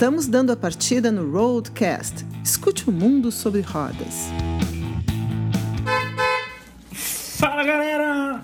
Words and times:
Estamos 0.00 0.26
dando 0.26 0.50
a 0.50 0.56
partida 0.56 1.12
no 1.12 1.30
Roadcast. 1.30 2.24
Escute 2.42 2.88
o 2.88 2.90
mundo 2.90 3.30
sobre 3.30 3.60
rodas. 3.60 4.30
Fala 6.90 7.62
galera! 7.62 8.42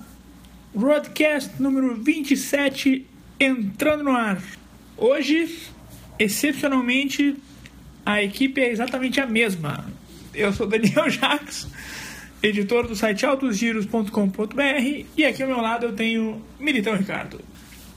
Roadcast 0.74 1.52
número 1.58 1.94
27 1.94 3.06
entrando 3.40 4.04
no 4.04 4.10
ar. 4.10 4.38
Hoje, 4.98 5.70
excepcionalmente, 6.18 7.38
a 8.04 8.22
equipe 8.22 8.60
é 8.60 8.70
exatamente 8.70 9.18
a 9.18 9.26
mesma. 9.26 9.86
Eu 10.34 10.52
sou 10.52 10.66
Daniel 10.66 11.08
Jacques, 11.08 11.68
editor 12.42 12.86
do 12.86 12.94
site 12.94 13.24
autosgiros.com.br 13.24 15.06
e 15.16 15.24
aqui 15.24 15.42
ao 15.42 15.48
meu 15.48 15.62
lado 15.62 15.86
eu 15.86 15.94
tenho 15.94 16.42
Militão 16.60 16.94
Ricardo. 16.94 17.40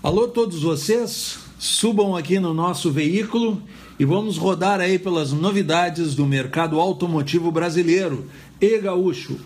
Alô 0.02 0.30
todos 0.30 0.63
vocês, 0.63 1.48
subam 1.59 2.16
aqui 2.16 2.40
no 2.40 2.54
nosso 2.54 2.90
veículo 2.90 3.62
e 3.99 4.05
vamos 4.05 4.38
rodar 4.38 4.80
aí 4.80 4.98
pelas 4.98 5.34
novidades 5.34 6.16
do 6.16 6.26
mercado 6.26 6.80
automotivo 6.80 7.52
brasileiro 7.52 8.26
e 8.62 8.77
gaúcho. 8.80 9.38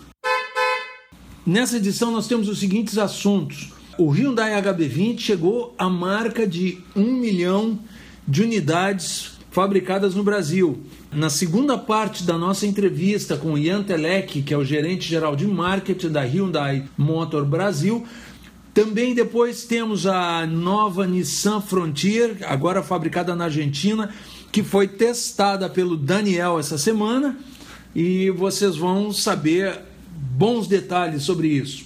Nessa 1.44 1.78
edição 1.78 2.12
nós 2.12 2.28
temos 2.28 2.48
os 2.48 2.60
seguintes 2.60 3.00
assuntos. 3.00 3.74
O 3.98 4.10
Hyundai 4.10 4.52
HB20 4.62 5.20
chegou 5.20 5.74
à 5.76 5.90
marca 5.90 6.48
de 6.48 6.78
1 6.96 7.04
milhão 7.04 7.80
de 8.28 8.44
unidades 8.44 9.32
fabricadas 9.50 10.14
no 10.14 10.24
Brasil. 10.24 10.84
Na 11.12 11.32
segunda 11.32 11.78
parte 11.78 12.24
da 12.24 12.38
nossa 12.38 12.68
entrevista 12.68 13.38
com 13.38 13.58
Ian 13.58 13.84
Telek, 13.84 14.44
que 14.44 14.54
é 14.54 14.58
o 14.58 14.64
gerente 14.64 15.10
geral 15.10 15.36
de 15.36 15.48
marketing 15.48 16.10
da 16.10 16.22
Hyundai 16.22 16.86
Motor 16.96 17.44
Brasil, 17.44 18.06
também 18.74 19.14
depois 19.14 19.66
temos 19.66 20.08
a 20.08 20.48
nova 20.48 21.06
Nissan 21.06 21.62
Frontier, 21.62 22.38
agora 22.48 22.82
fabricada 22.82 23.36
na 23.36 23.46
Argentina, 23.46 24.10
que 24.52 24.64
foi 24.64 24.88
testada 24.88 25.70
pelo 25.70 25.96
Daniel 25.96 26.60
essa 26.60 26.78
semana 26.78 27.38
e 27.96 28.32
vocês 28.32 28.76
vão 28.76 29.12
saber 29.12 29.80
bons 30.10 30.68
detalhes 30.68 31.24
sobre 31.24 31.50
isso. 31.50 31.86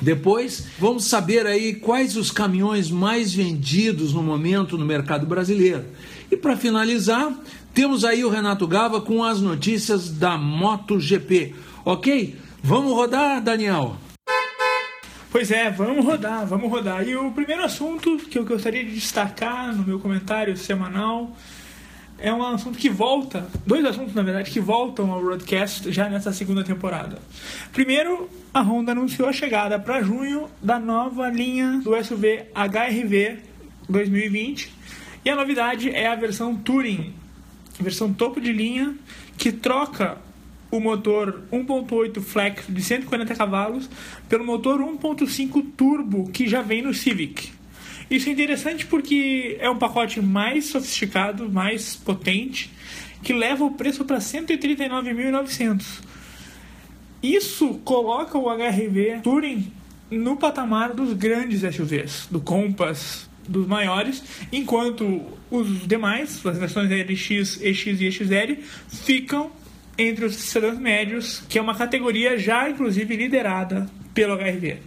Depois, 0.00 0.66
vamos 0.78 1.04
saber 1.04 1.46
aí 1.46 1.74
quais 1.74 2.16
os 2.16 2.30
caminhões 2.30 2.90
mais 2.90 3.32
vendidos 3.32 4.12
no 4.12 4.22
momento 4.22 4.76
no 4.78 4.84
mercado 4.84 5.26
brasileiro. 5.26 5.84
E 6.30 6.36
para 6.36 6.56
finalizar, 6.56 7.32
temos 7.72 8.04
aí 8.04 8.24
o 8.24 8.30
Renato 8.30 8.66
Gava 8.66 9.00
com 9.00 9.24
as 9.24 9.40
notícias 9.40 10.10
da 10.10 10.36
MotoGP. 10.36 11.54
Ok? 11.84 12.36
Vamos 12.62 12.92
rodar, 12.92 13.42
Daniel? 13.42 13.96
Pois 15.34 15.50
é, 15.50 15.68
vamos 15.68 16.04
rodar, 16.04 16.46
vamos 16.46 16.70
rodar. 16.70 17.02
E 17.08 17.16
o 17.16 17.32
primeiro 17.32 17.64
assunto 17.64 18.18
que 18.18 18.38
eu 18.38 18.44
gostaria 18.44 18.84
de 18.84 18.92
destacar 18.92 19.74
no 19.74 19.82
meu 19.82 19.98
comentário 19.98 20.56
semanal 20.56 21.36
é 22.20 22.32
um 22.32 22.40
assunto 22.40 22.78
que 22.78 22.88
volta, 22.88 23.44
dois 23.66 23.84
assuntos 23.84 24.14
na 24.14 24.22
verdade 24.22 24.48
que 24.48 24.60
voltam 24.60 25.10
ao 25.10 25.20
broadcast 25.20 25.90
já 25.90 26.08
nessa 26.08 26.32
segunda 26.32 26.62
temporada. 26.62 27.18
Primeiro, 27.72 28.30
a 28.54 28.60
Honda 28.60 28.92
anunciou 28.92 29.28
a 29.28 29.32
chegada 29.32 29.76
para 29.76 30.00
junho 30.02 30.48
da 30.62 30.78
nova 30.78 31.28
linha 31.30 31.80
do 31.82 32.00
SUV 32.00 32.44
HRV 32.54 33.38
2020 33.88 34.72
e 35.24 35.30
a 35.30 35.34
novidade 35.34 35.90
é 35.90 36.06
a 36.06 36.14
versão 36.14 36.54
Touring, 36.54 37.12
versão 37.80 38.12
topo 38.14 38.40
de 38.40 38.52
linha 38.52 38.94
que 39.36 39.50
troca 39.50 40.16
o 40.74 40.80
motor 40.80 41.44
1.8 41.52 42.20
Flex 42.20 42.64
de 42.68 42.82
140 42.82 43.32
cavalos 43.36 43.88
pelo 44.28 44.44
motor 44.44 44.80
1.5 44.80 45.64
turbo 45.76 46.28
que 46.32 46.48
já 46.48 46.62
vem 46.62 46.82
no 46.82 46.92
Civic. 46.92 47.52
Isso 48.10 48.28
é 48.28 48.32
interessante 48.32 48.84
porque 48.84 49.56
é 49.60 49.70
um 49.70 49.78
pacote 49.78 50.20
mais 50.20 50.66
sofisticado, 50.66 51.48
mais 51.48 51.94
potente, 51.94 52.72
que 53.22 53.32
leva 53.32 53.64
o 53.64 53.70
preço 53.70 54.04
para 54.04 54.18
139.900. 54.18 56.02
Isso 57.22 57.80
coloca 57.84 58.36
o 58.36 58.50
HRV 58.50 59.20
Touring 59.22 59.72
no 60.10 60.36
patamar 60.36 60.92
dos 60.92 61.12
grandes 61.12 61.60
SUVs, 61.60 62.26
do 62.28 62.40
Compass, 62.40 63.30
dos 63.48 63.66
maiores, 63.68 64.24
enquanto 64.50 65.22
os 65.52 65.86
demais, 65.86 66.44
as 66.44 66.58
versões 66.58 66.90
LX, 66.90 67.62
EX 67.62 67.86
e 67.86 68.06
EXL, 68.06 68.62
ficam 68.88 69.52
entre 69.96 70.24
os 70.24 70.36
sedãs 70.36 70.78
médios, 70.78 71.42
que 71.48 71.58
é 71.58 71.62
uma 71.62 71.74
categoria 71.74 72.38
já 72.38 72.68
inclusive 72.68 73.16
liderada 73.16 73.86
pelo 74.12 74.34
HRV. 74.34 74.78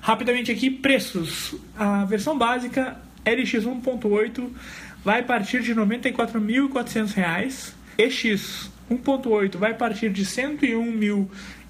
Rapidamente 0.00 0.50
aqui, 0.50 0.70
preços. 0.70 1.54
A 1.76 2.04
versão 2.04 2.36
básica 2.36 3.00
LX 3.24 3.64
1.8 3.64 4.50
vai 5.04 5.22
partir 5.22 5.62
de 5.62 5.72
R$ 5.72 5.80
94.400. 5.80 7.72
EX 7.98 8.70
1.8 8.90 9.56
vai 9.56 9.74
partir 9.74 10.10
de 10.10 10.22
R$ 10.22 10.28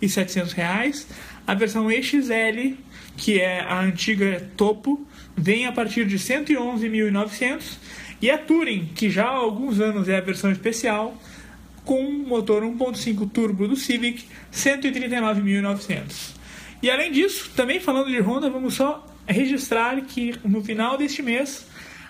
101.700. 0.00 1.06
A 1.46 1.54
versão 1.54 1.90
EXL, 1.90 2.76
que 3.16 3.40
é 3.40 3.60
a 3.60 3.80
antiga 3.80 4.48
topo, 4.56 5.06
vem 5.36 5.66
a 5.66 5.72
partir 5.72 6.06
de 6.06 6.16
R$ 6.16 6.22
111.900. 6.22 7.76
E 8.20 8.30
a 8.30 8.38
Touring, 8.38 8.90
que 8.94 9.10
já 9.10 9.24
há 9.24 9.30
alguns 9.30 9.80
anos 9.80 10.08
é 10.08 10.16
a 10.16 10.20
versão 10.20 10.50
especial, 10.52 11.20
com 11.84 12.02
motor 12.10 12.62
1.5 12.62 13.30
turbo 13.30 13.66
do 13.66 13.76
Civic, 13.76 14.24
139.900. 14.52 16.34
E 16.82 16.90
além 16.90 17.12
disso, 17.12 17.50
também 17.54 17.80
falando 17.80 18.08
de 18.08 18.20
Honda, 18.20 18.50
vamos 18.50 18.74
só 18.74 19.06
registrar 19.26 20.00
que 20.02 20.34
no 20.44 20.62
final 20.62 20.98
deste 20.98 21.22
mês 21.22 21.66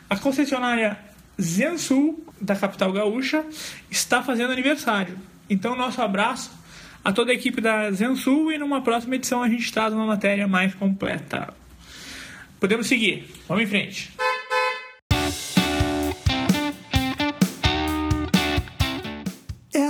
a 0.09 0.17
concessionária 0.17 0.99
Zensul 1.41 2.25
da 2.41 2.57
capital 2.57 2.93
gaúcha 2.93 3.45
está 3.91 4.23
fazendo 4.23 4.53
aniversário. 4.53 5.19
Então 5.49 5.77
nosso 5.77 6.01
abraço 6.01 6.51
a 7.05 7.13
toda 7.13 7.33
a 7.33 7.35
equipe 7.35 7.61
da 7.61 7.91
Zensul 7.91 8.53
e 8.53 8.59
numa 8.59 8.81
próxima 8.81 9.17
edição 9.17 9.43
a 9.43 9.49
gente 9.49 9.73
traz 9.73 9.93
uma 9.93 10.07
matéria 10.07 10.47
mais 10.47 10.75
completa. 10.75 11.53
Podemos 12.61 12.87
seguir. 12.87 13.29
Vamos 13.49 13.65
em 13.65 13.67
frente. 13.67 14.13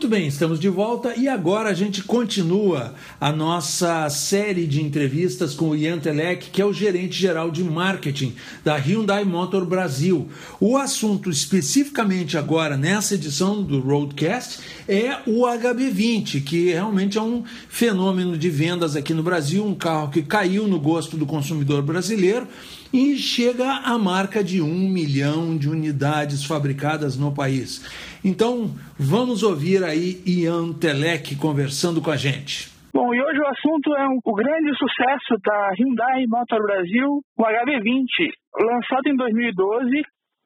Muito 0.02 0.16
bem, 0.16 0.26
estamos 0.26 0.58
de 0.58 0.68
volta 0.68 1.14
e 1.16 1.28
agora 1.28 1.70
a 1.70 1.74
gente 1.74 2.02
continua 2.02 2.92
a 3.20 3.30
nossa 3.30 4.10
série 4.10 4.66
de 4.66 4.82
entrevistas 4.82 5.54
com 5.54 5.68
o 5.68 5.76
Ian 5.76 6.00
Telek, 6.00 6.50
que 6.50 6.60
é 6.60 6.66
o 6.66 6.72
gerente 6.72 7.16
geral 7.16 7.52
de 7.52 7.62
marketing 7.62 8.34
da 8.64 8.74
Hyundai 8.74 9.24
Motor 9.24 9.64
Brasil. 9.64 10.28
O 10.58 10.76
assunto 10.76 11.30
especificamente 11.30 12.36
agora 12.36 12.76
nessa 12.76 13.14
edição 13.14 13.62
do 13.62 13.78
Roadcast 13.78 14.58
é 14.88 15.18
o 15.24 15.42
HB20, 15.42 16.42
que 16.42 16.72
realmente 16.72 17.16
é 17.16 17.22
um 17.22 17.44
fenômeno 17.68 18.36
de 18.36 18.50
vendas 18.50 18.96
aqui 18.96 19.14
no 19.14 19.22
Brasil, 19.22 19.64
um 19.64 19.72
carro 19.72 20.10
que 20.10 20.22
caiu 20.22 20.66
no 20.66 20.80
gosto 20.80 21.16
do 21.16 21.26
consumidor 21.26 21.80
brasileiro 21.80 22.48
e 22.92 23.16
chega 23.16 23.80
à 23.84 23.96
marca 23.98 24.44
de 24.44 24.60
um 24.60 24.88
milhão 24.88 25.56
de 25.56 25.68
unidades 25.68 26.44
fabricadas 26.44 27.16
no 27.18 27.34
país. 27.34 27.80
Então, 28.22 28.70
vamos 28.98 29.42
ouvir 29.42 29.82
aí 29.82 30.20
Ian 30.26 30.72
Telek 30.74 31.36
conversando 31.36 32.02
com 32.02 32.10
a 32.10 32.16
gente. 32.16 32.70
Bom, 32.92 33.14
e 33.14 33.22
hoje 33.22 33.40
o 33.40 33.46
assunto 33.46 33.96
é 33.96 34.06
um, 34.06 34.18
o 34.22 34.34
grande 34.34 34.70
sucesso 34.76 35.40
da 35.42 35.72
Hyundai 35.78 36.26
Motor 36.28 36.60
Brasil, 36.60 37.22
o 37.38 37.42
HB20, 37.42 38.28
lançado 38.60 39.06
em 39.06 39.16
2012 39.16 40.02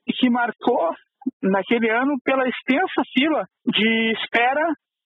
e 0.07 0.13
que 0.13 0.31
marcou 0.31 0.95
naquele 1.43 1.91
ano 1.91 2.15
pela 2.25 2.49
extensa 2.49 3.03
fila 3.13 3.45
de 3.67 4.13
espera 4.13 4.63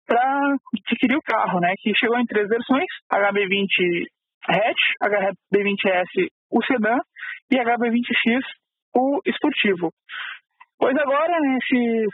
para 0.06 0.56
adquirir 0.86 1.16
o 1.16 1.22
carro, 1.22 1.60
né? 1.60 1.72
Que 1.78 1.94
chegou 1.96 2.18
em 2.18 2.26
três 2.26 2.46
versões: 2.46 2.84
HB20 3.10 4.04
hatch, 4.46 4.82
HB20S 5.02 6.28
o 6.50 6.62
sedã 6.64 6.96
e 7.50 7.56
HB20X 7.56 8.42
o 8.94 9.20
esportivo. 9.26 9.92
Pois 10.78 10.96
agora, 10.96 11.40
nesse, 11.40 12.06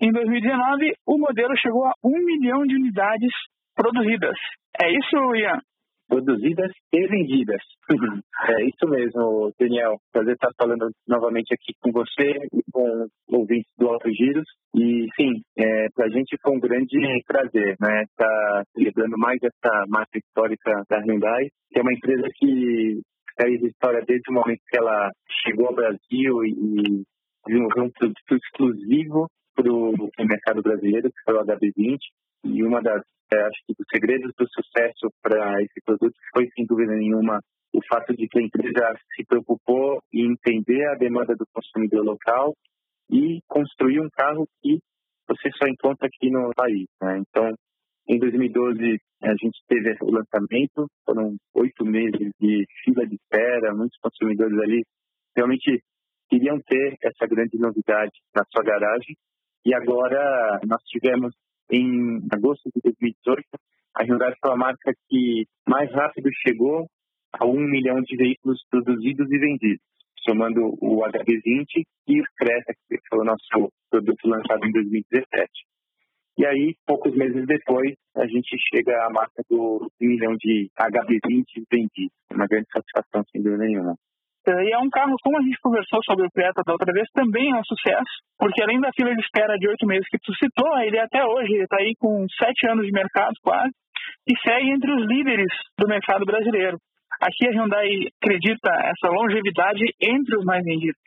em 0.00 0.12
2019, 0.12 0.92
o 1.06 1.18
modelo 1.18 1.56
chegou 1.56 1.86
a 1.86 1.92
um 2.04 2.24
milhão 2.24 2.62
de 2.66 2.74
unidades 2.76 3.32
produzidas. 3.74 4.36
É 4.80 4.90
isso, 4.90 5.34
Ian? 5.34 5.60
produzidas 6.08 6.70
e 6.92 7.06
vendidas. 7.06 7.60
é 8.48 8.64
isso 8.64 8.88
mesmo, 8.88 9.52
Daniel. 9.58 9.96
Prazer 10.12 10.34
estar 10.34 10.50
falando 10.58 10.88
novamente 11.06 11.52
aqui 11.52 11.72
com 11.80 11.92
você 11.92 12.46
e 12.52 12.62
com 12.72 13.06
ouvintes 13.28 13.70
do 13.78 13.88
Alto 13.88 14.08
Giros. 14.12 14.46
E 14.74 15.06
sim, 15.16 15.42
é, 15.58 15.88
para 15.94 16.06
a 16.06 16.08
gente 16.08 16.36
foi 16.42 16.56
um 16.56 16.60
grande 16.60 16.98
prazer, 17.26 17.76
né? 17.80 18.02
Estar 18.02 18.26
tá 18.26 18.62
celebrando 18.72 19.16
mais 19.18 19.38
essa 19.42 19.84
marca 19.88 20.18
histórica 20.18 20.82
da 20.88 20.98
Hyundai, 21.00 21.48
que 21.70 21.78
é 21.78 21.82
uma 21.82 21.92
empresa 21.92 22.28
que 22.36 23.00
fez 23.40 23.62
história 23.62 24.02
desde 24.06 24.30
o 24.30 24.34
momento 24.34 24.60
que 24.68 24.78
ela 24.78 25.10
chegou 25.44 25.68
ao 25.68 25.74
Brasil 25.74 26.44
e 26.44 27.04
desenvolveu 27.46 27.84
um 27.84 27.90
produto 27.90 28.34
exclusivo 28.34 29.28
para 29.54 29.72
o 29.72 30.10
mercado 30.20 30.62
brasileiro, 30.62 31.10
que 31.10 31.22
foi 31.24 31.34
o 31.34 31.44
HB20. 31.44 31.98
E 32.44 32.62
uma 32.62 32.80
das 32.80 33.02
é, 33.32 33.42
acho 33.42 33.58
que 33.66 33.72
os 33.72 33.86
segredos 33.92 34.32
do 34.38 34.46
sucesso 34.48 35.10
para 35.20 35.60
esse 35.62 35.80
produto 35.84 36.14
foi, 36.32 36.48
sem 36.54 36.64
dúvida 36.64 36.94
nenhuma, 36.94 37.40
o 37.72 37.80
fato 37.88 38.14
de 38.14 38.28
que 38.28 38.38
a 38.38 38.42
empresa 38.42 38.94
se 39.14 39.24
preocupou 39.24 40.00
em 40.12 40.32
entender 40.32 40.86
a 40.88 40.94
demanda 40.94 41.34
do 41.34 41.44
consumidor 41.52 42.04
local 42.04 42.54
e 43.10 43.40
construir 43.48 44.00
um 44.00 44.08
carro 44.10 44.46
que 44.62 44.78
você 45.28 45.50
só 45.58 45.66
encontra 45.68 46.06
aqui 46.06 46.30
no 46.30 46.52
país. 46.54 46.86
Né? 47.02 47.18
Então, 47.18 47.52
em 48.08 48.18
2012, 48.18 49.00
a 49.22 49.30
gente 49.30 49.58
teve 49.68 49.96
o 50.00 50.10
lançamento, 50.10 50.86
foram 51.04 51.36
oito 51.54 51.84
meses 51.84 52.30
de 52.40 52.64
fila 52.84 53.06
de 53.06 53.16
espera, 53.16 53.74
muitos 53.74 53.98
consumidores 54.00 54.56
ali 54.58 54.84
realmente 55.34 55.82
queriam 56.28 56.60
ter 56.60 56.96
essa 57.02 57.26
grande 57.26 57.58
novidade 57.58 58.12
na 58.34 58.44
sua 58.50 58.62
garagem. 58.64 59.16
E 59.64 59.74
agora 59.74 60.60
nós 60.66 60.82
tivemos 60.84 61.34
em 61.70 62.20
agosto 62.30 62.70
de 62.74 62.80
2018, 62.82 63.44
a 63.96 64.04
Hyundai 64.04 64.32
foi 64.40 64.52
a 64.52 64.56
marca 64.56 64.92
que 65.08 65.46
mais 65.68 65.90
rápido 65.92 66.28
chegou 66.46 66.86
a 67.32 67.44
um 67.44 67.58
milhão 67.58 68.00
de 68.02 68.16
veículos 68.16 68.60
produzidos 68.70 69.26
e 69.30 69.38
vendidos, 69.38 69.82
somando 70.24 70.60
o 70.80 71.02
HB20 71.02 71.82
e 72.06 72.20
o 72.20 72.24
Creta, 72.36 72.72
que 72.88 72.98
foi 73.08 73.20
o 73.20 73.24
nosso 73.24 73.72
produto 73.90 74.28
lançado 74.28 74.64
em 74.64 74.72
2017. 74.72 75.50
E 76.38 76.44
aí, 76.44 76.74
poucos 76.86 77.16
meses 77.16 77.46
depois, 77.46 77.94
a 78.14 78.26
gente 78.26 78.56
chega 78.68 78.92
à 79.06 79.10
marca 79.10 79.42
do 79.48 79.90
milhão 80.00 80.36
de 80.36 80.68
HB20 80.78 81.64
vendidos. 81.72 82.12
Uma 82.30 82.46
grande 82.46 82.66
satisfação, 82.70 83.24
sem 83.32 83.42
dúvida 83.42 83.64
nenhuma. 83.64 83.96
E 84.46 84.72
é 84.72 84.78
um 84.78 84.90
carro, 84.90 85.16
como 85.24 85.38
a 85.38 85.42
gente 85.42 85.58
conversou 85.60 85.98
sobre 86.04 86.26
o 86.26 86.30
Creta 86.30 86.62
da 86.64 86.72
outra 86.72 86.92
vez, 86.92 87.08
também 87.10 87.50
é 87.50 87.56
um 87.56 87.64
sucesso, 87.64 88.22
porque 88.38 88.62
além 88.62 88.80
da 88.80 88.92
fila 88.94 89.12
de 89.12 89.20
espera 89.20 89.58
de 89.58 89.66
oito 89.66 89.84
meses 89.86 90.06
que 90.08 90.18
tu 90.22 90.32
citou, 90.34 90.78
ele 90.78 91.00
até 91.00 91.24
hoje 91.24 91.56
está 91.56 91.78
aí 91.80 91.94
com 91.98 92.24
sete 92.38 92.70
anos 92.70 92.86
de 92.86 92.92
mercado 92.92 93.34
quase, 93.42 93.72
e 94.28 94.38
segue 94.46 94.70
entre 94.70 94.92
os 94.92 95.04
líderes 95.08 95.50
do 95.76 95.88
mercado 95.88 96.24
brasileiro. 96.24 96.78
Aqui 97.20 97.48
a 97.48 97.50
Hyundai 97.50 97.88
acredita 98.22 98.70
essa 98.70 99.10
longevidade 99.10 99.82
entre 100.00 100.36
os 100.36 100.44
mais 100.44 100.62
vendidos. 100.62 101.00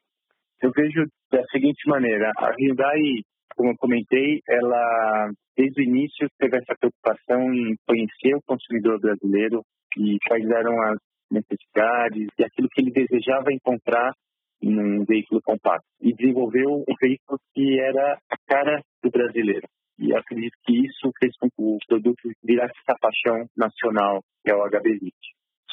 Eu 0.62 0.72
vejo 0.76 1.06
da 1.32 1.44
seguinte 1.46 1.88
maneira, 1.88 2.32
a 2.38 2.52
Hyundai, 2.60 3.24
como 3.56 3.72
eu 3.72 3.78
comentei, 3.78 4.42
ela 4.48 5.32
desde 5.58 5.82
o 5.82 5.84
início 5.84 6.28
teve 6.38 6.58
essa 6.58 6.76
preocupação 6.80 7.54
em 7.54 7.76
conhecer 7.86 8.36
o 8.36 8.42
consumidor 8.46 9.00
brasileiro 9.00 9.62
e 9.98 10.18
quais 10.28 10.50
eram 10.50 10.82
as 10.84 10.98
necessidades 11.32 12.28
e 12.38 12.44
aquilo 12.44 12.70
que 12.70 12.82
ele 12.82 12.92
desejava 12.92 13.52
encontrar 13.52 14.14
em 14.62 14.78
um 14.78 15.06
veículo 15.06 15.42
compacto. 15.44 15.86
E 16.02 16.14
desenvolveu 16.14 16.84
um 16.88 16.96
veículo 17.02 17.40
que 17.54 17.80
era 17.80 18.18
a 18.30 18.38
cara 18.48 18.82
do 19.04 19.10
brasileiro. 19.10 19.68
E 19.98 20.16
acredito 20.16 20.56
que 20.66 20.86
isso 20.86 21.12
fez 21.20 21.36
com 21.38 21.48
que 21.50 21.62
o 21.62 21.78
produto 21.88 22.30
virasse 22.44 22.74
essa 22.80 22.98
paixão 23.00 23.46
nacional, 23.58 24.22
que 24.44 24.52
é 24.52 24.56
o 24.56 24.64
HB20. 24.64 25.12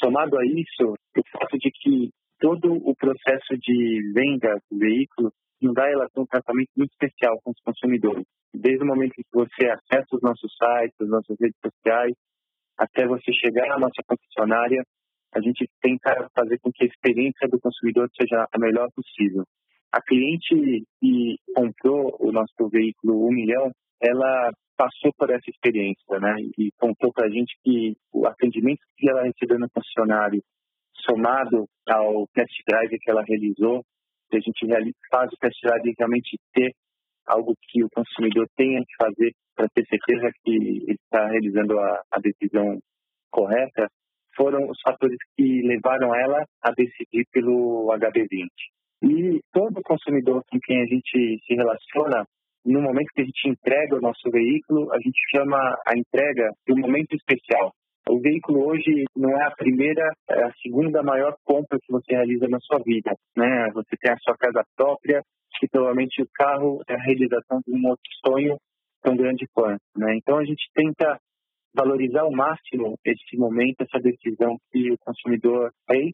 Somado 0.02 0.38
a 0.38 0.44
isso, 0.44 0.94
o 1.17 1.38
fato 1.38 1.56
de 1.58 1.70
que 1.70 2.11
todo 2.38 2.73
o 2.73 2.94
processo 2.96 3.56
de 3.58 4.12
venda 4.12 4.58
do 4.70 4.78
veículo 4.78 5.31
não 5.61 5.73
dá 5.73 5.88
ela 5.91 6.06
um 6.17 6.26
tratamento 6.26 6.70
muito 6.76 6.91
especial 6.93 7.41
com 7.43 7.50
os 7.50 7.61
consumidores. 7.64 8.25
Desde 8.55 8.82
o 8.82 8.87
momento 8.87 9.12
que 9.14 9.25
você 9.32 9.67
acessa 9.67 10.17
os 10.17 10.23
nossos 10.23 10.53
sites, 10.56 11.00
as 11.00 11.08
nossas 11.08 11.37
redes 11.41 11.58
sociais, 11.64 12.14
até 12.79 13.06
você 13.06 13.32
chegar 13.32 13.67
na 13.69 13.79
nossa 13.79 14.03
concessionária, 14.06 14.82
a 15.35 15.41
gente 15.41 15.67
tenta 15.81 16.29
fazer 16.35 16.58
com 16.61 16.70
que 16.73 16.85
a 16.85 16.87
experiência 16.87 17.49
do 17.49 17.61
consumidor 17.61 18.08
seja 18.19 18.47
a 18.53 18.58
melhor 18.58 18.88
possível. 18.94 19.44
A 19.93 20.00
cliente 20.00 20.85
que 21.00 21.37
comprou 21.55 22.17
o 22.20 22.32
nosso 22.32 22.69
veículo 22.70 23.29
1 23.29 23.31
milhão, 23.32 23.70
ela 24.00 24.52
passou 24.76 25.12
por 25.17 25.31
essa 25.31 25.49
experiência, 25.49 26.20
né? 26.20 26.35
E 26.59 26.70
contou 26.79 27.12
para 27.12 27.26
a 27.26 27.31
gente 27.31 27.56
que 27.64 27.97
o 28.12 28.26
atendimento 28.26 28.81
que 28.97 29.09
ela 29.09 29.23
recebeu 29.23 29.59
no 29.59 29.70
concessionário, 29.70 30.43
somado 31.06 31.67
ao 31.88 32.26
test 32.35 32.52
drive 32.67 32.99
que 32.99 33.11
ela 33.11 33.23
realizou, 33.26 33.82
que 34.31 34.37
a 34.37 34.40
gente 34.40 34.93
faz 35.11 35.32
o 35.32 35.37
test 35.37 35.56
drive 35.62 35.94
realmente 35.99 36.37
ter 36.52 36.73
algo 37.26 37.55
que 37.69 37.82
o 37.84 37.88
consumidor 37.94 38.46
tenha 38.56 38.81
que 38.81 39.05
fazer 39.05 39.32
para 39.55 39.69
ter 39.75 39.84
certeza 39.87 40.31
que 40.44 40.50
ele 40.50 40.93
está 40.93 41.26
realizando 41.26 41.78
a, 41.78 42.02
a 42.12 42.20
decisão 42.20 42.78
correta, 43.31 43.88
foram 44.37 44.69
os 44.69 44.78
fatores 44.82 45.17
que 45.37 45.62
levaram 45.62 46.14
ela 46.14 46.44
a 46.62 46.70
decidir 46.73 47.25
pelo 47.32 47.88
HB20. 47.99 48.49
E 49.02 49.40
todo 49.52 49.82
consumidor 49.82 50.43
com 50.50 50.58
quem 50.61 50.82
a 50.82 50.87
gente 50.87 51.38
se 51.44 51.55
relaciona, 51.55 52.25
no 52.64 52.82
momento 52.82 53.08
que 53.14 53.23
a 53.23 53.25
gente 53.25 53.49
entrega 53.49 53.96
o 53.96 54.00
nosso 54.00 54.31
veículo, 54.31 54.93
a 54.93 54.96
gente 54.96 55.19
chama 55.31 55.58
a 55.87 55.96
entrega 55.96 56.50
de 56.67 56.73
um 56.75 56.81
momento 56.81 57.14
especial. 57.14 57.73
O 58.08 58.20
veículo 58.20 58.69
hoje 58.69 59.05
não 59.17 59.31
é 59.31 59.44
a 59.47 59.50
primeira, 59.50 60.12
é 60.31 60.44
a 60.44 60.53
segunda 60.62 61.03
maior 61.03 61.37
compra 61.44 61.79
que 61.82 61.91
você 61.91 62.14
realiza 62.14 62.47
na 62.49 62.58
sua 62.61 62.79
vida. 62.79 63.12
Né? 63.37 63.69
Você 63.75 63.97
tem 64.00 64.12
a 64.12 64.19
sua 64.19 64.37
casa 64.37 64.64
própria, 64.76 65.23
que 65.59 65.66
provavelmente 65.69 66.23
o 66.23 66.28
carro 66.33 66.83
é 66.88 66.95
a 66.95 67.02
realização 67.02 67.61
de 67.66 67.75
um 67.75 67.88
outro 67.88 68.11
sonho 68.25 68.57
tão 69.02 69.16
grande 69.16 69.47
quanto. 69.52 69.81
Né? 69.97 70.16
Então 70.16 70.38
a 70.38 70.45
gente 70.45 70.64
tenta 70.73 71.19
valorizar 71.75 72.23
ao 72.23 72.31
máximo 72.31 72.97
esse 73.04 73.37
momento, 73.37 73.83
essa 73.83 74.00
decisão 74.00 74.57
que 74.73 74.92
o 74.92 74.99
consumidor 75.04 75.71
fez 75.90 76.12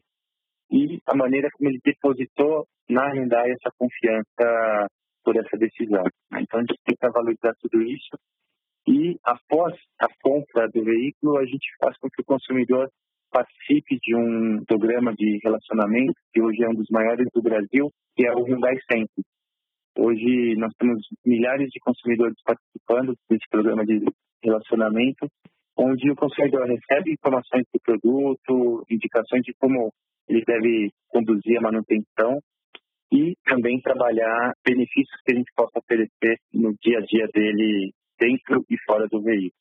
e 0.71 0.99
a 1.05 1.15
maneira 1.15 1.49
como 1.53 1.69
ele 1.69 1.79
depositou 1.83 2.65
na 2.89 3.07
Hyundai 3.13 3.51
essa 3.51 3.71
confiança 3.77 4.87
por 5.23 5.37
essa 5.37 5.57
decisão. 5.57 6.03
Então, 6.33 6.59
a 6.59 6.63
gente 6.63 6.75
tenta 6.83 7.09
valorizar 7.11 7.53
tudo 7.61 7.81
isso 7.81 8.17
e, 8.87 9.17
após 9.23 9.73
a 9.99 10.07
compra 10.21 10.67
do 10.69 10.83
veículo, 10.83 11.37
a 11.37 11.45
gente 11.45 11.67
faz 11.81 11.97
com 11.97 12.09
que 12.09 12.21
o 12.21 12.25
consumidor 12.25 12.89
participe 13.31 13.97
de 14.01 14.15
um 14.15 14.63
programa 14.65 15.13
de 15.13 15.39
relacionamento, 15.43 16.13
que 16.31 16.41
hoje 16.41 16.63
é 16.63 16.69
um 16.69 16.75
dos 16.75 16.87
maiores 16.91 17.27
do 17.33 17.41
Brasil, 17.41 17.89
que 18.15 18.27
é 18.27 18.31
o 18.33 18.43
Hyundai 18.43 18.77
Sempre. 18.91 19.23
Hoje 19.97 20.55
nós 20.57 20.73
temos 20.77 21.01
milhares 21.25 21.69
de 21.69 21.79
consumidores 21.79 22.35
participando 22.43 23.15
desse 23.29 23.47
programa 23.49 23.85
de 23.85 24.03
relacionamento 24.43 25.27
onde 25.77 26.11
o 26.11 26.15
consumidor 26.15 26.67
recebe 26.67 27.13
informações 27.13 27.65
do 27.73 27.79
produto, 27.81 28.85
indicações 28.89 29.41
de 29.43 29.53
como 29.59 29.91
ele 30.27 30.43
deve 30.45 30.91
conduzir 31.09 31.57
a 31.57 31.61
manutenção 31.61 32.39
e 33.11 33.35
também 33.45 33.79
trabalhar 33.81 34.53
benefícios 34.65 35.19
que 35.25 35.33
a 35.33 35.37
gente 35.37 35.51
possa 35.55 35.79
oferecer 35.79 36.37
no 36.53 36.73
dia 36.81 36.99
a 36.99 37.01
dia 37.01 37.27
dele 37.33 37.91
dentro 38.23 38.63
e 38.69 38.75
fora 38.85 39.07
do 39.11 39.21
veículo. 39.21 39.51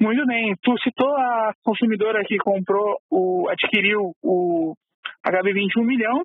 Muito 0.00 0.26
bem. 0.26 0.54
Tu 0.62 0.74
citou 0.82 1.08
a 1.08 1.52
consumidora 1.64 2.22
que 2.26 2.36
comprou, 2.38 2.98
o, 3.10 3.48
adquiriu 3.48 4.12
o 4.22 4.74
HB21 5.24 5.84
milhão. 5.84 6.22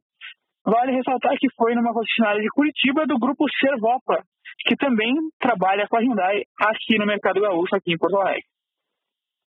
Vale 0.65 0.91
ressaltar 0.91 1.37
que 1.39 1.47
foi 1.55 1.73
numa 1.73 1.93
concessionária 1.93 2.41
de 2.41 2.49
Curitiba 2.49 3.05
do 3.07 3.17
grupo 3.17 3.45
Servopa, 3.59 4.23
que 4.67 4.75
também 4.75 5.13
trabalha 5.39 5.87
com 5.87 5.97
a 5.97 6.01
Hyundai 6.01 6.43
aqui 6.59 6.99
no 6.99 7.05
mercado 7.05 7.41
gaúcho, 7.41 7.75
aqui 7.75 7.93
em 7.93 7.97
Porto 7.97 8.17
Alegre. 8.17 8.43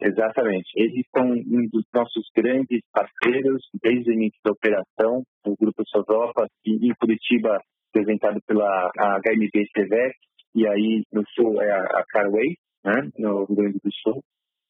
Exatamente. 0.00 0.68
Eles 0.75 1.06
são 1.16 1.30
um 1.30 1.68
dos 1.71 1.85
nossos 1.94 2.26
grandes 2.35 2.80
parceiros 2.92 3.62
desde 3.83 4.11
o 4.11 4.14
início 4.14 4.40
da 4.44 4.52
operação, 4.52 5.23
o 5.47 5.54
Grupo 5.56 5.83
e 6.66 6.88
em 6.88 6.94
Curitiba, 6.99 7.61
apresentado 7.90 8.40
pela 8.47 8.90
HMB 8.97 9.66
Sevec, 9.73 10.16
e 10.54 10.66
aí 10.66 11.02
no 11.12 11.23
sul 11.34 11.61
é 11.61 11.70
a 11.70 12.04
Carway, 12.08 12.54
né, 12.84 13.08
no 13.18 13.44
Rio 13.44 13.56
Grande 13.56 13.78
do 13.82 13.92
Sul. 14.02 14.23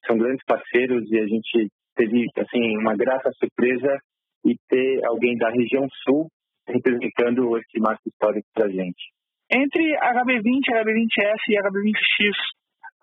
São 0.07 0.17
grandes 0.17 0.43
parceiros 0.45 1.03
e 1.11 1.19
a 1.19 1.27
gente 1.27 1.69
teve 1.95 2.27
assim 2.37 2.77
uma 2.77 2.95
grata 2.95 3.31
surpresa 3.33 3.97
e 4.45 4.55
ter 4.69 5.05
alguém 5.05 5.37
da 5.37 5.49
região 5.49 5.87
sul 6.03 6.27
representando 6.67 7.57
esse 7.57 7.79
marco 7.79 8.01
histórico 8.07 8.47
para 8.53 8.65
a 8.65 8.69
gente. 8.69 9.13
Entre 9.51 9.83
HB20, 9.83 10.73
HB20S 10.73 11.41
e 11.49 11.55
HB20X, 11.55 12.33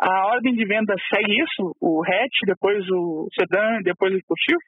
a 0.01 0.27
ordem 0.27 0.55
de 0.55 0.65
venda 0.65 0.95
segue 1.13 1.33
isso? 1.41 1.77
O 1.81 2.03
hatch, 2.03 2.39
depois 2.47 2.85
o 2.91 3.29
sedã, 3.39 3.81
depois 3.85 4.13
o 4.13 4.17
esportivo? 4.17 4.59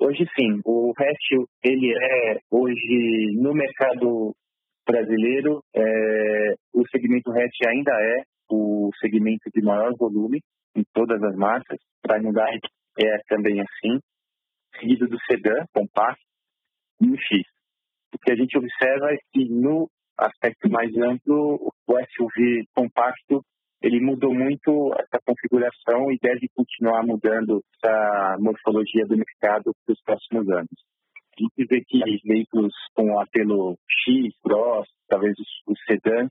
Hoje 0.00 0.24
sim, 0.38 0.60
o 0.64 0.92
hatch 0.96 1.48
ele 1.64 1.92
é 1.92 2.38
hoje 2.50 3.36
no 3.36 3.52
mercado 3.52 4.32
brasileiro, 4.88 5.62
é, 5.74 6.54
o 6.72 6.82
segmento 6.88 7.30
hatch 7.30 7.66
ainda 7.66 7.92
é 7.92 8.22
o 8.50 8.90
segmento 8.98 9.50
de 9.54 9.62
maior 9.62 9.94
volume 9.96 10.40
em 10.74 10.82
todas 10.94 11.22
as 11.22 11.36
marcas. 11.36 11.78
Para 12.02 12.18
Hyundai 12.18 12.58
é 12.98 13.18
também 13.28 13.60
assim, 13.60 14.00
seguido 14.80 15.06
do 15.06 15.18
sedã 15.26 15.64
compacto 15.74 16.22
e 17.02 17.10
o 17.10 17.16
X. 17.16 17.42
O 18.14 18.18
que 18.18 18.32
a 18.32 18.36
gente 18.36 18.56
observa 18.56 19.12
é 19.12 19.18
que 19.32 19.44
no 19.48 19.88
aspecto 20.16 20.68
mais 20.70 20.90
amplo, 20.96 21.70
o 21.86 21.92
SUV 22.16 22.64
compacto 22.74 23.42
ele 23.80 24.00
mudou 24.00 24.34
muito 24.34 24.92
essa 24.94 25.22
configuração 25.24 26.10
e 26.10 26.18
deve 26.20 26.48
continuar 26.54 27.04
mudando 27.04 27.62
essa 27.76 28.36
morfologia 28.40 29.06
do 29.06 29.16
mercado 29.16 29.72
para 29.84 29.92
os 29.92 30.02
próximos 30.02 30.48
anos. 30.50 30.97
Gente 31.38 31.66
vê 31.68 31.80
que 31.86 32.00
veículos 32.24 32.74
com 32.94 33.20
apelo 33.20 33.76
X, 34.04 34.34
Cross, 34.42 34.88
talvez 35.08 35.34
o 35.66 35.74
sedã, 35.86 36.28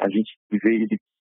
a 0.00 0.08
gente 0.08 0.36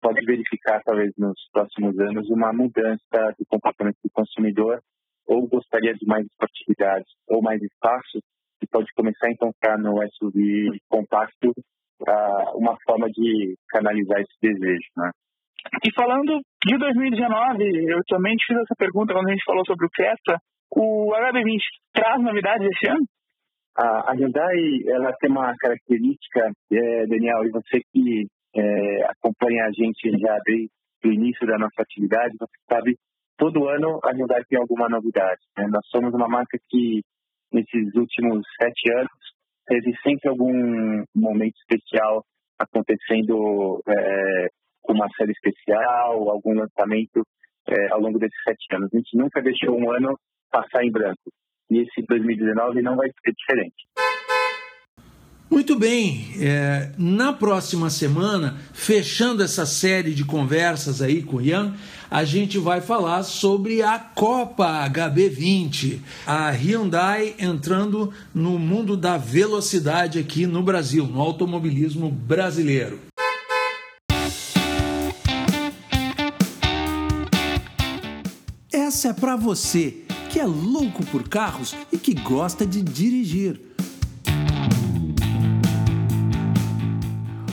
pode 0.01 0.25
verificar 0.25 0.81
talvez 0.83 1.11
nos 1.17 1.37
próximos 1.51 1.97
anos 1.99 2.27
uma 2.29 2.51
mudança 2.51 3.35
do 3.37 3.45
comportamento 3.47 3.97
do 4.03 4.09
consumidor 4.11 4.81
ou 5.27 5.47
gostaria 5.47 5.93
de 5.93 6.05
mais 6.07 6.25
esportividade 6.25 7.05
ou 7.27 7.41
mais 7.41 7.61
espaço 7.61 8.19
e 8.61 8.67
pode 8.67 8.91
começar 8.95 9.27
a 9.27 9.31
encontrar 9.31 9.77
no 9.77 9.97
SUV 10.13 10.79
compacto 10.89 11.53
uma 12.55 12.75
forma 12.83 13.07
de 13.07 13.55
canalizar 13.69 14.19
esse 14.19 14.35
desejo, 14.41 14.89
né? 14.97 15.11
E 15.85 15.93
falando 15.93 16.41
de 16.65 16.77
2019, 16.77 17.91
eu 17.91 17.99
também 18.07 18.35
te 18.35 18.45
fiz 18.47 18.57
essa 18.57 18.75
pergunta 18.75 19.13
quando 19.13 19.29
a 19.29 19.31
gente 19.31 19.45
falou 19.45 19.63
sobre 19.65 19.85
o 19.85 19.89
Creta. 19.89 20.39
O 20.73 21.11
HB20 21.11 21.59
traz 21.93 22.21
novidades 22.21 22.67
esse 22.71 22.89
ano? 22.89 23.05
A, 23.77 24.11
a 24.11 24.13
Hyundai 24.13 24.55
ela 24.87 25.13
tem 25.19 25.29
uma 25.29 25.53
característica, 25.57 26.51
é, 26.71 27.05
Daniel, 27.07 27.43
e 27.45 27.51
você 27.51 27.81
que 27.91 28.25
é, 28.55 29.03
acompanha 29.05 29.65
a 29.65 29.71
gente 29.71 30.11
já 30.19 30.37
desde 30.45 30.69
o 31.03 31.11
início 31.11 31.45
da 31.47 31.57
nossa 31.57 31.81
atividade, 31.81 32.35
você 32.39 32.57
sabe, 32.69 32.95
todo 33.37 33.67
ano 33.67 33.99
a 34.03 34.11
Hyundai 34.11 34.43
tem 34.47 34.59
alguma 34.59 34.87
novidade. 34.87 35.41
Né? 35.57 35.67
Nós 35.67 35.85
somos 35.87 36.13
uma 36.13 36.27
marca 36.27 36.57
que, 36.69 37.01
nesses 37.51 37.95
últimos 37.95 38.45
sete 38.61 38.93
anos, 38.93 39.11
teve 39.67 39.93
sempre 40.03 40.29
algum 40.29 41.03
momento 41.15 41.55
especial 41.57 42.23
acontecendo 42.59 43.81
é, 43.87 44.47
com 44.81 44.93
uma 44.93 45.07
série 45.17 45.31
especial, 45.31 46.29
algum 46.29 46.53
lançamento 46.53 47.23
é, 47.67 47.91
ao 47.91 47.99
longo 47.99 48.19
desses 48.19 48.37
sete 48.47 48.75
anos. 48.75 48.89
A 48.93 48.97
gente 48.97 49.17
nunca 49.17 49.41
deixou 49.41 49.77
um 49.77 49.91
ano 49.91 50.15
passar 50.51 50.83
em 50.83 50.91
branco. 50.91 51.31
E 51.69 51.79
esse 51.79 52.05
2019 52.07 52.81
não 52.81 52.97
vai 52.97 53.07
ser 53.07 53.33
diferente. 53.33 53.87
Muito 55.51 55.77
bem, 55.77 56.31
é, 56.39 56.93
na 56.97 57.33
próxima 57.33 57.89
semana, 57.89 58.55
fechando 58.73 59.43
essa 59.43 59.65
série 59.65 60.13
de 60.13 60.23
conversas 60.23 61.01
aí 61.01 61.21
com 61.21 61.37
o 61.37 61.41
Ian, 61.41 61.75
a 62.09 62.23
gente 62.23 62.57
vai 62.57 62.79
falar 62.79 63.23
sobre 63.23 63.81
a 63.81 63.99
Copa 63.99 64.89
HB20, 64.89 65.99
a 66.25 66.49
Hyundai 66.51 67.35
entrando 67.37 68.13
no 68.33 68.57
mundo 68.57 68.95
da 68.95 69.17
velocidade 69.17 70.19
aqui 70.19 70.47
no 70.47 70.63
Brasil, 70.63 71.05
no 71.05 71.19
automobilismo 71.19 72.09
brasileiro. 72.09 72.97
Essa 78.71 79.09
é 79.09 79.13
para 79.13 79.35
você 79.35 80.05
que 80.31 80.39
é 80.39 80.45
louco 80.45 81.05
por 81.07 81.27
carros 81.27 81.75
e 81.91 81.97
que 81.97 82.13
gosta 82.13 82.65
de 82.65 82.81
dirigir. 82.81 83.59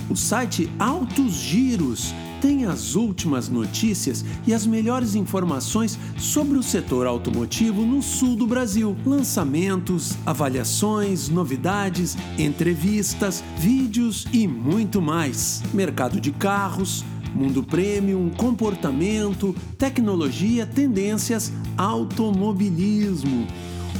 O 0.08 0.14
site 0.14 0.70
Altos 0.78 1.32
Giros 1.32 2.14
tem 2.40 2.66
as 2.66 2.94
últimas 2.94 3.48
notícias 3.48 4.24
e 4.46 4.54
as 4.54 4.64
melhores 4.64 5.16
informações 5.16 5.98
sobre 6.16 6.56
o 6.56 6.62
setor 6.62 7.04
automotivo 7.04 7.84
no 7.84 8.00
sul 8.00 8.36
do 8.36 8.46
Brasil. 8.46 8.96
Lançamentos, 9.04 10.16
avaliações, 10.24 11.28
novidades, 11.28 12.16
entrevistas, 12.38 13.42
vídeos 13.58 14.24
e 14.32 14.46
muito 14.46 15.02
mais. 15.02 15.64
Mercado 15.74 16.20
de 16.20 16.30
carros 16.30 17.04
Mundo 17.38 17.62
Premium, 17.62 18.28
comportamento, 18.30 19.54
tecnologia, 19.78 20.66
tendências, 20.66 21.52
automobilismo. 21.76 23.46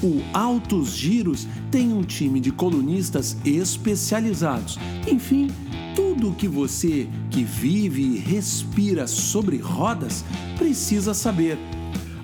O 0.03 0.21
Altos 0.33 0.97
Giros 0.97 1.47
tem 1.71 1.93
um 1.93 2.03
time 2.03 2.41
de 2.41 2.51
colunistas 2.51 3.37
especializados. 3.45 4.77
Enfim, 5.07 5.53
tudo 5.95 6.31
o 6.31 6.35
que 6.35 6.49
você 6.49 7.07
que 7.31 7.45
vive 7.45 8.03
e 8.03 8.19
respira 8.19 9.07
sobre 9.07 9.59
rodas 9.59 10.25
precisa 10.57 11.15
saber. 11.15 11.57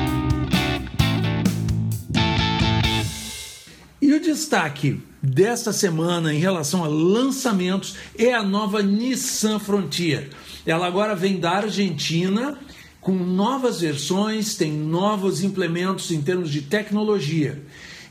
destaque 4.23 4.99
desta 5.21 5.71
semana 5.71 6.33
em 6.33 6.39
relação 6.39 6.83
a 6.83 6.87
lançamentos 6.87 7.95
é 8.17 8.33
a 8.33 8.41
nova 8.41 8.81
Nissan 8.81 9.59
Frontier. 9.59 10.29
Ela 10.65 10.87
agora 10.87 11.15
vem 11.15 11.39
da 11.39 11.51
Argentina 11.51 12.57
com 12.99 13.13
novas 13.13 13.81
versões, 13.81 14.55
tem 14.55 14.71
novos 14.71 15.43
implementos 15.43 16.09
em 16.09 16.21
termos 16.21 16.49
de 16.49 16.61
tecnologia. 16.61 17.61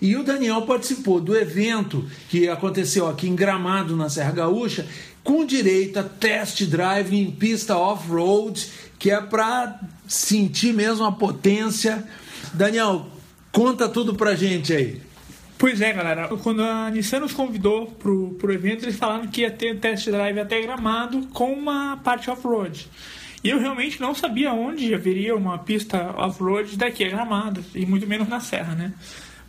E 0.01 0.17
o 0.17 0.23
Daniel 0.23 0.63
participou 0.63 1.21
do 1.21 1.37
evento 1.37 2.05
que 2.29 2.49
aconteceu 2.49 3.09
aqui 3.09 3.29
em 3.29 3.35
Gramado, 3.35 3.97
na 3.97 4.11
Serra 4.11 4.33
Gaúcha, 4.33 4.87
com 5.25 5.47
direito 5.47 5.99
a 5.99 6.03
test 6.03 6.65
drive 6.65 7.17
em 7.17 7.31
pista 7.31 7.77
off-road, 7.77 8.69
que 8.99 9.11
é 9.11 9.21
para 9.21 9.81
sentir 10.07 10.75
mesmo 10.75 11.05
a 11.05 11.13
potência. 11.13 12.05
Daniel, 12.53 13.07
conta 13.51 13.89
tudo 13.89 14.15
pra 14.15 14.35
gente 14.35 14.73
aí. 14.73 15.12
Pois 15.63 15.81
é, 15.81 15.93
galera. 15.93 16.27
Quando 16.39 16.61
a 16.61 16.91
Nissan 16.91 17.21
nos 17.21 17.33
convidou 17.33 17.87
pro, 17.87 18.31
pro 18.31 18.53
evento, 18.53 18.85
eles 18.85 18.97
falaram 18.97 19.29
que 19.29 19.43
ia 19.43 19.51
ter 19.53 19.79
test 19.79 20.11
drive 20.11 20.41
até 20.41 20.61
gramado 20.61 21.29
com 21.29 21.53
uma 21.53 21.97
parte 21.99 22.29
off-road. 22.29 22.89
E 23.45 23.49
eu 23.49 23.61
realmente 23.61 24.01
não 24.01 24.13
sabia 24.13 24.53
onde 24.53 24.93
haveria 24.93 25.37
uma 25.37 25.59
pista 25.59 26.13
off-road 26.17 26.77
daqui 26.77 27.05
a 27.05 27.11
gramado, 27.11 27.65
e 27.77 27.87
muito 27.87 28.09
menos 28.09 28.27
na 28.27 28.41
serra, 28.41 28.75
né? 28.75 28.93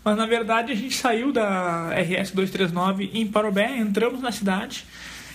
Mas 0.06 0.16
na 0.16 0.28
verdade 0.28 0.72
a 0.72 0.76
gente 0.76 0.94
saiu 0.94 1.32
da 1.32 1.90
RS 1.90 2.30
239 2.30 3.10
em 3.12 3.26
Parobé, 3.26 3.76
entramos 3.76 4.22
na 4.22 4.32
cidade 4.32 4.86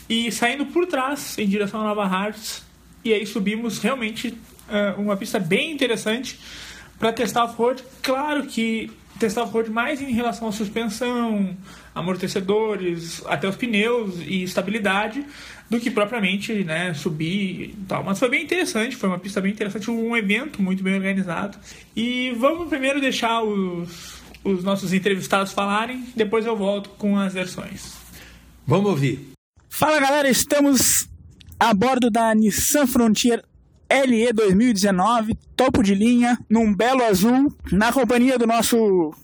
e 0.08 0.30
saindo 0.30 0.64
por 0.66 0.87
trás 0.87 1.37
em 1.38 1.49
direção 1.49 1.80
a 1.80 1.85
Nova 1.88 2.04
Hartz, 2.04 2.64
e 3.04 3.12
aí 3.12 3.26
subimos 3.26 3.80
realmente 3.80 4.28
uh, 4.28 5.00
uma 5.00 5.16
pista 5.16 5.40
bem 5.40 5.73
interessante 5.73 6.38
para 7.00 7.12
testar 7.12 7.47
off-road. 7.47 7.82
Claro 8.00 8.47
que 8.47 8.92
testar 9.19 9.43
o 9.43 9.47
road 9.47 9.71
mais 9.71 10.01
em 10.01 10.13
relação 10.13 10.49
à 10.49 10.53
suspensão, 10.53 11.57
amortecedores, 11.95 13.23
até 13.27 13.49
os 13.49 13.57
pneus 13.57 14.21
e 14.21 14.43
estabilidade, 14.43 15.25
do 15.69 15.79
que 15.79 15.91
propriamente 15.91 16.65
né, 16.65 16.95
subir 16.95 17.71
e 17.71 17.77
tal. 17.87 18.05
Mas 18.05 18.19
foi 18.19 18.29
bem 18.31 18.45
interessante, 18.45 18.97
foi 18.97 19.09
uma 19.09 19.19
pista 19.19 19.41
bem 19.41 19.53
interessante, 19.53 19.91
um 19.91 20.17
evento 20.17 20.63
muito 20.63 20.83
bem 20.83 20.95
organizado. 20.95 21.59
E 21.95 22.31
vamos 22.39 22.69
primeiro 22.69 23.01
deixar 23.01 23.43
os, 23.43 24.23
os 24.45 24.65
nossos 24.65 24.93
entrevistados 24.93 25.53
falarem, 25.53 26.07
depois 26.17 26.47
eu 26.47 26.57
volto 26.57 26.91
com 26.91 27.19
as 27.19 27.35
versões. 27.35 27.95
Vamos 28.67 28.91
ouvir. 28.91 29.33
Fala 29.69 30.01
galera, 30.01 30.29
estamos 30.29 31.09
a 31.61 31.75
bordo 31.75 32.11
da 32.11 32.35
Nissan 32.35 32.87
Frontier 32.87 33.43
LE 33.90 34.33
2019, 34.33 35.35
topo 35.57 35.83
de 35.83 35.95
linha, 35.95 36.38
num 36.49 36.75
belo 36.75 37.02
azul, 37.04 37.52
na 37.73 37.92
companhia 37.92 38.38
do 38.38 38.47
nosso 38.47 38.76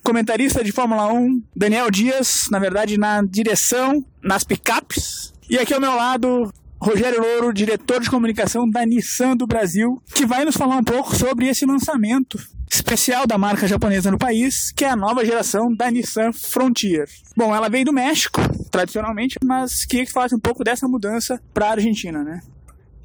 comentarista 0.02 0.64
de 0.64 0.72
Fórmula 0.72 1.12
1, 1.12 1.42
Daniel 1.54 1.90
Dias, 1.90 2.46
na 2.50 2.58
verdade 2.58 2.98
na 2.98 3.22
direção, 3.22 4.04
nas 4.22 4.42
picapes. 4.42 5.32
E 5.50 5.58
aqui 5.58 5.74
ao 5.74 5.80
meu 5.80 5.94
lado, 5.94 6.50
Rogério 6.80 7.20
Louro, 7.20 7.52
diretor 7.52 8.00
de 8.00 8.10
comunicação 8.10 8.68
da 8.68 8.84
Nissan 8.86 9.36
do 9.36 9.46
Brasil, 9.46 10.02
que 10.14 10.24
vai 10.24 10.44
nos 10.44 10.56
falar 10.56 10.76
um 10.76 10.84
pouco 10.84 11.14
sobre 11.14 11.46
esse 11.46 11.66
lançamento 11.66 12.38
especial 12.70 13.26
da 13.26 13.38
marca 13.38 13.68
japonesa 13.68 14.10
no 14.10 14.18
país, 14.18 14.72
que 14.72 14.84
é 14.84 14.90
a 14.90 14.96
nova 14.96 15.24
geração 15.24 15.74
da 15.74 15.90
Nissan 15.90 16.32
Frontier. 16.32 17.06
Bom, 17.36 17.54
ela 17.54 17.68
veio 17.68 17.84
do 17.84 17.92
México, 17.92 18.40
tradicionalmente, 18.70 19.36
mas 19.44 19.84
queria 19.84 20.06
que 20.06 20.12
falasse 20.12 20.34
um 20.34 20.40
pouco 20.40 20.64
dessa 20.64 20.88
mudança 20.88 21.40
para 21.52 21.66
a 21.66 21.70
Argentina, 21.72 22.24
né? 22.24 22.40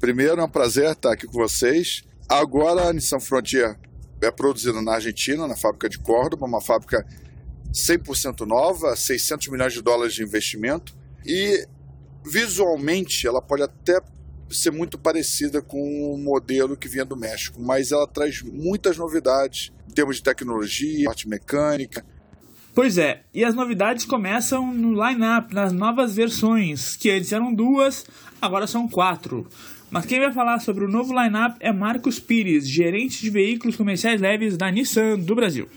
Primeiro, 0.00 0.40
é 0.40 0.44
um 0.44 0.48
prazer 0.48 0.90
estar 0.92 1.12
aqui 1.12 1.26
com 1.26 1.34
vocês. 1.34 2.02
Agora, 2.26 2.88
a 2.88 2.92
Nissan 2.92 3.20
Frontier 3.20 3.78
é 4.22 4.30
produzida 4.30 4.80
na 4.80 4.94
Argentina, 4.94 5.46
na 5.46 5.54
fábrica 5.54 5.90
de 5.90 5.98
Córdoba, 5.98 6.46
uma 6.46 6.60
fábrica 6.60 7.06
100% 7.70 8.46
nova, 8.46 8.96
600 8.96 9.48
milhões 9.48 9.74
de 9.74 9.82
dólares 9.82 10.14
de 10.14 10.22
investimento 10.22 10.96
e 11.24 11.66
visualmente 12.24 13.26
ela 13.26 13.42
pode 13.42 13.62
até 13.62 14.00
ser 14.48 14.72
muito 14.72 14.98
parecida 14.98 15.60
com 15.60 16.14
o 16.14 16.18
modelo 16.18 16.76
que 16.76 16.88
vinha 16.88 17.04
do 17.04 17.16
México, 17.16 17.60
mas 17.60 17.92
ela 17.92 18.06
traz 18.06 18.42
muitas 18.42 18.96
novidades 18.96 19.70
em 19.88 19.92
termos 19.92 20.16
de 20.16 20.22
tecnologia, 20.22 21.04
parte 21.04 21.28
mecânica. 21.28 22.04
Pois 22.74 22.96
é, 22.96 23.22
e 23.34 23.44
as 23.44 23.54
novidades 23.54 24.04
começam 24.06 24.72
no 24.72 24.92
line-up, 24.92 25.54
nas 25.54 25.72
novas 25.72 26.14
versões, 26.14 26.96
que 26.96 27.10
antes 27.10 27.32
eram 27.32 27.52
duas, 27.52 28.06
agora 28.40 28.66
são 28.66 28.88
quatro. 28.88 29.46
Mas 29.90 30.06
quem 30.06 30.20
vai 30.20 30.32
falar 30.32 30.60
sobre 30.60 30.84
o 30.84 30.88
novo 30.88 31.12
line-up 31.12 31.56
é 31.58 31.72
Marcos 31.72 32.20
Pires, 32.20 32.68
gerente 32.68 33.20
de 33.20 33.28
veículos 33.28 33.76
comerciais 33.76 34.20
leves 34.20 34.56
da 34.56 34.70
Nissan 34.70 35.18
do 35.18 35.34
Brasil. 35.34 35.68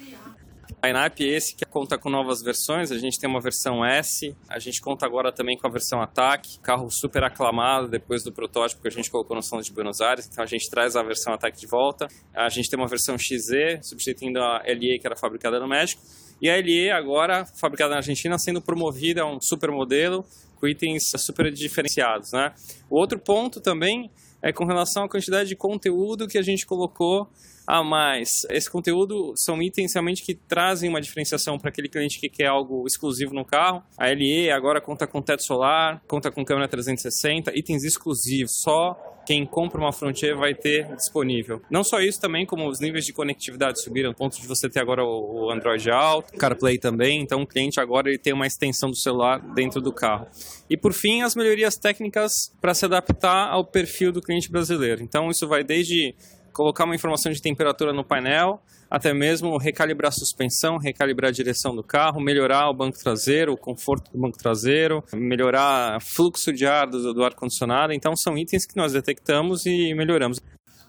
Lineup 0.85 1.19
esse 1.21 1.55
que 1.55 1.65
conta 1.65 1.97
com 1.97 2.09
novas 2.09 2.41
versões, 2.43 2.91
a 2.91 2.97
gente 2.97 3.17
tem 3.17 3.27
uma 3.29 3.39
versão 3.39 3.85
S, 3.85 4.35
a 4.49 4.59
gente 4.59 4.81
conta 4.81 5.05
agora 5.05 5.31
também 5.31 5.57
com 5.57 5.65
a 5.65 5.69
versão 5.69 6.01
Attack, 6.01 6.59
carro 6.59 6.91
super 6.91 7.23
aclamado 7.23 7.87
depois 7.87 8.21
do 8.21 8.33
protótipo 8.33 8.81
que 8.81 8.87
a 8.89 8.91
gente 8.91 9.09
colocou 9.09 9.33
no 9.33 9.41
Salão 9.41 9.63
de 9.63 9.71
Buenos 9.71 10.01
Aires, 10.01 10.27
então 10.29 10.43
a 10.43 10.47
gente 10.47 10.69
traz 10.69 10.97
a 10.97 11.01
versão 11.01 11.33
Attack 11.33 11.57
de 11.57 11.67
volta. 11.67 12.07
A 12.35 12.49
gente 12.49 12.69
tem 12.69 12.77
uma 12.77 12.87
versão 12.87 13.17
XZ, 13.17 13.79
substituindo 13.81 14.39
a 14.39 14.61
LE 14.67 14.99
que 14.99 15.07
era 15.07 15.15
fabricada 15.15 15.57
no 15.57 15.67
México, 15.67 16.01
e 16.41 16.49
a 16.49 16.57
LE 16.57 16.91
agora 16.91 17.45
fabricada 17.45 17.91
na 17.91 17.97
Argentina 17.97 18.37
sendo 18.37 18.61
promovida 18.61 19.21
a 19.21 19.25
um 19.25 19.39
super 19.39 19.71
modelo 19.71 20.25
com 20.63 20.67
itens 20.69 21.11
super 21.17 21.51
diferenciados, 21.51 22.31
né? 22.31 22.53
O 22.89 22.95
outro 22.95 23.19
ponto 23.19 23.59
também 23.59 24.09
é 24.41 24.53
com 24.53 24.63
relação 24.63 25.03
à 25.03 25.09
quantidade 25.09 25.49
de 25.49 25.57
conteúdo 25.57 26.25
que 26.25 26.37
a 26.37 26.41
gente 26.41 26.65
colocou 26.65 27.29
a 27.67 27.83
mais. 27.83 28.45
Esse 28.49 28.69
conteúdo 28.69 29.33
são 29.35 29.61
itens 29.61 29.93
realmente 29.93 30.23
que 30.23 30.33
trazem 30.33 30.89
uma 30.89 31.01
diferenciação 31.01 31.57
para 31.57 31.69
aquele 31.69 31.89
cliente 31.89 32.19
que 32.19 32.29
quer 32.29 32.47
algo 32.47 32.85
exclusivo 32.85 33.33
no 33.33 33.45
carro. 33.45 33.83
A 33.97 34.07
LE 34.07 34.51
agora 34.51 34.81
conta 34.81 35.07
com 35.07 35.21
teto 35.21 35.43
solar, 35.43 36.01
conta 36.07 36.31
com 36.31 36.43
câmera 36.43 36.67
360, 36.67 37.57
itens 37.57 37.83
exclusivos, 37.83 38.61
só 38.61 38.97
quem 39.25 39.45
compra 39.45 39.79
uma 39.79 39.91
Frontier 39.91 40.35
vai 40.35 40.53
ter 40.53 40.95
disponível. 40.95 41.61
Não 41.69 41.83
só 41.83 41.99
isso, 41.99 42.19
também 42.19 42.45
como 42.45 42.67
os 42.67 42.79
níveis 42.79 43.05
de 43.05 43.13
conectividade 43.13 43.81
subiram, 43.81 44.09
ao 44.09 44.15
ponto 44.15 44.39
de 44.39 44.47
você 44.47 44.69
ter 44.69 44.79
agora 44.79 45.03
o 45.03 45.49
Android 45.49 45.89
Auto, 45.89 46.33
CarPlay 46.33 46.77
também, 46.77 47.21
então 47.21 47.41
o 47.41 47.47
cliente 47.47 47.79
agora 47.79 48.09
ele 48.09 48.17
tem 48.17 48.33
uma 48.33 48.47
extensão 48.47 48.89
do 48.89 48.95
celular 48.95 49.39
dentro 49.53 49.81
do 49.81 49.93
carro. 49.93 50.27
E 50.69 50.75
por 50.75 50.93
fim, 50.93 51.21
as 51.21 51.35
melhorias 51.35 51.77
técnicas 51.77 52.53
para 52.59 52.73
se 52.73 52.85
adaptar 52.85 53.49
ao 53.49 53.65
perfil 53.65 54.11
do 54.11 54.21
cliente 54.21 54.51
brasileiro. 54.51 55.01
Então 55.01 55.29
isso 55.29 55.47
vai 55.47 55.63
desde 55.63 56.15
colocar 56.53 56.85
uma 56.85 56.95
informação 56.95 57.31
de 57.31 57.41
temperatura 57.41 57.91
no 57.91 58.03
painel, 58.03 58.61
até 58.89 59.13
mesmo 59.13 59.57
recalibrar 59.57 60.09
a 60.09 60.11
suspensão, 60.11 60.77
recalibrar 60.77 61.29
a 61.29 61.33
direção 61.33 61.75
do 61.75 61.83
carro, 61.83 62.21
melhorar 62.21 62.69
o 62.69 62.73
banco 62.73 62.97
traseiro, 62.97 63.53
o 63.53 63.57
conforto 63.57 64.11
do 64.11 64.19
banco 64.19 64.37
traseiro, 64.37 65.03
melhorar 65.13 65.99
fluxo 65.99 66.53
de 66.53 66.65
ar 66.65 66.87
do, 66.87 67.13
do 67.13 67.23
ar-condicionado. 67.23 67.91
Então, 67.91 68.15
são 68.15 68.37
itens 68.37 68.65
que 68.65 68.77
nós 68.77 68.93
detectamos 68.93 69.65
e 69.65 69.93
melhoramos. 69.95 70.39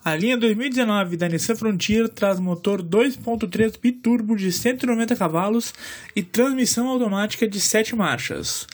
A 0.04 0.14
linha 0.14 0.36
2019 0.36 1.16
da 1.16 1.26
Nissan 1.28 1.56
Frontier 1.56 2.10
traz 2.10 2.38
motor 2.38 2.82
2.3 2.82 3.80
biturbo 3.80 4.36
de 4.36 4.52
190 4.52 5.16
cavalos 5.16 5.72
e 6.14 6.22
transmissão 6.22 6.88
automática 6.88 7.48
de 7.48 7.58
7 7.58 7.96
marchas. 7.96 8.66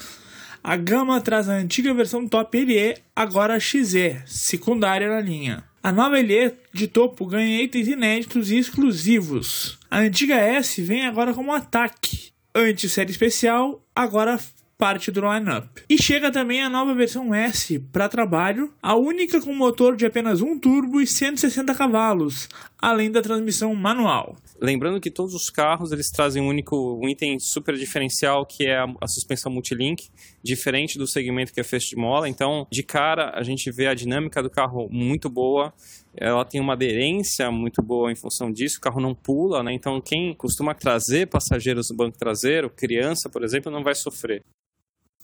A 0.62 0.76
gama 0.76 1.20
traz 1.20 1.48
a 1.48 1.52
antiga 1.52 1.94
versão 1.94 2.26
Top 2.26 2.58
LE, 2.58 2.96
agora 3.14 3.60
XE, 3.60 4.20
secundária 4.26 5.08
na 5.08 5.20
linha. 5.20 5.69
A 5.82 5.90
nova 5.90 6.20
LE 6.20 6.52
de 6.74 6.86
topo 6.86 7.24
ganha 7.24 7.62
itens 7.62 7.88
inéditos 7.88 8.50
e 8.50 8.58
exclusivos. 8.58 9.78
A 9.90 10.00
antiga 10.00 10.34
S 10.34 10.82
vem 10.82 11.06
agora 11.06 11.32
como 11.32 11.54
ataque. 11.54 12.32
Antes 12.54 12.92
série 12.92 13.10
especial, 13.10 13.82
agora 13.96 14.38
parte 14.76 15.10
do 15.10 15.20
lineup. 15.20 15.68
E 15.88 15.96
chega 15.96 16.30
também 16.30 16.62
a 16.62 16.68
nova 16.68 16.94
versão 16.94 17.34
S 17.34 17.78
para 17.92 18.10
trabalho, 18.10 18.70
a 18.82 18.94
única 18.94 19.40
com 19.40 19.54
motor 19.54 19.96
de 19.96 20.04
apenas 20.04 20.42
um 20.42 20.58
turbo 20.58 21.00
e 21.00 21.06
160 21.06 21.74
cavalos, 21.74 22.46
além 22.80 23.10
da 23.10 23.20
transmissão 23.20 23.74
manual. 23.74 24.36
Lembrando 24.60 25.00
que 25.00 25.10
todos 25.10 25.34
os 25.34 25.50
carros 25.50 25.92
eles 25.92 26.10
trazem 26.10 26.42
um 26.42 26.48
único 26.48 26.98
um 27.02 27.08
item 27.08 27.38
super 27.38 27.74
diferencial 27.76 28.46
que 28.46 28.66
é 28.66 28.78
a, 28.78 28.86
a, 29.00 29.06
suspensão 29.06 29.52
multilink, 29.52 30.08
diferente 30.42 30.98
do 30.98 31.06
segmento 31.06 31.52
que 31.52 31.60
é 31.60 31.64
feito 31.64 31.86
de 31.86 31.96
mola. 31.96 32.28
Então, 32.28 32.66
de 32.70 32.82
cara, 32.82 33.32
a 33.34 33.42
gente 33.42 33.70
vê 33.70 33.86
a 33.86 33.94
dinâmica 33.94 34.42
do 34.42 34.50
carro 34.50 34.88
muito 34.90 35.28
boa. 35.28 35.72
Ela 36.16 36.44
tem 36.44 36.60
uma 36.60 36.72
aderência 36.72 37.50
muito 37.50 37.82
boa 37.82 38.10
em 38.10 38.16
função 38.16 38.50
disso. 38.50 38.78
O 38.78 38.80
carro 38.80 39.00
não 39.00 39.14
pula, 39.14 39.62
né? 39.62 39.72
Então, 39.72 40.00
quem 40.00 40.34
costuma 40.34 40.74
trazer 40.74 41.28
passageiros 41.28 41.90
no 41.90 41.96
banco 41.96 42.18
traseiro, 42.18 42.70
criança, 42.70 43.28
por 43.28 43.44
exemplo, 43.44 43.70
não 43.70 43.82
vai 43.82 43.94
sofrer. 43.94 44.42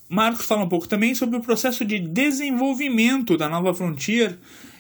Marcos 0.09 0.47
fala 0.47 0.63
um 0.63 0.69
pouco 0.69 0.87
também 0.87 1.15
sobre 1.15 1.37
o 1.37 1.43
processo 1.43 1.85
de 1.85 1.99
desenvolvimento 1.99 3.37
da 3.37 3.49
nova 3.49 3.75
Frontier 3.75 4.39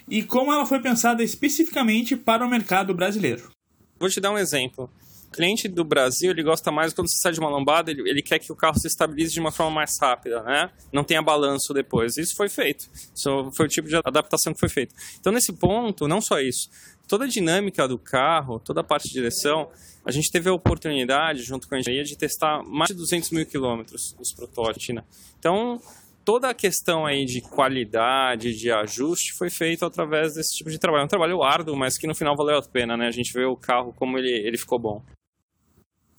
e 0.09 0.23
como 0.23 0.53
ela 0.53 0.65
foi 0.67 0.81
pensada 0.81 1.23
especificamente 1.23 2.17
para 2.17 2.45
o 2.45 2.49
mercado 2.49 2.95
brasileiro. 2.95 3.51
Vou 3.99 4.09
te 4.09 4.21
dar 4.21 4.31
um 4.31 4.39
exemplo. 4.39 4.91
O 5.29 5.31
cliente 5.31 5.69
do 5.69 5.85
Brasil, 5.85 6.31
ele 6.31 6.43
gosta 6.43 6.71
mais 6.71 6.93
quando 6.93 7.09
você 7.09 7.19
sai 7.19 7.33
de 7.33 7.41
uma 7.41 7.49
lombada, 7.49 7.91
ele, 7.91 8.09
ele, 8.09 8.23
quer 8.23 8.39
que 8.39 8.53
o 8.53 8.57
carro 8.57 8.79
se 8.79 8.87
estabilize 8.87 9.33
de 9.33 9.41
uma 9.41 9.51
forma 9.51 9.73
mais 9.73 9.99
rápida, 9.99 10.43
né? 10.43 10.71
Não 10.93 11.03
tenha 11.03 11.21
balanço 11.21 11.75
depois. 11.75 12.17
Isso 12.17 12.37
foi 12.37 12.49
feito. 12.49 12.89
Isso 13.15 13.51
foi 13.53 13.67
o 13.67 13.69
tipo 13.69 13.89
de 13.89 13.97
adaptação 13.97 14.55
que 14.55 14.61
foi 14.61 14.69
feito. 14.69 14.95
Então, 15.19 15.33
nesse 15.33 15.53
ponto, 15.53 16.07
não 16.07 16.21
só 16.21 16.41
isso, 16.41 16.71
toda 17.09 17.25
a 17.25 17.29
dinâmica 17.29 17.89
do 17.89 17.99
carro, 17.99 18.61
toda 18.61 18.81
a 18.81 18.85
parte 18.85 19.09
de 19.09 19.15
direção, 19.15 19.69
a 20.05 20.11
gente 20.11 20.31
teve 20.31 20.49
a 20.49 20.53
oportunidade, 20.53 21.43
junto 21.43 21.69
com 21.69 21.75
a 21.75 21.81
engenharia, 21.81 22.05
de 22.05 22.17
testar 22.17 22.63
mais 22.63 22.89
de 22.89 22.95
200 22.95 23.31
mil 23.31 23.45
quilômetros 23.45 24.13
dos 24.13 24.33
protótipos. 24.33 24.95
Né? 24.95 25.05
Então, 25.39 25.81
toda 26.27 26.51
a 26.51 26.55
questão 26.55 27.07
aí 27.07 27.25
de 27.25 27.41
qualidade, 27.41 28.53
de 28.53 28.69
ajuste, 28.69 29.33
foi 29.33 29.49
feita 29.49 29.87
através 29.87 30.35
desse 30.35 30.57
tipo 30.57 30.69
de 30.69 30.77
trabalho. 30.77 31.03
É 31.03 31.05
um 31.05 31.09
trabalho 31.09 31.41
árduo, 31.41 31.77
mas 31.77 31.97
que 31.97 32.07
no 32.09 32.17
final 32.17 32.37
valeu 32.37 32.59
a 32.59 32.63
pena, 32.63 32.97
né? 32.97 33.07
A 33.07 33.13
gente 33.13 33.33
vê 33.33 33.45
o 33.45 33.57
carro 33.57 33.95
como 33.97 34.19
ele, 34.19 34.33
ele 34.33 34.59
ficou 34.59 34.77
bom. 34.77 35.01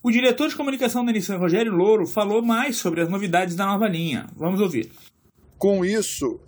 O 0.02 0.10
diretor 0.10 0.48
de 0.48 0.56
comunicação 0.56 1.04
da 1.04 1.12
Nissan, 1.12 1.36
Rogério 1.36 1.72
Louro, 1.72 2.06
falou 2.06 2.40
mais 2.40 2.78
sobre 2.78 3.02
as 3.02 3.10
novidades 3.10 3.54
da 3.54 3.66
nova 3.66 3.86
linha. 3.86 4.26
Vamos 4.34 4.60
ouvir. 4.60 4.90
Com 5.58 5.84
isso, 5.84 6.40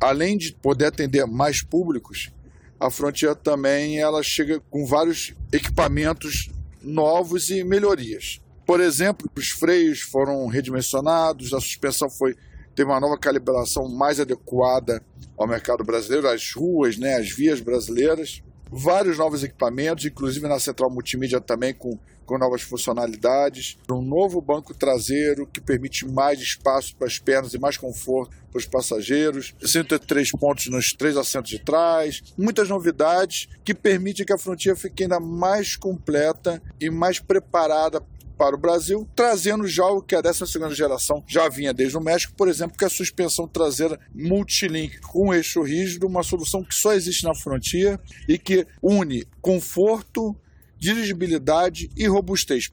além 0.00 0.36
de 0.36 0.52
poder 0.52 0.86
atender 0.86 1.26
mais 1.26 1.60
públicos, 1.60 2.30
a 2.78 2.88
Frontier 2.88 3.34
também 3.34 3.98
ela 3.98 4.22
chega 4.22 4.60
com 4.70 4.86
vários 4.86 5.34
equipamentos 5.52 6.50
novos 6.80 7.50
e 7.50 7.64
melhorias. 7.64 8.40
Por 8.64 8.80
exemplo, 8.80 9.28
os 9.34 9.48
freios 9.48 10.02
foram 10.02 10.46
redimensionados, 10.46 11.52
a 11.52 11.60
suspensão 11.60 12.08
foi 12.08 12.36
teve 12.78 12.92
uma 12.92 13.00
nova 13.00 13.18
calibração 13.18 13.88
mais 13.88 14.20
adequada 14.20 15.02
ao 15.36 15.48
mercado 15.48 15.82
brasileiro, 15.82 16.28
às 16.28 16.52
ruas, 16.54 16.96
né, 16.96 17.16
às 17.16 17.28
vias 17.28 17.60
brasileiras. 17.60 18.40
Vários 18.70 19.18
novos 19.18 19.42
equipamentos, 19.42 20.04
inclusive 20.04 20.46
na 20.46 20.60
central 20.60 20.88
multimídia 20.88 21.40
também 21.40 21.74
com, 21.74 21.98
com 22.24 22.38
novas 22.38 22.62
funcionalidades. 22.62 23.78
Um 23.90 24.00
novo 24.00 24.40
banco 24.40 24.72
traseiro 24.72 25.44
que 25.44 25.60
permite 25.60 26.06
mais 26.06 26.38
espaço 26.38 26.94
para 26.94 27.08
as 27.08 27.18
pernas 27.18 27.52
e 27.52 27.58
mais 27.58 27.76
conforto 27.76 28.36
para 28.48 28.58
os 28.58 28.66
passageiros. 28.66 29.56
103 29.60 30.30
pontos 30.38 30.66
nos 30.66 30.92
três 30.96 31.16
assentos 31.16 31.50
de 31.50 31.58
trás. 31.58 32.22
Muitas 32.38 32.68
novidades 32.68 33.48
que 33.64 33.74
permitem 33.74 34.24
que 34.24 34.32
a 34.32 34.38
Frontier 34.38 34.76
fique 34.76 35.02
ainda 35.02 35.18
mais 35.18 35.74
completa 35.74 36.62
e 36.80 36.88
mais 36.90 37.18
preparada 37.18 38.00
para 38.38 38.54
o 38.54 38.58
Brasil, 38.58 39.06
trazendo 39.16 39.66
já 39.66 39.84
o 39.86 40.00
que 40.00 40.14
a 40.14 40.20
12 40.20 40.44
geração 40.72 41.24
já 41.26 41.48
vinha 41.48 41.74
desde 41.74 41.96
o 41.96 42.00
México, 42.00 42.32
por 42.36 42.46
exemplo, 42.48 42.78
que 42.78 42.84
é 42.84 42.86
a 42.86 42.90
suspensão 42.90 43.48
traseira 43.48 43.98
multilink 44.14 45.00
com 45.00 45.34
eixo 45.34 45.60
rígido, 45.62 46.06
uma 46.06 46.22
solução 46.22 46.62
que 46.62 46.74
só 46.74 46.92
existe 46.92 47.24
na 47.24 47.34
Frontier 47.34 47.98
e 48.28 48.38
que 48.38 48.64
une 48.80 49.26
conforto, 49.42 50.36
dirigibilidade 50.78 51.90
e 51.96 52.06
robustez. 52.06 52.70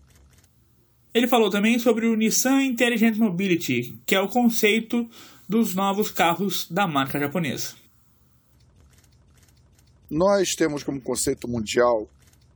Ele 1.12 1.28
falou 1.28 1.50
também 1.50 1.80
sobre 1.80 2.06
o 2.06 2.16
Nissan 2.16 2.62
Intelligent 2.62 3.18
Mobility, 3.18 3.98
que 4.06 4.14
é 4.14 4.20
o 4.20 4.28
conceito 4.28 5.10
dos 5.50 5.74
novos 5.74 6.12
carros 6.12 6.70
da 6.70 6.86
marca 6.86 7.20
japonesa. 7.20 7.74
Nós 10.10 10.56
temos 10.56 10.84
como 10.84 11.02
conceito 11.02 11.48
mundial 11.48 12.08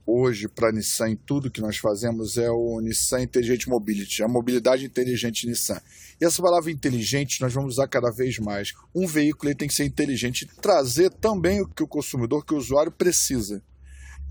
hoje 0.09 0.47
para 0.47 0.69
a 0.69 0.71
Nissan 0.71 1.09
em 1.09 1.15
tudo 1.15 1.51
que 1.51 1.61
nós 1.61 1.77
fazemos 1.77 2.37
é 2.37 2.49
o 2.49 2.79
Nissan 2.81 3.21
Intelligent 3.21 3.67
Mobility, 3.67 4.23
a 4.23 4.27
mobilidade 4.27 4.85
inteligente 4.85 5.47
Nissan. 5.47 5.79
E 6.19 6.25
essa 6.25 6.41
palavra 6.41 6.71
inteligente 6.71 7.41
nós 7.41 7.53
vamos 7.53 7.75
usar 7.75 7.87
cada 7.87 8.09
vez 8.09 8.39
mais. 8.39 8.73
Um 8.93 9.05
veículo 9.05 9.53
tem 9.55 9.67
que 9.67 9.73
ser 9.73 9.85
inteligente 9.85 10.47
trazer 10.61 11.11
também 11.11 11.61
o 11.61 11.67
que 11.67 11.83
o 11.83 11.87
consumidor, 11.87 12.45
que 12.45 12.53
o 12.53 12.57
usuário 12.57 12.91
precisa. 12.91 13.61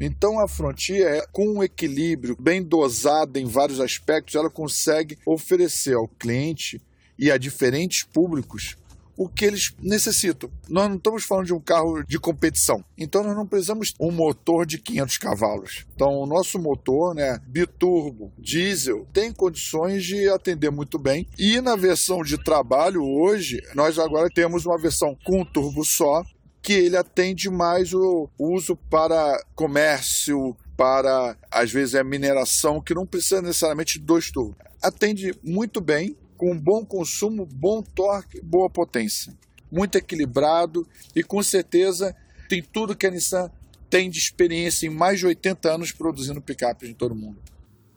Então 0.00 0.38
a 0.38 0.48
Frontier, 0.48 1.26
com 1.32 1.48
um 1.48 1.62
equilíbrio 1.62 2.36
bem 2.38 2.62
dosado 2.62 3.38
em 3.38 3.46
vários 3.46 3.80
aspectos, 3.80 4.34
ela 4.34 4.50
consegue 4.50 5.18
oferecer 5.26 5.94
ao 5.94 6.08
cliente 6.08 6.80
e 7.18 7.30
a 7.30 7.38
diferentes 7.38 8.04
públicos 8.04 8.76
o 9.18 9.28
que 9.28 9.44
eles 9.44 9.74
necessitam. 9.82 10.48
Nós 10.68 10.88
não 10.88 10.96
estamos 10.96 11.24
falando 11.24 11.46
de 11.46 11.52
um 11.52 11.60
carro 11.60 12.04
de 12.04 12.20
competição, 12.20 12.84
então 12.96 13.24
nós 13.24 13.34
não 13.36 13.46
precisamos 13.46 13.92
um 13.98 14.12
motor 14.12 14.64
de 14.64 14.78
500 14.78 15.18
cavalos. 15.18 15.86
Então 15.92 16.20
o 16.20 16.26
nosso 16.26 16.56
motor, 16.56 17.16
né, 17.16 17.40
biturbo, 17.48 18.32
diesel, 18.38 19.08
tem 19.12 19.32
condições 19.32 20.04
de 20.04 20.28
atender 20.28 20.70
muito 20.70 21.00
bem. 21.00 21.26
E 21.36 21.60
na 21.60 21.74
versão 21.74 22.22
de 22.22 22.38
trabalho 22.38 23.02
hoje, 23.04 23.60
nós 23.74 23.98
agora 23.98 24.28
temos 24.32 24.64
uma 24.64 24.78
versão 24.78 25.18
com 25.24 25.44
turbo 25.44 25.84
só, 25.84 26.22
que 26.62 26.72
ele 26.72 26.96
atende 26.96 27.50
mais 27.50 27.92
o 27.92 28.30
uso 28.38 28.76
para 28.88 29.42
comércio, 29.56 30.56
para 30.76 31.36
às 31.50 31.72
vezes 31.72 31.94
é 31.94 32.04
mineração, 32.04 32.80
que 32.80 32.94
não 32.94 33.04
precisa 33.04 33.42
necessariamente 33.42 33.98
de 33.98 34.04
dois 34.04 34.30
turbos. 34.30 34.56
Atende 34.80 35.34
muito 35.42 35.80
bem, 35.80 36.16
com 36.38 36.56
bom 36.56 36.84
consumo, 36.86 37.44
bom 37.44 37.82
torque, 37.82 38.40
boa 38.40 38.70
potência. 38.70 39.34
Muito 39.70 39.98
equilibrado 39.98 40.86
e 41.14 41.22
com 41.22 41.42
certeza 41.42 42.14
tem 42.48 42.62
tudo 42.62 42.96
que 42.96 43.06
a 43.06 43.10
Nissan 43.10 43.50
tem 43.90 44.08
de 44.08 44.18
experiência 44.18 44.86
em 44.86 44.90
mais 44.90 45.18
de 45.18 45.26
80 45.26 45.68
anos 45.68 45.92
produzindo 45.92 46.40
picapes 46.40 46.88
em 46.88 46.94
todo 46.94 47.12
o 47.12 47.16
mundo. 47.16 47.38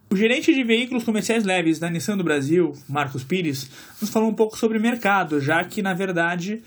O 0.09 0.15
gerente 0.15 0.53
de 0.53 0.63
veículos 0.63 1.03
comerciais 1.03 1.45
leves 1.45 1.79
da 1.79 1.89
Nissan 1.89 2.17
do 2.17 2.23
Brasil, 2.23 2.73
Marcos 2.89 3.23
Pires, 3.23 3.69
nos 4.01 4.09
falou 4.09 4.29
um 4.29 4.33
pouco 4.33 4.57
sobre 4.57 4.79
mercado, 4.79 5.39
já 5.39 5.63
que 5.63 5.81
na 5.81 5.93
verdade 5.93 6.61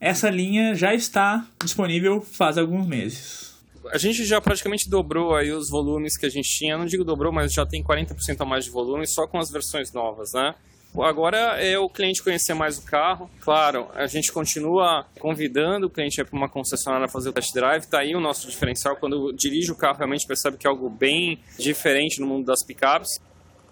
essa 0.00 0.30
linha 0.30 0.74
já 0.74 0.94
está 0.94 1.46
disponível 1.62 2.22
faz 2.22 2.56
alguns 2.56 2.86
meses. 2.86 3.56
A 3.92 3.98
gente 3.98 4.24
já 4.24 4.40
praticamente 4.40 4.88
dobrou 4.88 5.34
aí 5.34 5.52
os 5.52 5.68
volumes 5.68 6.16
que 6.16 6.26
a 6.26 6.30
gente 6.30 6.48
tinha, 6.48 6.78
não 6.78 6.86
digo 6.86 7.04
dobrou, 7.04 7.32
mas 7.32 7.52
já 7.52 7.66
tem 7.66 7.82
40% 7.82 8.40
a 8.40 8.44
mais 8.44 8.64
de 8.64 8.70
volume 8.70 9.06
só 9.06 9.26
com 9.26 9.38
as 9.38 9.50
versões 9.50 9.92
novas, 9.92 10.32
né? 10.32 10.54
Agora 11.02 11.62
é 11.62 11.78
o 11.78 11.88
cliente 11.88 12.22
conhecer 12.22 12.52
mais 12.54 12.78
o 12.78 12.82
carro. 12.82 13.30
Claro, 13.40 13.88
a 13.94 14.06
gente 14.06 14.30
continua 14.32 15.06
convidando 15.18 15.86
o 15.86 15.90
cliente 15.90 16.22
para 16.24 16.36
uma 16.36 16.48
concessionária 16.48 17.08
fazer 17.08 17.28
o 17.28 17.32
test 17.32 17.52
drive. 17.52 17.82
Está 17.82 17.98
aí 18.00 18.14
o 18.14 18.20
nosso 18.20 18.48
diferencial. 18.48 18.94
Quando 18.96 19.32
dirige 19.32 19.72
o 19.72 19.76
carro, 19.76 19.98
realmente 19.98 20.26
percebe 20.26 20.56
que 20.56 20.66
é 20.66 20.70
algo 20.70 20.88
bem 20.88 21.38
diferente 21.58 22.18
no 22.20 22.26
mundo 22.26 22.46
das 22.46 22.62
picapes. 22.62 23.20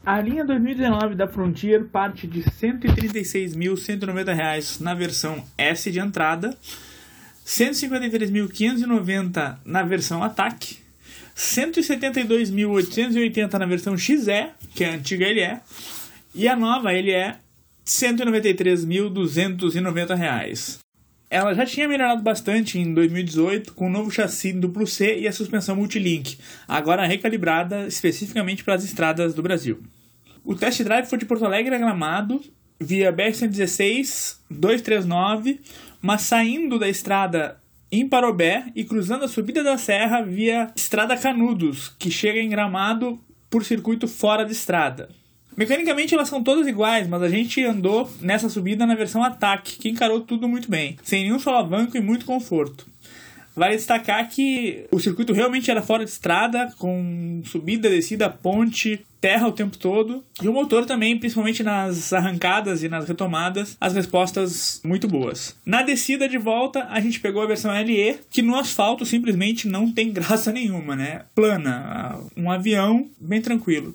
A 0.04 0.20
linha 0.20 0.44
2019 0.44 1.14
da 1.14 1.26
Frontier 1.26 1.86
parte 1.86 2.26
de 2.26 2.40
R$ 2.40 2.50
136.190 2.50 4.80
na 4.80 4.94
versão 4.94 5.42
S 5.56 5.90
de 5.90 5.98
entrada, 5.98 6.48
R$ 6.48 6.56
153.590 7.46 9.56
na 9.64 9.82
versão 9.82 10.22
Ataque, 10.22 10.74
R$ 10.74 10.80
172.880 11.34 13.52
na 13.54 13.64
versão 13.64 13.96
XE, 13.96 14.50
que 14.74 14.84
é 14.84 14.90
a 14.90 14.94
antiga 14.94 15.26
LE, 15.26 15.58
e 16.34 16.48
a 16.48 16.56
nova 16.56 16.90
LE, 16.90 17.12
R$ 17.12 17.36
193.290. 17.86 20.78
Ela 21.30 21.54
já 21.54 21.64
tinha 21.66 21.88
melhorado 21.88 22.22
bastante 22.22 22.78
em 22.78 22.94
2018 22.94 23.74
com 23.74 23.86
o 23.86 23.90
novo 23.90 24.10
chassi 24.10 24.52
duplo 24.52 24.86
C 24.86 25.18
e 25.18 25.26
a 25.26 25.32
suspensão 25.32 25.74
multilink, 25.76 26.38
agora 26.68 27.06
recalibrada 27.06 27.86
especificamente 27.86 28.62
para 28.62 28.74
as 28.74 28.84
estradas 28.84 29.34
do 29.34 29.42
Brasil. 29.42 29.82
O 30.44 30.54
test 30.54 30.82
drive 30.82 31.06
foi 31.06 31.18
de 31.18 31.24
Porto 31.24 31.44
Alegre 31.44 31.74
a 31.74 31.78
Gramado, 31.78 32.40
via 32.78 33.12
BR-116 33.12 34.36
239, 34.50 35.60
mas 36.00 36.22
saindo 36.22 36.78
da 36.78 36.88
estrada 36.88 37.60
em 37.90 38.08
Parobé 38.08 38.66
e 38.74 38.84
cruzando 38.84 39.24
a 39.24 39.28
subida 39.28 39.62
da 39.62 39.78
serra 39.78 40.22
via 40.22 40.70
Estrada 40.76 41.16
Canudos, 41.16 41.94
que 41.98 42.10
chega 42.10 42.40
em 42.40 42.48
Gramado 42.48 43.20
por 43.48 43.64
circuito 43.64 44.08
fora 44.08 44.44
de 44.44 44.52
estrada. 44.52 45.08
Mecanicamente 45.56 46.14
elas 46.14 46.28
são 46.28 46.42
todas 46.42 46.66
iguais, 46.66 47.08
mas 47.08 47.22
a 47.22 47.28
gente 47.28 47.62
andou 47.64 48.10
nessa 48.20 48.48
subida 48.48 48.86
na 48.86 48.94
versão 48.94 49.22
ataque, 49.22 49.76
que 49.78 49.88
encarou 49.88 50.20
tudo 50.20 50.48
muito 50.48 50.70
bem, 50.70 50.96
sem 51.02 51.24
nenhum 51.24 51.38
solavanco 51.38 51.96
e 51.96 52.00
muito 52.00 52.26
conforto. 52.26 52.86
Vale 53.56 53.76
destacar 53.76 54.28
que 54.28 54.84
o 54.90 54.98
circuito 54.98 55.32
realmente 55.32 55.70
era 55.70 55.80
fora 55.80 56.04
de 56.04 56.10
estrada, 56.10 56.72
com 56.76 57.40
subida, 57.44 57.88
descida, 57.88 58.28
ponte, 58.28 59.00
terra 59.20 59.46
o 59.46 59.52
tempo 59.52 59.78
todo. 59.78 60.24
E 60.42 60.48
o 60.48 60.52
motor 60.52 60.84
também, 60.84 61.16
principalmente 61.16 61.62
nas 61.62 62.12
arrancadas 62.12 62.82
e 62.82 62.88
nas 62.88 63.06
retomadas, 63.06 63.76
as 63.80 63.94
respostas 63.94 64.80
muito 64.84 65.06
boas. 65.06 65.56
Na 65.64 65.82
descida 65.82 66.28
de 66.28 66.36
volta, 66.36 66.88
a 66.90 67.00
gente 67.00 67.20
pegou 67.20 67.42
a 67.42 67.46
versão 67.46 67.72
LE, 67.72 68.18
que 68.28 68.42
no 68.42 68.56
asfalto 68.56 69.06
simplesmente 69.06 69.68
não 69.68 69.90
tem 69.90 70.10
graça 70.12 70.50
nenhuma, 70.50 70.96
né? 70.96 71.22
Plana, 71.32 72.18
um 72.36 72.50
avião 72.50 73.08
bem 73.20 73.40
tranquilo. 73.40 73.94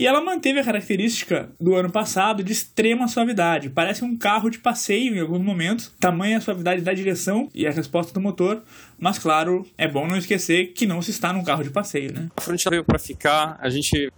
E 0.00 0.06
ela 0.06 0.22
manteve 0.22 0.58
a 0.58 0.64
característica 0.64 1.50
do 1.60 1.74
ano 1.74 1.92
passado 1.92 2.42
de 2.42 2.54
extrema 2.54 3.06
suavidade. 3.06 3.68
Parece 3.68 4.02
um 4.02 4.16
carro 4.16 4.48
de 4.48 4.58
passeio 4.58 5.14
em 5.14 5.20
alguns 5.20 5.42
momentos, 5.42 5.94
tamanha 6.00 6.38
a 6.38 6.40
suavidade 6.40 6.80
da 6.80 6.94
direção 6.94 7.50
e 7.54 7.66
a 7.66 7.70
resposta 7.70 8.10
do 8.10 8.18
motor. 8.18 8.62
Mas 8.98 9.18
claro, 9.18 9.66
é 9.76 9.86
bom 9.86 10.08
não 10.08 10.16
esquecer 10.16 10.72
que 10.72 10.86
não 10.86 11.02
se 11.02 11.10
está 11.10 11.34
num 11.34 11.44
carro 11.44 11.62
de 11.62 11.68
passeio, 11.68 12.14
né? 12.14 12.30
A 12.34 12.40
frente 12.40 12.64
veio 12.70 12.82
para 12.82 12.98
ficar, 12.98 13.58
a 13.60 13.68
gente 13.68 14.10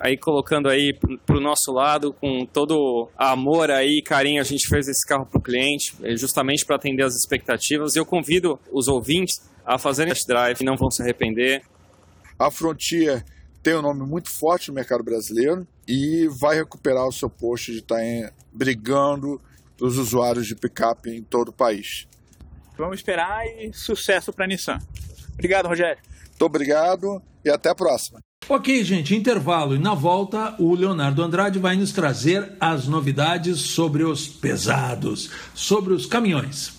aí 0.00 0.16
colocando 0.16 0.70
aí 0.70 0.98
pro 1.26 1.38
nosso 1.38 1.70
lado 1.70 2.14
com 2.14 2.46
todo 2.46 3.10
amor 3.14 3.70
aí, 3.70 4.00
carinho, 4.00 4.40
a 4.40 4.44
gente 4.44 4.66
fez 4.66 4.88
esse 4.88 5.06
carro 5.06 5.26
pro 5.26 5.38
cliente, 5.38 5.92
eh, 6.02 6.16
justamente 6.16 6.64
para 6.64 6.76
atender 6.76 7.02
as 7.02 7.14
expectativas. 7.14 7.94
Eu 7.94 8.06
convido 8.06 8.58
os 8.72 8.88
ouvintes 8.88 9.42
a 9.66 9.76
fazerem 9.76 10.14
test 10.14 10.26
drive, 10.26 10.64
não 10.64 10.78
vão 10.78 10.90
se 10.90 11.02
arrepender. 11.02 11.60
A 12.38 12.50
Frontier 12.50 13.22
tem 13.66 13.74
um 13.74 13.82
nome 13.82 14.06
muito 14.06 14.30
forte 14.30 14.68
no 14.68 14.74
mercado 14.74 15.02
brasileiro 15.02 15.66
e 15.88 16.28
vai 16.28 16.54
recuperar 16.54 17.04
o 17.04 17.10
seu 17.10 17.28
posto 17.28 17.72
de 17.72 17.78
estar 17.78 18.00
em, 18.00 18.30
brigando 18.52 19.40
os 19.80 19.98
usuários 19.98 20.46
de 20.46 20.54
picape 20.54 21.10
em 21.10 21.20
todo 21.20 21.48
o 21.48 21.52
país. 21.52 22.06
Vamos 22.78 22.98
esperar 22.98 23.44
e 23.44 23.72
sucesso 23.72 24.32
para 24.32 24.44
a 24.44 24.46
Nissan. 24.46 24.78
Obrigado, 25.34 25.66
Rogério. 25.66 26.00
Muito 26.28 26.44
obrigado 26.44 27.20
e 27.44 27.50
até 27.50 27.70
a 27.70 27.74
próxima. 27.74 28.20
Ok, 28.48 28.84
gente, 28.84 29.16
intervalo. 29.16 29.74
E 29.74 29.80
na 29.80 29.94
volta, 29.94 30.54
o 30.60 30.72
Leonardo 30.72 31.20
Andrade 31.20 31.58
vai 31.58 31.74
nos 31.74 31.90
trazer 31.90 32.52
as 32.60 32.86
novidades 32.86 33.58
sobre 33.58 34.04
os 34.04 34.28
pesados, 34.28 35.28
sobre 35.56 35.92
os 35.92 36.06
caminhões. 36.06 36.72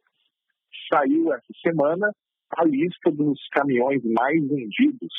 Saiu 0.92 1.34
essa 1.34 1.54
semana 1.62 2.10
a 2.58 2.64
lista 2.64 3.12
dos 3.12 3.38
caminhões 3.52 4.02
mais 4.06 4.40
vendidos, 4.48 5.14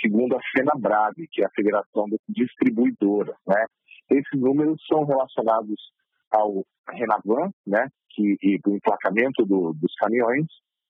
segundo 0.00 0.36
a 0.36 0.40
FenaBrave, 0.52 1.26
que 1.32 1.42
é 1.42 1.46
a 1.46 1.50
Federação 1.56 2.04
Distribuidora. 2.28 3.34
Né? 3.46 3.64
Esses 4.10 4.38
números 4.38 4.80
são 4.86 5.04
relacionados 5.04 5.80
ao 6.30 6.64
Renavan, 6.90 7.50
né, 7.66 7.88
que, 8.10 8.36
e 8.42 8.58
do 8.58 8.76
emplacamento 8.76 9.44
do, 9.46 9.72
dos 9.72 9.94
caminhões. 9.94 10.46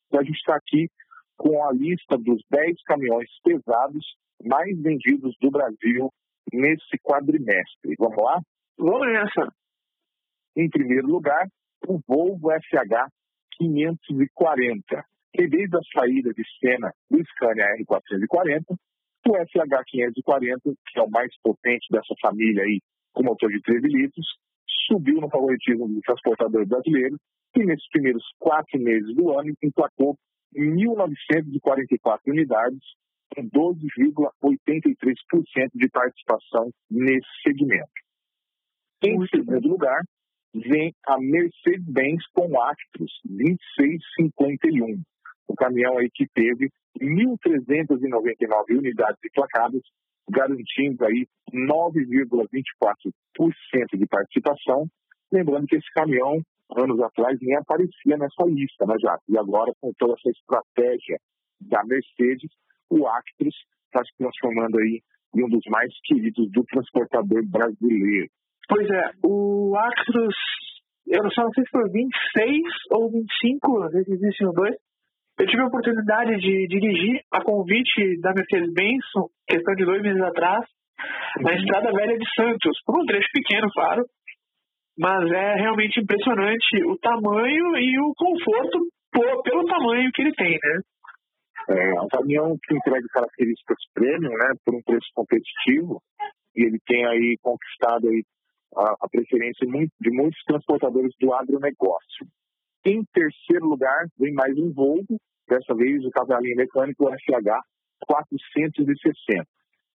Então, 0.07 0.21
a 0.21 0.25
gente 0.25 0.37
está 0.37 0.57
aqui 0.57 0.89
com 1.37 1.65
a 1.65 1.73
lista 1.73 2.19
dos 2.19 2.43
10 2.51 2.83
caminhões 2.85 3.29
pesados 3.45 4.05
mais 4.45 4.77
vendidos 4.81 5.35
do 5.41 5.51
Brasil 5.51 6.11
nesse 6.53 6.99
quadrimestre. 7.03 7.95
Vamos 7.99 8.23
lá? 8.23 8.41
Vamos 8.77 9.07
nessa. 9.07 9.53
Em 10.59 10.69
primeiro 10.69 11.07
lugar, 11.07 11.47
o 11.87 12.01
Volvo 12.05 12.51
FH 12.51 13.07
540, 13.59 15.05
que 15.33 15.47
desde 15.47 15.77
a 15.77 15.81
saída 15.95 16.35
de 16.35 16.43
cena 16.59 16.93
do 17.09 17.25
Scania 17.27 17.65
R440, 17.87 18.75
o 19.29 19.37
FH 19.37 19.85
540, 19.87 20.75
que 20.85 20.99
é 20.99 21.03
o 21.03 21.09
mais 21.09 21.33
potente 21.45 21.87
dessa 21.93 22.13
família 22.21 22.65
aí, 22.65 22.81
com 23.13 23.23
motor 23.23 23.53
de 23.53 23.63
13 23.63 23.87
litros, 23.87 24.27
subiu 24.89 25.21
no 25.21 25.31
favoritismo 25.31 25.87
do 25.87 26.01
transportador 26.01 26.67
brasileiro 26.67 27.17
e 27.57 27.65
nesses 27.65 27.89
primeiros 27.91 28.25
quatro 28.41 28.81
meses 28.81 29.15
do 29.15 29.31
ano 29.39 29.55
emplacou 29.63 30.19
1.944 30.57 32.19
unidades, 32.27 32.83
com 33.33 33.49
12,83% 33.49 35.71
de 35.73 35.89
participação 35.89 36.69
nesse 36.91 37.29
segmento. 37.45 37.93
Em 39.05 39.25
segundo 39.29 39.69
lugar, 39.69 40.03
vem 40.55 40.95
a 41.07 41.19
Mercedes-Benz 41.19 42.27
com 42.33 42.61
Actros 42.61 43.13
2651, 43.25 45.03
o 45.47 45.55
caminhão 45.55 45.99
aí 45.99 46.11
que 46.13 46.27
teve 46.35 46.71
1.399 47.01 48.79
unidades 48.79 49.19
emplacadas, 49.25 49.83
garantindo 50.31 51.05
aí 51.05 51.27
9,24% 51.53 53.99
de 53.99 54.07
participação. 54.07 54.87
Lembrando 55.33 55.67
que 55.67 55.77
esse 55.77 55.91
caminhão, 55.95 56.43
anos 56.77 57.01
atrás, 57.01 57.39
nem 57.41 57.57
aparecia 57.57 58.17
nessa 58.17 58.45
lista, 58.45 58.87
né, 58.87 58.95
Jato? 59.01 59.23
E 59.29 59.39
agora, 59.39 59.73
com 59.81 59.93
toda 59.99 60.15
essa 60.15 60.31
estratégia 60.31 61.19
da 61.61 61.83
Mercedes, 61.85 62.51
o 62.91 63.07
Actros 63.07 63.55
está 63.87 64.05
se 64.05 64.13
transformando 64.19 64.79
aí 64.79 65.03
em 65.35 65.45
um 65.45 65.49
dos 65.49 65.65
mais 65.69 65.93
queridos 66.05 66.51
do 66.51 66.65
transportador 66.65 67.45
brasileiro. 67.47 68.31
Pois 68.69 68.87
é, 68.87 69.11
o 69.25 69.75
Actros, 69.77 70.37
eu 71.07 71.31
só 71.31 71.43
não 71.43 71.53
sei 71.53 71.65
se 71.65 71.71
foi 71.71 71.91
26 71.91 72.63
ou 72.93 73.11
25, 73.11 73.83
às 73.83 73.93
vezes 73.93 74.09
existem 74.09 74.47
os 74.47 74.55
dois. 74.55 74.77
Eu 75.41 75.47
tive 75.47 75.63
a 75.63 75.67
oportunidade 75.67 76.37
de 76.37 76.67
dirigir 76.67 77.23
a 77.33 77.43
convite 77.43 78.21
da 78.21 78.35
Mercedes-Benz, 78.35 79.05
questão 79.47 79.75
de 79.75 79.85
dois 79.85 80.03
meses 80.03 80.21
atrás, 80.21 80.67
na 81.41 81.55
Estrada 81.55 81.93
Velha 81.93 82.19
de 82.19 82.27
Santos, 82.35 82.77
por 82.85 83.01
um 83.01 83.07
trecho 83.07 83.29
pequeno, 83.33 83.69
claro, 83.73 84.05
mas 84.99 85.31
é 85.31 85.55
realmente 85.55 86.01
impressionante 86.01 86.85
o 86.85 86.99
tamanho 86.99 87.77
e 87.79 88.01
o 88.01 88.13
conforto 88.17 88.81
por, 89.13 89.43
pelo 89.45 89.65
tamanho 89.65 90.11
que 90.13 90.23
ele 90.23 90.35
tem, 90.35 90.53
né? 90.53 90.81
É 91.71 92.01
um 92.01 92.09
caminhão 92.09 92.57
que 92.63 92.75
entrega 92.75 93.07
características 93.13 93.79
premium, 93.95 94.31
né, 94.31 94.53
por 94.65 94.75
um 94.75 94.83
preço 94.85 95.07
competitivo, 95.15 96.03
e 96.57 96.67
ele 96.67 96.79
tem 96.87 97.07
aí 97.07 97.37
conquistado 97.41 98.09
aí 98.09 98.23
a, 98.77 98.97
a 99.01 99.09
preferência 99.09 99.67
de 100.01 100.11
muitos 100.11 100.43
transportadores 100.45 101.13
do 101.21 101.33
agronegócio. 101.33 102.27
Em 102.85 103.03
terceiro 103.13 103.67
lugar, 103.67 104.07
vem 104.19 104.33
mais 104.33 104.57
um 104.57 104.73
Volvo, 104.73 105.19
dessa 105.49 105.75
vez 105.75 106.05
o 106.05 106.11
cavalinho 106.11 106.57
mecânico 106.57 107.09
FH 107.09 107.61
460, 108.07 109.45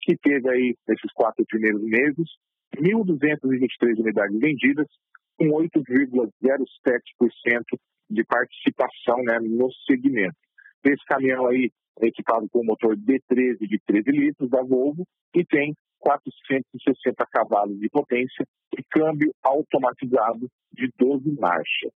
que 0.01 0.17
teve 0.17 0.49
aí, 0.49 0.75
nesses 0.87 1.11
quatro 1.13 1.45
primeiros 1.47 1.81
meses, 1.81 2.27
1.223 2.75 3.99
unidades 3.99 4.39
vendidas, 4.39 4.87
com 5.37 5.45
8,07% 5.45 6.29
de 8.09 8.23
participação 8.25 9.23
né, 9.23 9.39
no 9.39 9.71
segmento. 9.87 10.35
Esse 10.83 11.05
caminhão 11.05 11.47
aí 11.47 11.71
equipado 12.01 12.47
com 12.49 12.63
motor 12.63 12.95
D13 12.95 13.59
de 13.59 13.79
13 13.85 14.11
litros 14.11 14.49
da 14.49 14.61
Volvo 14.61 15.05
e 15.35 15.45
tem 15.45 15.73
460 15.99 17.25
cavalos 17.31 17.79
de 17.79 17.89
potência 17.89 18.45
e 18.77 18.83
câmbio 18.83 19.33
automatizado 19.43 20.47
de 20.73 20.91
12 20.97 21.31
marchas. 21.39 21.91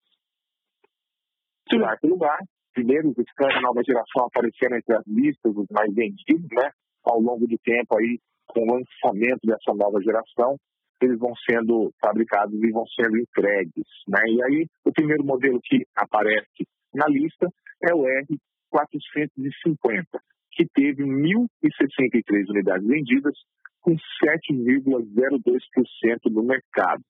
Em 1.72 1.78
quarto 1.78 2.06
lugar, 2.06 2.38
primeiro 2.74 3.08
os 3.08 3.14
Scania 3.30 3.60
nova 3.62 3.80
geração 3.82 4.26
apareceram 4.26 4.76
entre 4.76 4.94
as 4.94 5.06
listas 5.06 5.54
dos 5.54 5.66
mais 5.70 5.92
vendidos, 5.94 6.48
né? 6.52 6.70
Ao 7.04 7.20
longo 7.20 7.46
do 7.46 7.58
tempo 7.58 7.98
aí, 7.98 8.18
com 8.46 8.60
o 8.60 8.74
lançamento 8.74 9.40
dessa 9.44 9.74
nova 9.74 10.00
geração, 10.02 10.56
eles 11.00 11.18
vão 11.18 11.32
sendo 11.48 11.90
fabricados 12.00 12.54
e 12.54 12.70
vão 12.70 12.84
sendo 12.88 13.18
entregues, 13.18 13.86
né? 14.08 14.20
E 14.26 14.42
aí, 14.44 14.66
o 14.84 14.92
primeiro 14.92 15.24
modelo 15.24 15.60
que 15.62 15.84
aparece 15.96 16.66
na 16.94 17.06
lista 17.08 17.48
é 17.82 17.94
o 17.94 18.06
R450, 18.74 20.04
que 20.52 20.66
teve 20.74 21.04
1.063 21.04 22.50
unidades 22.50 22.86
vendidas, 22.86 23.34
com 23.80 23.92
7,02% 23.92 26.32
do 26.32 26.42
mercado. 26.42 27.02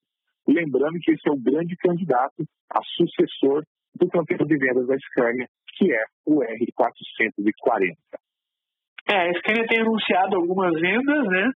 Lembrando 0.46 1.00
que 1.00 1.12
esse 1.12 1.26
é 1.28 1.32
o 1.32 1.40
grande 1.40 1.74
candidato 1.76 2.44
a 2.70 2.80
sucessor 2.96 3.64
do 3.94 4.08
campeão 4.08 4.46
de 4.46 4.58
vendas 4.58 4.86
da 4.86 4.98
Scania, 4.98 5.48
que 5.76 5.90
é 5.92 6.04
o 6.26 6.40
R440. 6.40 7.96
É, 9.08 9.28
a 9.28 9.32
Scania 9.34 9.66
tem 9.66 9.80
anunciado 9.80 10.36
algumas 10.36 10.72
vendas 10.80 11.26
né, 11.26 11.50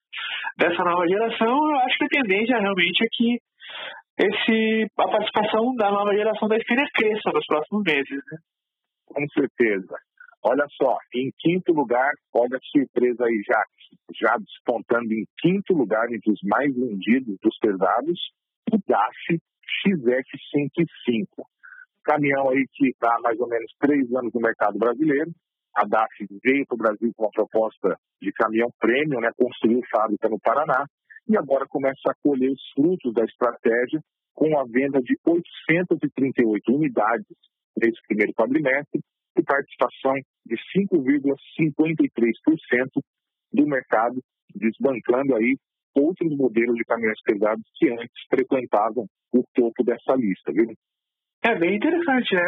dessa 0.59 0.85
nova 0.85 1.09
geração. 1.09 1.49
Eu 1.49 1.79
acho 1.81 1.97
que 1.99 2.05
a 2.05 2.23
tendência 2.23 2.59
realmente 2.59 3.05
é 3.05 3.09
que 3.11 3.39
esse, 4.21 4.87
a 4.99 5.09
participação 5.09 5.75
da 5.77 5.91
nova 5.91 6.15
geração 6.15 6.47
da 6.49 6.59
Scania 6.61 6.87
cresça 6.95 7.31
nos 7.33 7.47
próximos 7.47 7.83
meses. 7.85 8.21
Né? 8.31 8.39
Com 9.19 9.29
certeza. 9.31 9.97
Olha 10.45 10.65
só, 10.81 10.97
em 11.13 11.33
quinto 11.41 11.73
lugar, 11.73 12.13
olha 12.33 12.57
a 12.57 12.61
surpresa 12.71 13.25
aí 13.25 13.43
já, 13.45 13.61
já 14.15 14.37
despontando 14.39 15.13
em 15.13 15.27
quinto 15.39 15.75
lugar 15.75 16.07
entre 16.13 16.31
os 16.31 16.39
mais 16.45 16.73
vendidos 16.73 17.37
dos 17.43 17.59
pesados, 17.59 18.21
o 18.73 18.79
DAF 18.87 19.41
XF105 19.85 21.45
caminhão 22.05 22.51
aí 22.51 22.65
que 22.73 22.91
está 22.91 23.17
há 23.17 23.21
mais 23.21 23.41
ou 23.41 23.49
menos 23.49 23.73
três 23.81 24.07
anos 24.15 24.33
no 24.33 24.41
mercado 24.41 24.79
brasileiro. 24.79 25.33
A 25.75 25.85
DAF 25.85 26.15
veio 26.41 26.65
para 26.67 26.77
o 26.77 26.79
Brasil 26.79 27.13
com 27.17 27.25
uma 27.25 27.33
proposta 27.33 27.99
de 28.23 28.31
caminhão 28.33 28.71
prêmio, 28.79 29.19
né, 29.19 29.31
construiu 29.37 29.81
fábrica 29.91 30.29
no 30.29 30.39
Paraná 30.39 30.87
e 31.29 31.37
agora 31.37 31.67
começa 31.69 32.09
a 32.09 32.15
colher 32.23 32.53
os 32.53 32.63
frutos 32.73 33.13
da 33.13 33.25
estratégia 33.25 34.01
com 34.33 34.57
a 34.61 34.65
venda 34.65 35.03
de 35.03 35.19
838 35.27 36.73
unidades 36.73 37.37
nesse 37.81 38.01
primeiro 38.07 38.35
quadrimestre 38.35 39.01
e 39.37 39.43
participação 39.43 40.15
de 40.47 40.57
5,53% 40.77 43.03
do 43.53 43.67
mercado, 43.67 44.23
desbancando 44.55 45.35
aí 45.37 45.57
outros 45.95 46.37
modelos 46.37 46.77
de 46.77 46.85
caminhões 46.85 47.21
pesados 47.23 47.65
que 47.77 47.91
antes 47.91 48.27
frequentavam 48.29 49.07
o 49.33 49.43
topo 49.55 49.83
dessa 49.85 50.15
lista, 50.15 50.53
viu? 50.53 50.67
É 51.45 51.55
bem 51.57 51.77
interessante, 51.77 52.35
né? 52.35 52.43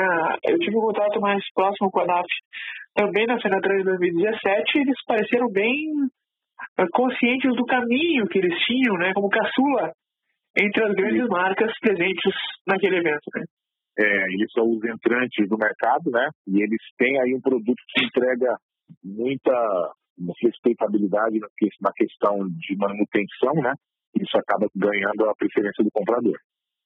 Eu 0.45 0.59
tive 0.59 0.77
um 0.77 0.81
contato 0.81 1.21
mais 1.21 1.43
próximo 1.55 1.90
com 1.90 2.01
a 2.01 2.07
NAF 2.07 2.27
também 2.95 3.27
na 3.27 3.40
Fenatran 3.40 3.79
de 3.79 3.85
2017 3.85 4.79
e 4.79 4.81
eles 4.81 5.05
pareceram 5.07 5.49
bem 5.49 6.09
eh, 6.79 6.87
conscientes 6.93 7.55
do 7.55 7.64
caminho 7.64 8.27
que 8.27 8.38
eles 8.38 8.59
tinham, 8.64 8.97
né? 8.97 9.12
Como 9.14 9.29
caçula 9.29 9.93
entre 10.59 10.85
as 10.85 10.95
grandes 10.95 11.29
marcas 11.29 11.73
presentes 11.81 12.35
naquele 12.66 12.97
evento, 12.97 13.31
né? 13.37 13.45
É, 14.00 14.32
eles 14.32 14.50
são 14.52 14.64
os 14.64 14.82
entrantes 14.82 15.46
do 15.46 15.58
mercado, 15.58 16.10
né? 16.10 16.30
E 16.46 16.62
eles 16.62 16.80
têm 16.96 17.20
aí 17.20 17.34
um 17.34 17.40
produto 17.40 17.82
que 17.88 18.06
entrega 18.06 18.56
muita 19.04 19.92
respeitabilidade 20.42 21.38
na 21.80 21.92
questão 21.92 22.48
de 22.48 22.76
manutenção, 22.76 23.54
né? 23.62 23.74
Isso 24.18 24.36
acaba 24.38 24.68
ganhando 24.74 25.28
a 25.28 25.34
preferência 25.34 25.84
do 25.84 25.90
comprador. 25.90 26.38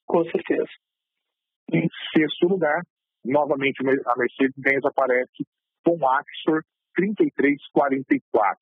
Com 0.07 0.25
certeza. 0.25 0.69
Em 1.73 1.89
sexto 2.17 2.49
lugar, 2.49 2.83
novamente 3.25 3.81
a 3.81 4.19
Mercedes-Benz 4.19 4.85
aparece 4.85 5.47
com 5.85 5.97
o 5.97 6.09
Axor 6.09 6.63
3344, 6.97 8.59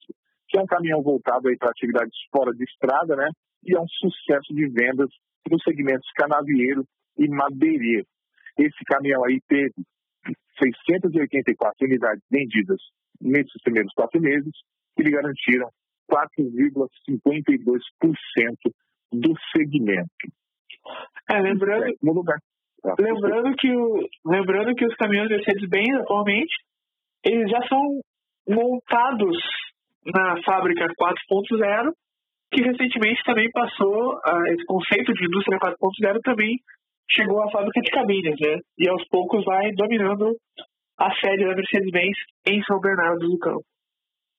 que 0.48 0.58
é 0.58 0.62
um 0.62 0.66
caminhão 0.66 1.02
voltado 1.02 1.48
para 1.58 1.70
atividades 1.70 2.16
fora 2.30 2.52
de 2.52 2.64
estrada, 2.64 3.16
né? 3.16 3.28
E 3.64 3.74
é 3.74 3.80
um 3.80 3.88
sucesso 3.88 4.54
de 4.54 4.68
vendas 4.68 5.08
nos 5.50 5.62
segmentos 5.62 6.08
canavieiro 6.14 6.84
e 7.18 7.28
madeireiro. 7.28 8.06
Esse 8.58 8.84
caminhão 8.86 9.24
aí 9.24 9.40
teve 9.48 9.72
684 10.58 11.86
unidades 11.86 12.22
vendidas 12.30 12.78
nesses 13.20 13.60
primeiros 13.62 13.92
quatro 13.94 14.20
meses, 14.20 14.52
que 14.96 15.02
lhe 15.02 15.10
garantiram 15.10 15.68
4,52% 16.10 18.72
do 19.12 19.34
segmento. 19.56 20.08
É, 21.30 21.40
lembrando, 21.40 21.94
lugar. 22.02 22.38
Lembrando 22.98 23.54
que, 23.56 23.70
o, 23.70 24.08
lembrando 24.26 24.74
que 24.74 24.84
os 24.84 24.94
caminhões 24.96 25.28
Mercedes-Benz 25.28 26.00
atualmente 26.00 26.52
eles 27.24 27.50
já 27.50 27.60
são 27.68 28.00
montados 28.48 29.36
na 30.04 30.42
fábrica 30.42 30.86
4.0, 30.86 31.92
que 32.50 32.62
recentemente 32.62 33.22
também 33.24 33.48
passou, 33.52 34.14
uh, 34.14 34.46
esse 34.48 34.64
conceito 34.64 35.12
de 35.12 35.24
indústria 35.24 35.58
4.0 35.58 36.18
também 36.24 36.58
chegou 37.14 37.42
à 37.42 37.50
fábrica 37.50 37.80
de 37.80 37.90
cabines, 37.90 38.40
né? 38.40 38.58
E 38.78 38.88
aos 38.88 39.06
poucos 39.08 39.44
vai 39.44 39.72
dominando 39.72 40.36
a 40.98 41.14
série 41.16 41.44
da 41.44 41.54
Mercedes-Benz 41.54 42.16
em 42.46 42.62
São 42.64 42.80
Bernardo 42.80 43.28
do 43.28 43.38
Campo. 43.38 43.64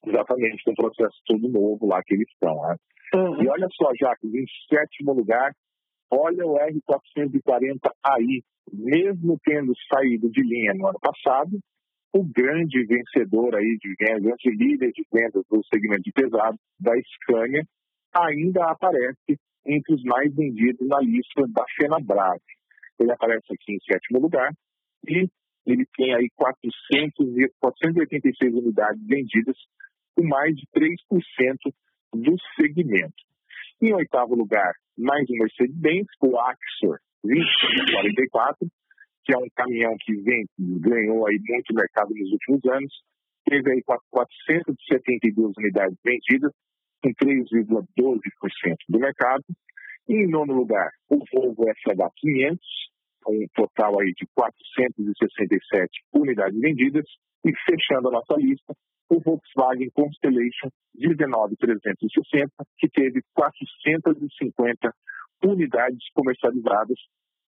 Exatamente, 0.05 0.69
um 0.69 0.73
processo 0.73 1.17
todo 1.25 1.49
novo 1.49 1.87
lá 1.87 2.01
que 2.03 2.13
eles 2.13 2.27
estão. 2.29 2.55
Né? 2.61 2.75
Uhum. 3.15 3.43
E 3.43 3.47
olha 3.47 3.67
só, 3.73 3.89
Jacques, 3.99 4.33
em 4.33 4.45
sétimo 4.69 5.13
lugar, 5.13 5.51
olha 6.11 6.45
o 6.45 6.57
R440AI, 6.57 8.43
mesmo 8.71 9.39
tendo 9.43 9.73
saído 9.93 10.29
de 10.29 10.41
linha 10.41 10.73
no 10.73 10.87
ano 10.87 10.99
passado, 10.99 11.57
o 12.13 12.23
grande 12.23 12.85
vencedor 12.85 13.55
aí 13.55 13.77
de 13.81 13.95
vendas, 13.99 14.21
grande 14.21 14.49
líder 14.51 14.91
de 14.91 15.03
vendas 15.11 15.43
do 15.49 15.63
segmento 15.73 16.03
de 16.03 16.11
pesado 16.11 16.57
da 16.79 16.91
Scania, 17.01 17.63
ainda 18.13 18.69
aparece 18.69 19.39
entre 19.65 19.95
os 19.95 20.03
mais 20.03 20.33
vendidos 20.35 20.87
na 20.87 20.99
lista 20.99 21.43
da 21.49 21.63
Fenabrave. 21.75 22.41
Ele 23.03 23.11
aparece 23.11 23.53
aqui 23.53 23.73
em 23.73 23.79
sétimo 23.79 24.19
lugar 24.19 24.49
e 25.07 25.27
ele 25.65 25.85
tem 25.95 26.15
aí 26.15 26.29
400, 26.35 27.51
486 27.59 28.53
unidades 28.53 29.05
vendidas, 29.05 29.57
com 30.15 30.25
mais 30.25 30.55
de 30.55 30.65
3% 30.73 30.97
do 32.13 32.35
segmento. 32.55 33.13
Em 33.81 33.93
oitavo 33.93 34.35
lugar, 34.35 34.73
mais 34.97 35.29
um 35.29 35.37
Mercedes-Benz, 35.37 36.07
o 36.21 36.37
Axor 36.39 36.99
2044, 37.23 38.67
que 39.25 39.33
é 39.33 39.37
um 39.37 39.47
caminhão 39.55 39.95
que 39.99 40.13
vem, 40.21 40.45
ganhou 40.57 41.27
aí 41.27 41.37
muito 41.47 41.73
mercado 41.73 42.09
nos 42.13 42.31
últimos 42.31 42.65
anos, 42.65 42.93
teve 43.45 43.71
aí 43.71 43.83
472 43.83 45.53
unidades 45.57 45.97
vendidas, 46.03 46.51
com 47.01 47.09
3,12% 47.13 48.75
do 48.87 48.99
mercado. 48.99 49.43
E 50.07 50.13
em 50.13 50.29
nono 50.29 50.53
lugar, 50.53 50.89
o 51.09 51.17
Volvo 51.33 51.65
FH500, 51.65 52.59
com 53.23 53.33
um 53.33 53.47
total 53.53 53.99
aí 53.99 54.13
de 54.13 54.25
467 54.35 55.89
unidades 56.13 56.59
vendidas. 56.59 57.05
E 57.45 57.51
fechando 57.65 58.07
a 58.07 58.11
nossa 58.11 58.35
lista, 58.37 58.73
o 59.09 59.19
Volkswagen 59.19 59.89
Constellation 59.91 60.69
19360, 60.95 62.47
que 62.77 62.87
teve 62.89 63.21
450 63.33 64.93
unidades 65.43 66.09
comercializadas, 66.13 66.97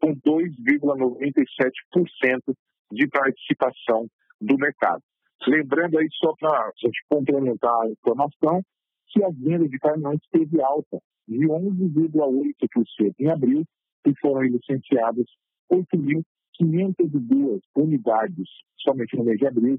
com 0.01 0.17
2,97% 0.17 2.57
de 2.93 3.07
participação 3.09 4.09
do 4.41 4.57
mercado. 4.57 5.03
Lembrando 5.47 5.99
aí, 5.99 6.09
só 6.13 6.33
para 6.39 6.73
gente 6.77 7.05
complementar 7.09 7.83
a 7.83 7.91
informação, 7.91 8.63
que 9.09 9.23
a 9.23 9.29
venda 9.29 9.69
de 9.69 9.79
caminhões 9.79 10.21
teve 10.33 10.61
alta 10.61 10.99
de 11.29 11.47
11,8% 11.47 13.15
em 13.21 13.31
abril 13.31 13.65
e 14.07 14.13
foram 14.21 14.43
licenciadas 14.43 15.25
8.502 15.71 17.61
unidades 17.77 18.49
somente 18.79 19.17
no 19.17 19.25
mês 19.25 19.39
de 19.39 19.47
abril, 19.47 19.79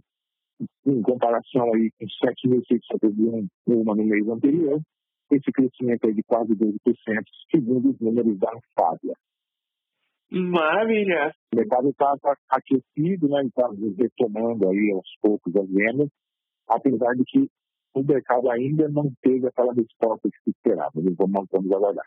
em 0.86 1.02
comparação 1.02 1.74
aí 1.74 1.92
com 2.00 2.06
7.601 2.06 3.48
uma 3.68 3.96
no 3.96 4.04
mês 4.04 4.28
anterior, 4.28 4.82
esse 5.32 5.52
crescimento 5.52 6.08
é 6.08 6.12
de 6.12 6.24
quase 6.24 6.54
12%, 6.54 6.78
segundo 7.52 7.90
os 7.90 8.00
números 8.00 8.38
da 8.40 8.52
Fábia. 8.78 9.16
Maravilha! 10.32 11.34
O 11.54 11.56
mercado 11.56 11.90
está 11.90 12.16
tá 12.18 12.36
aquecido, 12.50 13.28
né? 13.30 13.44
está 13.44 13.70
retomando 13.98 14.70
aí 14.70 14.92
aos 14.92 15.08
poucos 15.22 15.56
as 15.56 15.68
vendas, 15.70 16.10
apesar 16.68 17.14
de 17.16 17.24
que 17.26 17.50
o 17.94 18.04
mercado 18.04 18.50
ainda 18.50 18.90
não 18.90 19.12
teve 19.22 19.48
aquela 19.48 19.74
resposta 19.74 20.30
que 20.30 20.38
se 20.44 20.50
esperava. 20.50 20.92
Vamos, 20.96 21.48
vamos 21.52 21.72
aguardar. 21.72 22.06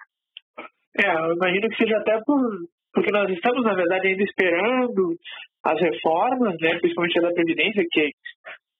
É, 1.00 1.06
eu 1.06 1.34
imagino 1.34 1.68
que 1.70 1.76
seja 1.76 1.96
até 1.98 2.20
por, 2.24 2.40
porque 2.92 3.12
nós 3.12 3.28
estamos, 3.30 3.64
na 3.64 3.74
verdade, 3.74 4.08
ainda 4.08 4.22
esperando 4.22 5.16
as 5.64 5.80
reformas, 5.80 6.56
né, 6.60 6.78
principalmente 6.78 7.18
a 7.18 7.22
da 7.22 7.32
Previdência, 7.32 7.84
que 7.90 8.10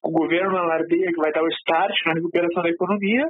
o 0.03 0.11
governo 0.11 0.57
alardeia 0.57 1.13
que 1.13 1.21
vai 1.21 1.33
dar 1.33 1.43
o 1.43 1.49
start 1.49 1.95
na 2.07 2.15
recuperação 2.15 2.63
da 2.63 2.71
economia, 2.71 3.27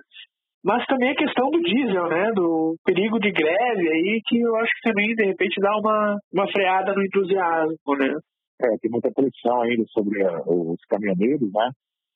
mas 0.65 0.85
também 0.87 1.11
a 1.11 1.17
questão 1.17 1.51
do 1.51 1.61
diesel, 1.61 2.09
né, 2.09 2.31
do 2.35 2.77
perigo 2.85 3.19
de 3.19 3.31
greve 3.31 3.89
aí, 3.89 4.21
que 4.27 4.41
eu 4.41 4.57
acho 4.57 4.73
que 4.75 4.91
também, 4.91 5.15
de 5.15 5.25
repente, 5.25 5.61
dá 5.61 5.77
uma, 5.79 6.19
uma 6.33 6.51
freada 6.51 6.93
no 6.95 7.03
entusiasmo, 7.03 7.97
né. 7.99 8.15
É, 8.61 8.67
tem 8.83 8.91
muita 8.91 9.11
pressão 9.13 9.63
ainda 9.63 9.85
sobre 9.89 10.19
os 10.47 10.81
caminhoneiros, 10.89 11.49
né, 11.53 11.71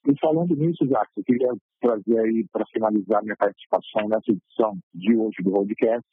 e 0.09 0.18
falando 0.18 0.57
nisso, 0.57 0.85
Jacques, 0.87 1.16
eu 1.16 1.22
queria 1.22 1.53
trazer 1.81 2.18
aí, 2.18 2.44
para 2.53 2.64
finalizar 2.72 3.22
minha 3.22 3.37
participação 3.37 4.09
nessa 4.09 4.33
edição 4.33 4.75
de 4.92 5.16
hoje 5.16 5.37
do 5.44 5.53
podcast, 5.53 6.09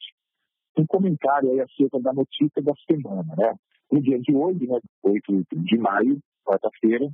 um 0.76 0.86
comentário 0.86 1.50
aí 1.50 1.60
acerca 1.60 2.00
da 2.00 2.12
notícia 2.12 2.62
da 2.62 2.72
semana, 2.90 3.34
né? 3.36 3.54
No 3.90 4.00
dia 4.00 4.18
de 4.20 4.34
hoje, 4.34 4.66
né, 4.66 4.78
8 5.02 5.44
de 5.52 5.78
maio, 5.78 6.18
quarta-feira, 6.44 7.08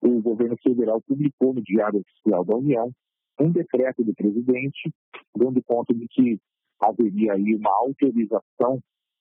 o 0.00 0.20
governo 0.20 0.56
federal 0.62 1.00
publicou 1.02 1.54
no 1.54 1.62
Diário 1.62 2.00
Oficial 2.00 2.44
da 2.44 2.56
União 2.56 2.90
um 3.40 3.50
decreto 3.50 4.02
do 4.02 4.14
presidente 4.14 4.92
dando 5.36 5.62
conta 5.64 5.94
de 5.94 6.06
que 6.08 6.38
haveria 6.80 7.34
aí 7.34 7.54
uma 7.54 7.70
autorização 7.70 8.80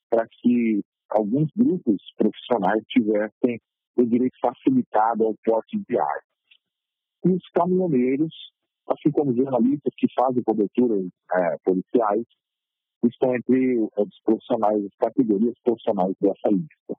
para 0.09 0.27
que 0.27 0.81
alguns 1.09 1.49
grupos 1.55 1.97
profissionais 2.17 2.83
tivessem 2.87 3.59
o 3.97 4.05
direito 4.05 4.37
facilitado 4.41 5.25
ao 5.25 5.35
porte 5.43 5.77
de 5.77 5.99
armas 5.99 6.31
e 7.25 7.29
os 7.29 7.47
caminhoneiros, 7.53 8.33
assim 8.87 9.11
como 9.11 9.35
jornalistas 9.35 9.93
que 9.95 10.07
fazem 10.13 10.43
coberturas 10.43 11.05
é, 11.33 11.57
policiais, 11.63 12.25
estão 13.07 13.35
entre 13.35 13.77
os 13.79 14.21
profissionais, 14.23 14.85
as 14.85 14.95
categorias 14.95 15.55
profissionais 15.63 16.15
dessa 16.21 16.49
lista. 16.49 16.95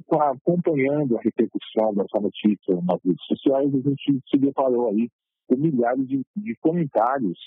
Então, 0.00 0.20
acompanhando 0.20 1.16
a 1.16 1.20
repercussão 1.20 1.94
dessa 1.94 2.20
notícia 2.20 2.74
nas 2.82 3.02
redes 3.02 3.24
sociais, 3.26 3.74
a 3.74 3.78
gente 3.78 4.20
se 4.28 4.38
deparou 4.38 4.88
aí 4.88 5.08
com 5.46 5.56
milhares 5.56 6.06
de, 6.06 6.22
de 6.36 6.56
comentários 6.60 7.38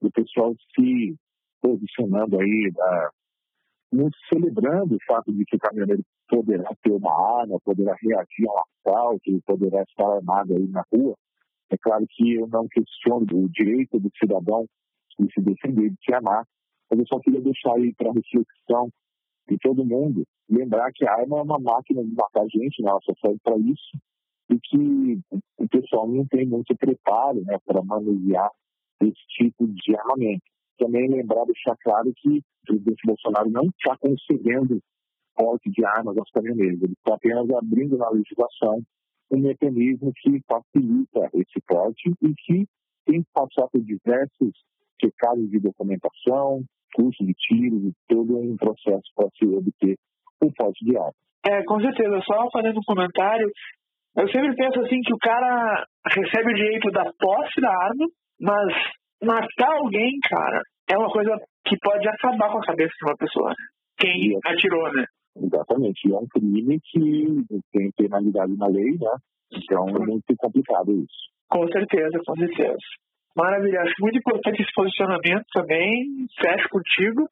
do 0.00 0.10
pessoal 0.10 0.54
se 0.74 1.14
posicionando 1.62 2.38
aí, 2.38 2.72
muito 3.92 4.16
celebrando 4.32 4.96
o 4.96 5.04
fato 5.06 5.32
de 5.32 5.44
que 5.44 5.56
o 5.56 5.58
caminhoneiro 5.58 6.02
poderá 6.28 6.68
ter 6.82 6.92
uma 6.92 7.40
arma, 7.40 7.58
poderá 7.64 7.94
reagir 8.02 8.48
a 8.48 8.52
um 8.52 8.90
assalto, 8.90 9.42
poderá 9.46 9.82
estar 9.82 10.16
armado 10.16 10.54
aí 10.54 10.66
na 10.68 10.84
rua. 10.92 11.14
É 11.70 11.76
claro 11.78 12.04
que 12.10 12.34
eu 12.34 12.46
não 12.48 12.68
questiono 12.68 13.26
o 13.32 13.48
direito 13.48 13.98
do 13.98 14.10
cidadão 14.18 14.66
de 15.18 15.32
se 15.32 15.40
defender, 15.40 15.90
de 15.90 15.96
se 16.04 16.14
amar, 16.14 16.44
mas 16.90 17.00
eu 17.00 17.06
só 17.06 17.18
queria 17.20 17.40
deixar 17.40 17.74
aí 17.74 17.92
para 17.94 18.12
reflexão 18.12 18.90
de 19.48 19.58
todo 19.58 19.84
mundo, 19.84 20.24
lembrar 20.48 20.90
que 20.92 21.06
a 21.06 21.12
arma 21.12 21.38
é 21.38 21.42
uma 21.42 21.58
máquina 21.58 22.02
de 22.02 22.14
matar 22.14 22.46
gente, 22.48 22.82
né? 22.82 22.90
ela 22.90 23.00
só 23.02 23.12
serve 23.20 23.38
para 23.42 23.58
isso, 23.58 23.98
e 24.50 24.58
que 24.60 25.20
o 25.58 25.68
pessoal 25.68 26.08
não 26.08 26.26
tem 26.26 26.46
muito 26.46 26.74
preparo 26.76 27.42
né, 27.44 27.58
para 27.64 27.82
manusear 27.82 28.50
esse 29.00 29.26
tipo 29.28 29.66
de 29.66 29.96
armamento. 29.96 30.42
Também 30.78 31.08
lembrar, 31.08 31.44
deixar 31.44 31.76
claro 31.82 32.12
que 32.16 32.38
o 32.38 32.42
presidente 32.66 33.06
Bolsonaro 33.06 33.50
não 33.50 33.64
está 33.64 33.96
concedendo 33.96 34.80
porte 35.34 35.70
de 35.70 35.84
armas 35.84 36.16
aos 36.16 36.30
caminhoneiros, 36.30 36.82
ele 36.82 36.92
está 36.92 37.14
apenas 37.14 37.48
abrindo 37.50 37.96
na 37.96 38.08
legislação 38.10 38.82
um 39.30 39.38
mecanismo 39.38 40.12
que 40.14 40.40
facilita 40.46 41.30
esse 41.34 41.60
porte 41.66 42.12
e 42.22 42.34
que 42.34 42.68
tem 43.04 43.22
que 43.22 43.28
passar 43.32 43.66
por 43.68 43.82
diversos 43.82 44.52
recados 45.02 45.50
de 45.50 45.60
documentação, 45.60 46.62
curso 46.94 47.24
de 47.24 47.34
tiro 47.34 47.76
e 47.88 47.92
todo 48.08 48.38
um 48.38 48.56
processo 48.56 49.10
para 49.14 49.28
se 49.36 49.46
obter 49.46 49.96
o 50.42 50.52
porte 50.52 50.84
de 50.84 50.96
arma. 50.96 51.12
É, 51.46 51.62
com 51.64 51.80
certeza. 51.80 52.20
Só 52.24 52.48
fazendo 52.50 52.78
um 52.78 52.86
comentário, 52.86 53.50
eu 54.16 54.28
sempre 54.28 54.54
penso 54.54 54.80
assim 54.80 55.00
que 55.02 55.12
o 55.12 55.18
cara 55.18 55.84
recebe 56.06 56.52
o 56.52 56.54
direito 56.54 56.90
da 56.90 57.04
posse 57.18 57.60
da 57.60 57.70
arma, 57.70 58.06
mas 58.40 58.74
matar 59.22 59.76
alguém, 59.76 60.18
cara, 60.28 60.62
é 60.90 60.96
uma 60.96 61.10
coisa 61.10 61.36
que 61.66 61.76
pode 61.82 62.08
acabar 62.08 62.50
com 62.50 62.58
a 62.58 62.66
cabeça 62.66 62.92
de 62.96 63.10
uma 63.10 63.16
pessoa. 63.16 63.50
Né? 63.50 63.54
Quem 63.98 64.38
atirou, 64.44 64.92
né? 64.92 65.04
Exatamente. 65.36 66.08
E 66.08 66.12
é 66.12 66.16
um 66.16 66.26
crime 66.28 66.78
que 66.80 67.60
tem 67.72 67.90
penalidade 67.96 68.56
na 68.56 68.68
lei, 68.68 68.92
né? 68.92 69.16
Então 69.52 69.88
é 69.88 70.06
muito 70.06 70.34
complicado 70.36 70.92
isso. 70.92 71.32
Com 71.50 71.66
certeza, 71.68 72.18
com 72.26 72.34
certeza. 72.36 72.76
Maravilha. 73.36 73.82
Acho 73.82 73.94
muito 74.00 74.18
importante 74.18 74.62
esse 74.62 74.72
posicionamento 74.74 75.44
também. 75.52 76.26
Fecho 76.40 76.68
contigo. 76.68 77.28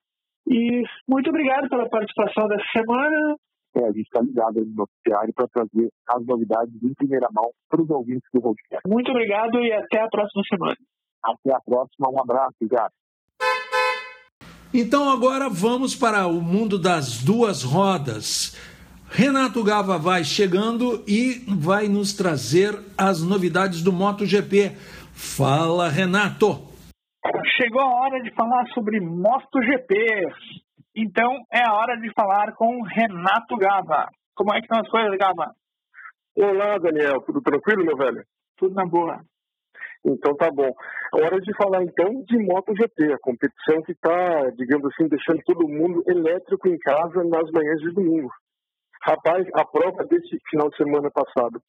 E 0.48 0.82
muito 1.08 1.30
obrigado 1.30 1.68
pela 1.68 1.88
participação 1.88 2.48
dessa 2.48 2.64
semana. 2.72 3.36
É, 3.74 3.84
a 3.84 3.92
gente 3.92 4.02
está 4.02 4.20
ligado 4.20 4.60
no 4.60 4.84
noticiário 4.84 5.32
para 5.34 5.48
trazer 5.48 5.88
as 6.08 6.26
novidades 6.26 6.74
em 6.82 6.94
primeira 6.94 7.28
mão 7.32 7.50
para 7.70 7.80
os 7.80 7.88
ouvintes 7.88 8.28
do 8.34 8.42
podcast. 8.42 8.82
Muito 8.86 9.10
obrigado 9.10 9.60
e 9.60 9.72
até 9.72 10.00
a 10.00 10.08
próxima 10.08 10.42
semana. 10.48 10.76
Até 11.24 11.54
a 11.54 11.60
próxima. 11.60 12.10
Um 12.10 12.20
abraço, 12.20 12.56
gato. 12.62 12.92
Então 14.74 15.08
agora 15.08 15.48
vamos 15.48 15.94
para 15.94 16.26
o 16.26 16.40
mundo 16.40 16.78
das 16.78 17.22
duas 17.22 17.62
rodas. 17.62 18.56
Renato 19.10 19.62
Gava 19.62 19.98
vai 19.98 20.24
chegando 20.24 21.04
e 21.06 21.44
vai 21.46 21.86
nos 21.86 22.14
trazer 22.14 22.78
as 22.96 23.22
novidades 23.22 23.82
do 23.82 23.92
MotoGP. 23.92 24.72
Fala, 25.12 25.88
Renato! 25.88 26.72
Chegou 27.56 27.80
a 27.80 28.02
hora 28.02 28.20
de 28.22 28.34
falar 28.34 28.66
sobre 28.74 29.00
MotoGP. 29.00 29.94
Então 30.96 31.38
é 31.52 31.60
a 31.66 31.74
hora 31.74 31.96
de 31.98 32.12
falar 32.12 32.52
com 32.54 32.82
Renato 32.82 33.56
Gava. 33.56 34.08
Como 34.34 34.52
é 34.52 34.58
que 34.58 34.64
estão 34.64 34.80
as 34.80 34.88
coisas, 34.88 35.16
Gava? 35.18 35.52
Olá, 36.36 36.78
Daniel. 36.78 37.20
Tudo 37.26 37.40
tranquilo, 37.42 37.84
meu 37.84 37.96
velho? 37.96 38.24
Tudo 38.56 38.74
na 38.74 38.86
boa. 38.86 39.20
Então 40.04 40.34
tá 40.34 40.50
bom. 40.50 40.70
Hora 41.14 41.40
de 41.40 41.54
falar 41.56 41.82
então 41.82 42.24
de 42.26 42.38
MotoGP, 42.38 43.12
a 43.12 43.18
competição 43.20 43.82
que 43.82 43.92
está, 43.92 44.50
digamos 44.56 44.86
assim, 44.86 45.08
deixando 45.08 45.40
todo 45.44 45.68
mundo 45.68 46.02
elétrico 46.08 46.68
em 46.68 46.78
casa 46.78 47.22
nas 47.24 47.50
manhãs 47.52 47.80
de 47.80 47.92
domingo. 47.92 48.28
Rapaz, 49.04 49.46
a 49.54 49.64
prova 49.64 50.04
desse 50.04 50.38
final 50.50 50.68
de 50.70 50.76
semana 50.76 51.10
passado, 51.10 51.60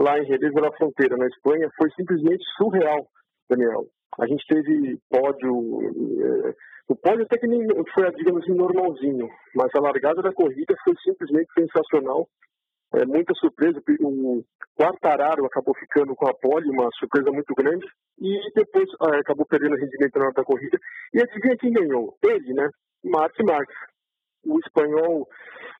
lá 0.00 0.18
em 0.18 0.26
Jerez 0.26 0.52
da 0.54 0.72
Fronteira, 0.72 1.16
na 1.16 1.26
Espanha, 1.26 1.68
foi 1.76 1.90
simplesmente 1.90 2.42
surreal, 2.56 3.06
Daniel. 3.48 3.86
A 4.18 4.26
gente 4.26 4.44
teve 4.46 4.98
pódio, 5.08 5.80
é, 5.82 6.54
o 6.88 6.96
pódio 6.96 7.24
até 7.24 7.38
que 7.38 7.46
nem, 7.46 7.66
foi, 7.94 8.10
digamos 8.12 8.42
assim, 8.42 8.54
normalzinho, 8.54 9.28
mas 9.54 9.70
a 9.74 9.80
largada 9.80 10.22
da 10.22 10.32
corrida 10.32 10.74
foi 10.84 10.94
simplesmente 11.04 11.48
sensacional 11.56 12.26
é, 12.94 13.04
muita 13.06 13.34
surpresa. 13.34 13.80
O 14.00 14.42
Quartararo 14.76 15.44
acabou 15.44 15.74
ficando 15.74 16.14
com 16.14 16.26
a 16.26 16.34
pole, 16.34 16.70
uma 16.70 16.88
surpresa 16.98 17.30
muito 17.30 17.54
grande, 17.54 17.86
e 18.18 18.52
depois 18.54 18.88
é, 19.12 19.18
acabou 19.18 19.46
perdendo 19.46 19.76
rendimento 19.76 20.18
na 20.18 20.24
hora 20.26 20.34
da 20.34 20.44
corrida. 20.44 20.78
E 21.14 21.22
adivinha 21.22 21.56
quem 21.56 21.72
ganhou? 21.72 22.16
Ele, 22.22 22.52
né? 22.54 22.68
Mark 23.04 23.34
Marques. 23.44 23.76
O 24.46 24.58
espanhol 24.58 25.28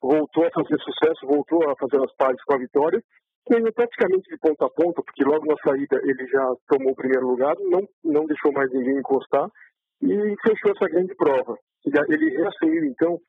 voltou 0.01 0.45
a 0.45 0.51
fazer 0.51 0.77
sucesso, 0.79 1.25
voltou 1.25 1.67
a 1.69 1.75
fazer 1.75 2.03
as 2.03 2.15
pares 2.15 2.41
com 2.43 2.53
a 2.53 2.59
vitória, 2.59 3.01
ganhou 3.49 3.73
praticamente 3.73 4.29
de 4.29 4.37
ponta 4.37 4.65
a 4.65 4.69
ponta, 4.69 5.01
porque 5.03 5.23
logo 5.23 5.45
na 5.45 5.55
saída 5.63 5.99
ele 6.03 6.27
já 6.27 6.45
tomou 6.67 6.93
o 6.93 6.95
primeiro 6.95 7.27
lugar, 7.27 7.55
não, 7.59 7.87
não 8.03 8.25
deixou 8.25 8.51
mais 8.51 8.71
ninguém 8.71 8.97
encostar, 8.97 9.49
e 10.01 10.35
fechou 10.41 10.71
essa 10.71 10.89
grande 10.89 11.15
prova. 11.15 11.57
Ele 11.85 12.37
reassumiu, 12.37 12.85
então, 12.85 13.19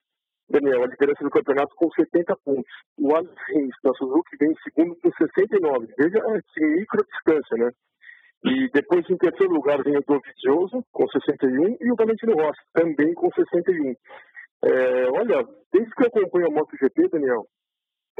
Daniel, 0.48 0.84
a 0.84 0.86
liderança 0.86 1.24
do 1.24 1.30
campeonato 1.30 1.74
com 1.76 1.90
70 1.90 2.36
pontos. 2.44 2.72
O 2.98 3.14
Alex 3.14 3.34
Rins, 3.48 3.74
da 3.82 3.92
Suzuki, 3.94 4.36
vem 4.38 4.50
em 4.50 4.56
segundo 4.62 4.96
com 4.96 5.10
69. 5.10 5.86
Veja 5.98 6.18
a 6.18 6.36
é, 6.36 6.76
micro 6.76 7.06
distância, 7.06 7.56
né? 7.56 7.70
E 8.44 8.68
depois, 8.70 9.08
em 9.08 9.16
terceiro 9.16 9.52
lugar, 9.52 9.82
vem 9.82 9.96
o 9.96 10.02
Dovizioso, 10.06 10.84
com 10.92 11.06
61, 11.08 11.76
e 11.80 11.92
o 11.92 11.96
Valentino 11.96 12.34
Rossi, 12.34 12.60
também 12.74 13.14
com 13.14 13.30
61. 13.30 13.94
É, 14.64 15.10
olha, 15.10 15.46
desde 15.72 15.90
que 15.94 16.02
eu 16.02 16.08
acompanho 16.08 16.48
a 16.48 16.50
MotoGP, 16.50 17.08
Daniel, 17.08 17.46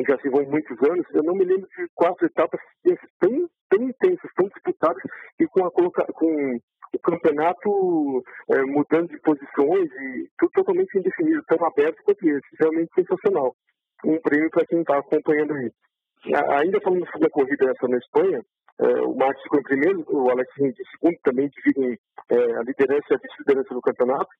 já 0.01 0.18
se 0.18 0.28
vão 0.30 0.45
muitos 0.45 0.76
anos, 0.88 1.07
eu 1.12 1.22
não 1.22 1.34
me 1.34 1.45
lembro 1.45 1.68
de 1.68 1.86
quatro 1.95 2.26
etapas 2.26 2.61
tão, 3.20 3.49
tão 3.68 3.82
intensas, 3.82 4.30
tão 4.34 4.49
disputadas, 4.49 5.03
e 5.38 5.47
com, 5.47 5.66
a, 5.66 5.70
com 5.70 5.86
o 6.95 6.99
campeonato 7.01 8.22
é, 8.51 8.62
mudando 8.62 9.09
de 9.09 9.20
posições 9.20 9.90
e 9.90 10.28
tudo 10.38 10.51
totalmente 10.53 10.99
indefinido, 10.99 11.43
tão 11.47 11.66
aberto 11.66 12.03
quanto 12.05 12.28
esse. 12.28 12.57
Realmente 12.61 12.93
sensacional. 12.95 13.55
Um 14.05 14.18
prêmio 14.20 14.51
para 14.51 14.66
quem 14.66 14.80
está 14.80 14.99
acompanhando 14.99 15.55
aí. 15.55 15.70
Ainda 16.61 16.80
falando 16.80 17.07
sobre 17.11 17.26
a 17.26 17.30
corrida 17.30 17.70
essa 17.70 17.88
na 17.88 17.99
Espanha, 17.99 18.40
é, 18.80 18.86
o 19.03 19.14
Max 19.14 19.40
ficou 19.43 19.61
em 19.61 19.62
primeiro, 19.62 20.05
o 20.09 20.30
Alex 20.30 20.51
em 20.59 20.72
segundo, 20.72 21.16
também 21.22 21.49
dividem 21.49 21.99
é, 22.30 22.36
a 22.57 22.62
liderança 22.62 23.07
e 23.11 23.14
a 23.14 23.18
vice-liderança 23.18 23.74
do 23.74 23.80
campeonato. 23.80 24.30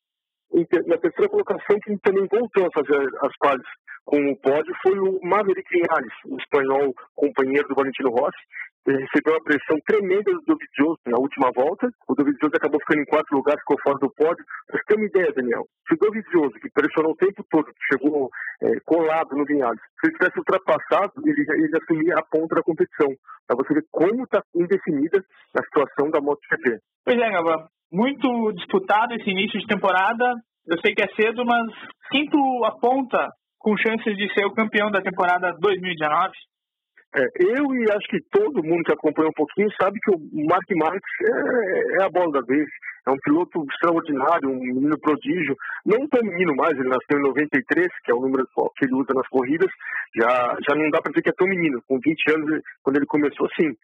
Na 0.86 0.98
terceira 0.98 1.30
colocação, 1.30 1.78
quem 1.82 1.96
também 1.98 2.26
voltou 2.30 2.66
a 2.66 2.72
fazer 2.74 3.09
as 3.22 3.32
pares 3.38 3.66
com 4.05 4.18
o 4.30 4.36
pódio 4.36 4.74
foi 4.82 4.98
o 4.98 5.20
Maverick 5.22 5.68
Vinales, 5.70 6.12
o 6.26 6.36
espanhol 6.36 6.92
companheiro 7.14 7.68
do 7.68 7.74
Valentino 7.74 8.11
Rossi, 8.11 8.42
recebeu 8.86 9.34
uma 9.34 9.44
pressão 9.44 9.78
tremenda 9.86 10.32
do 10.32 10.42
Dovizioso 10.42 10.98
na 11.07 11.18
última 11.18 11.50
volta. 11.55 11.88
O 12.09 12.14
Dovizioso 12.14 12.55
acabou 12.57 12.80
ficando 12.80 13.03
em 13.03 13.07
quarto 13.07 13.32
lugar, 13.32 13.57
ficou 13.59 13.78
fora 13.82 13.98
do 13.98 14.12
pódio. 14.12 14.44
Você 14.70 14.82
ter 14.84 14.96
uma 14.96 15.07
ideia, 15.07 15.32
Daniel, 15.32 15.62
se 15.86 15.94
o 15.94 15.98
Dovizioso, 15.98 16.59
que 16.59 16.70
pressionou 16.70 17.12
o 17.12 17.16
tempo 17.16 17.44
todo, 17.48 17.70
chegou 17.90 18.28
é, 18.62 18.80
colado 18.84 19.36
no 19.36 19.44
Vinhales, 19.44 19.80
se 20.00 20.09
ele 20.09 20.18
tivesse 20.18 20.38
ultrapassado, 20.38 21.12
ele, 21.24 21.46
ele 21.48 21.78
assumia 21.78 22.14
a 22.18 22.26
ponta 22.26 22.57
da 22.57 22.62
competição. 22.62 23.09
Para 23.46 23.57
você 23.57 23.74
ver 23.74 23.84
como 23.90 24.24
está 24.24 24.42
indefinida 24.55 25.22
a 25.57 25.62
situação 25.62 26.11
da 26.11 26.20
MotoGP. 26.20 26.78
Pois 27.05 27.18
é, 27.18 27.30
Gaba. 27.30 27.68
Muito 27.92 28.53
disputado 28.55 29.14
esse 29.14 29.30
início 29.30 29.61
de 29.61 29.66
temporada. 29.66 30.24
Eu 30.66 30.78
sei 30.80 30.94
que 30.94 31.03
é 31.03 31.09
cedo, 31.14 31.44
mas 31.44 31.70
quem 32.11 32.26
tu 32.26 32.64
aponta 32.64 33.28
com 33.62 33.76
chances 33.76 34.16
de 34.16 34.32
ser 34.34 34.44
o 34.44 34.52
campeão 34.52 34.90
da 34.90 35.00
temporada 35.00 35.56
2019? 35.60 36.32
É, 37.14 37.20
eu 37.44 37.74
e 37.76 37.92
acho 37.92 38.08
que 38.08 38.20
todo 38.30 38.64
mundo 38.64 38.84
que 38.84 38.92
acompanha 38.92 39.28
um 39.28 39.36
pouquinho 39.36 39.68
sabe 39.80 40.00
que 40.00 40.10
o 40.10 40.18
Mark 40.48 40.64
Marques 40.74 41.12
é, 41.20 42.00
é, 42.00 42.04
a 42.04 42.08
bola 42.08 42.32
da 42.32 42.40
vez. 42.40 42.66
É 43.06 43.10
um 43.10 43.18
piloto 43.18 43.66
extraordinário, 43.68 44.48
um 44.48 44.58
menino 44.58 44.98
prodígio. 44.98 45.56
Não 45.84 46.08
tão 46.08 46.22
menino 46.22 46.54
mais, 46.54 46.72
ele 46.72 46.88
nasceu 46.88 47.18
em 47.18 47.22
93, 47.22 47.88
que 48.04 48.12
é 48.12 48.14
o 48.14 48.20
número 48.20 48.46
que 48.76 48.86
ele 48.86 48.94
usa 48.94 49.12
nas 49.14 49.28
corridas. 49.28 49.68
Já, 50.16 50.56
já 50.66 50.74
não 50.74 50.88
dá 50.88 51.02
para 51.02 51.10
dizer 51.10 51.22
que 51.22 51.30
é 51.30 51.36
tão 51.36 51.48
menino. 51.48 51.82
Com 51.86 51.98
20 51.98 52.30
anos, 52.32 52.62
quando 52.82 52.96
ele 52.96 53.06
começou, 53.06 53.48
sim. 53.60 53.74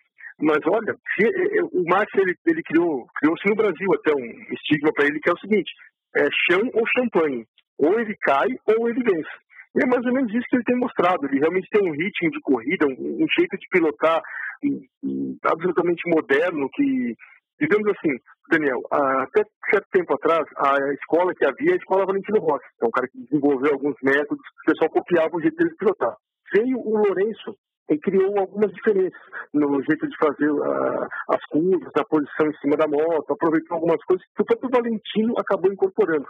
Mas 0.40 0.60
olha, 0.66 0.94
é, 1.20 1.58
é, 1.58 1.62
o 1.64 1.84
Marques 1.84 2.14
ele, 2.14 2.34
ele 2.46 2.62
criou, 2.62 3.06
criou-se 3.18 3.48
no 3.48 3.56
Brasil 3.56 3.88
até 3.92 4.14
um 4.14 4.54
estigma 4.54 4.92
para 4.94 5.06
ele 5.06 5.18
que 5.20 5.28
é 5.28 5.32
o 5.34 5.40
seguinte: 5.40 5.70
é 6.16 6.28
chão 6.48 6.62
ou 6.72 6.84
champanhe. 6.96 7.44
Ou 7.78 8.00
ele 8.00 8.16
cai 8.22 8.48
ou 8.66 8.88
ele 8.88 9.02
vence. 9.02 9.30
E 9.76 9.82
é 9.82 9.86
mais 9.86 10.04
ou 10.04 10.12
menos 10.12 10.32
isso 10.32 10.46
que 10.48 10.56
ele 10.56 10.64
tem 10.64 10.76
mostrado. 10.76 11.26
Ele 11.26 11.40
realmente 11.40 11.68
tem 11.70 11.82
um 11.82 11.92
ritmo 11.92 12.30
de 12.30 12.40
corrida, 12.40 12.86
um, 12.86 13.24
um 13.24 13.26
jeito 13.38 13.56
de 13.56 13.66
pilotar 13.70 14.22
um, 14.64 14.80
um, 15.04 15.36
absolutamente 15.44 16.08
moderno 16.08 16.68
que, 16.72 17.14
digamos 17.60 17.86
assim, 17.88 18.16
Daniel, 18.50 18.80
até 18.90 19.44
certo 19.70 19.86
tempo 19.92 20.14
atrás, 20.14 20.44
a 20.56 20.92
escola 20.94 21.34
que 21.34 21.44
havia 21.44 21.72
é 21.72 21.74
a 21.74 21.76
escola 21.76 22.06
Valentino 22.06 22.40
Rossi. 22.40 22.64
É 22.80 22.86
um 22.86 22.90
cara 22.90 23.08
que 23.08 23.18
desenvolveu 23.18 23.72
alguns 23.72 23.96
métodos, 24.02 24.40
o 24.40 24.70
pessoal 24.70 24.90
copiava 24.90 25.36
o 25.36 25.40
jeito 25.40 25.56
dele 25.56 25.70
de 25.70 25.76
pilotar. 25.76 26.16
Veio 26.52 26.78
o 26.78 26.96
Lourenço 26.96 27.54
e 27.90 27.98
criou 27.98 28.38
algumas 28.38 28.72
diferenças 28.72 29.20
no 29.52 29.82
jeito 29.82 30.08
de 30.08 30.16
fazer 30.16 30.50
uh, 30.50 31.08
as 31.28 31.44
curvas, 31.50 31.92
a 31.96 32.04
posição 32.04 32.46
em 32.46 32.56
cima 32.58 32.76
da 32.76 32.86
moto, 32.86 33.32
aproveitou 33.32 33.76
algumas 33.76 34.02
coisas 34.04 34.24
que 34.34 34.42
o 34.42 34.44
próprio 34.44 34.70
Valentino 34.70 35.34
acabou 35.38 35.72
incorporando 35.72 36.26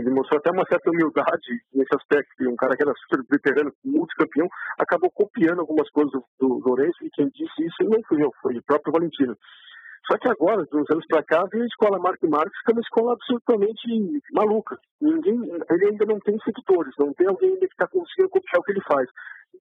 ele 0.00 0.10
mostrou 0.10 0.38
até 0.38 0.50
uma 0.50 0.64
certa 0.66 0.90
humildade 0.90 1.48
nesse 1.74 1.94
aspecto, 1.94 2.34
que 2.36 2.46
um 2.46 2.56
cara 2.56 2.76
que 2.76 2.82
era 2.82 2.92
super 2.94 3.24
veterano, 3.30 3.72
multicampeão, 3.84 4.48
acabou 4.78 5.10
copiando 5.10 5.60
algumas 5.60 5.88
coisas 5.90 6.12
do, 6.12 6.24
do 6.38 6.68
Lourenço, 6.68 7.04
e 7.04 7.10
quem 7.10 7.28
disse 7.28 7.64
isso 7.64 7.84
não 7.84 8.00
fui 8.08 8.22
eu, 8.22 8.30
foi 8.42 8.56
o 8.56 8.62
próprio 8.62 8.92
Valentino. 8.92 9.36
Só 10.06 10.16
que 10.18 10.28
agora, 10.28 10.64
de 10.64 10.76
uns 10.76 10.88
anos 10.88 11.04
para 11.08 11.22
cá, 11.24 11.42
a 11.42 11.66
escola 11.66 11.98
Mark 11.98 12.22
Marques, 12.22 12.62
que 12.62 12.70
é 12.70 12.74
uma 12.74 12.80
escola 12.80 13.12
absolutamente 13.14 14.22
maluca. 14.32 14.78
Ninguém, 15.00 15.34
ele 15.68 15.86
ainda 15.86 16.06
não 16.06 16.20
tem 16.20 16.38
seguidores, 16.44 16.94
não 16.96 17.12
tem 17.12 17.26
alguém 17.26 17.50
ainda 17.50 17.66
que 17.66 17.74
está 17.74 17.88
conseguindo 17.88 18.30
copiar 18.30 18.60
o 18.60 18.62
que 18.62 18.72
ele 18.72 18.82
faz. 18.82 19.08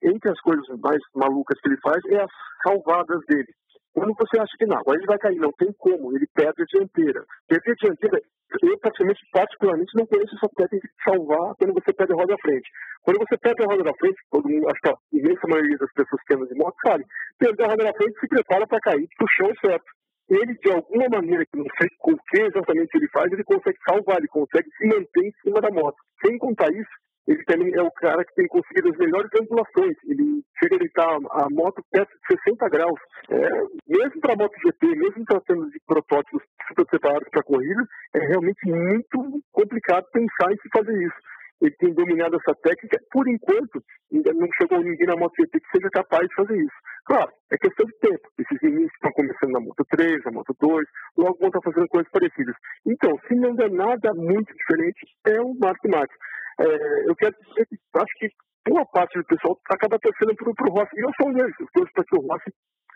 Entre 0.04 0.30
as 0.30 0.40
coisas 0.42 0.68
mais 0.80 1.02
malucas 1.16 1.60
que 1.60 1.68
ele 1.68 1.82
faz 1.82 1.98
é 2.10 2.22
as 2.22 2.32
salvadas 2.64 3.22
dele. 3.28 3.52
Quando 3.96 4.14
você 4.20 4.38
acha 4.38 4.52
que 4.60 4.66
não, 4.66 4.78
agora 4.78 4.98
ele 4.98 5.08
vai 5.08 5.18
cair, 5.18 5.40
não 5.40 5.54
tem 5.54 5.72
como, 5.80 6.12
ele 6.14 6.28
perde 6.36 6.62
a 6.62 6.66
dianteira. 6.66 7.24
Perder 7.48 7.72
a 7.72 7.76
dianteira, 7.76 8.22
eu 8.62 8.78
praticamente, 8.78 9.22
particularmente, 9.32 9.96
não 9.96 10.06
conheço 10.06 10.36
essa 10.36 10.50
técnica 10.52 10.86
de 10.86 11.04
salvar 11.04 11.56
quando 11.56 11.74
você 11.74 11.94
perde 11.94 12.12
a 12.12 12.16
roda 12.18 12.36
da 12.36 12.42
frente. 12.44 12.70
Quando 13.04 13.20
você 13.20 13.38
perde 13.38 13.64
a 13.64 13.68
roda 13.72 13.84
da 13.86 13.94
frente, 13.96 14.20
todo 14.30 14.50
mundo, 14.50 14.68
acho 14.68 14.82
que 14.82 14.90
a 14.90 14.98
imensa 15.14 15.48
maioria 15.48 15.78
das 15.78 15.94
pessoas 15.94 16.22
que 16.28 16.34
andam 16.34 16.46
de 16.46 16.56
moto 16.56 16.76
sabe, 16.86 17.06
perder 17.40 17.64
a 17.64 17.68
roda 17.68 17.84
da 17.86 17.94
frente 17.94 18.20
se 18.20 18.28
prepara 18.28 18.68
para 18.68 18.80
cair 18.82 19.08
pro 19.18 19.28
chão 19.32 19.48
é 19.48 19.56
certo. 19.66 19.90
Ele, 20.28 20.54
de 20.56 20.72
alguma 20.72 21.08
maneira, 21.08 21.46
que 21.46 21.58
não 21.58 21.66
sei 21.80 21.88
com 22.00 22.18
que 22.18 22.42
exatamente 22.42 22.98
ele 22.98 23.08
faz, 23.14 23.32
ele 23.32 23.44
consegue 23.46 23.78
salvar, 23.88 24.18
ele 24.18 24.28
consegue 24.28 24.68
se 24.76 24.88
manter 24.88 25.24
em 25.24 25.32
cima 25.42 25.62
da 25.62 25.72
moto. 25.72 25.96
Sem 26.20 26.38
contar 26.38 26.68
isso, 26.74 26.92
ele 27.28 27.44
também 27.46 27.74
é 27.74 27.82
o 27.82 27.92
cara 27.92 28.24
que 28.24 28.36
tem 28.36 28.48
conseguido 28.48 28.90
as 28.90 28.98
melhores 28.98 29.30
angulações. 29.42 29.98
Ele 30.06 30.44
chega 30.60 30.76
a 30.76 30.80
deitar 30.80 31.18
a 31.32 31.48
moto 31.50 31.84
perto 31.92 32.12
de 32.12 32.38
60 32.44 32.70
graus. 32.70 33.00
É, 33.30 33.50
mesmo 33.88 34.22
para 34.22 34.34
a 34.34 34.38
MotoGP, 34.38 34.88
mesmo 34.96 35.26
tratando 35.26 35.70
de 35.70 35.80
protótipos 35.88 36.44
super 36.68 36.86
preparados 36.86 37.28
para 37.30 37.44
corrida, 37.44 37.84
é 38.14 38.20
realmente 38.28 38.62
muito 38.66 39.42
complicado 39.52 40.06
pensar 40.14 40.52
em 40.52 40.58
se 40.58 40.70
fazer 40.72 40.94
isso. 41.02 41.18
Ele 41.62 41.76
tem 41.80 41.94
dominado 41.94 42.36
essa 42.36 42.54
técnica, 42.62 43.00
por 43.12 43.28
enquanto, 43.28 43.82
ainda 44.14 44.34
não 44.34 44.48
chegou 44.62 44.84
ninguém 44.84 45.08
na 45.08 45.16
MotoGP 45.16 45.60
que 45.60 45.78
seja 45.78 45.90
capaz 45.90 46.28
de 46.28 46.36
fazer 46.36 46.58
isso. 46.58 46.78
Claro, 47.06 47.32
é 47.52 47.58
questão 47.58 47.86
de 47.86 47.94
tempo. 48.00 48.28
Esses 48.38 48.58
meninos 48.62 48.92
estão 48.94 49.12
começando 49.12 49.52
na 49.52 49.60
Moto 49.60 49.86
3, 49.90 50.24
na 50.26 50.32
Moto 50.32 50.56
2, 50.60 50.86
logo 51.18 51.38
vão 51.40 51.50
estar 51.50 51.62
fazendo 51.62 51.88
coisas 51.88 52.12
parecidas. 52.12 52.56
Então, 52.86 53.18
se 53.28 53.36
não 53.36 53.54
der 53.56 53.70
nada 53.72 54.14
muito 54.16 54.52
diferente, 54.54 55.06
é 55.28 55.40
o 55.40 55.54
Mark 55.54 55.80
Marques. 55.86 56.18
É, 56.60 57.10
eu 57.10 57.16
quero 57.16 57.36
dizer 57.48 57.66
que 57.68 57.78
acho 57.96 58.14
que 58.18 58.30
boa 58.68 58.86
parte 58.86 59.18
do 59.18 59.26
pessoal 59.26 59.58
acaba 59.70 60.00
torcendo 60.00 60.36
pro, 60.36 60.54
pro 60.56 60.72
Rossi. 60.72 60.96
E 60.98 61.02
eu 61.02 61.12
sou 61.18 61.30
um 61.30 61.34
deles, 61.34 61.56
eu 61.60 61.68
torço 61.74 61.94
para 61.94 62.04
que 62.04 62.16
o 62.16 62.22
Rossi 62.22 62.52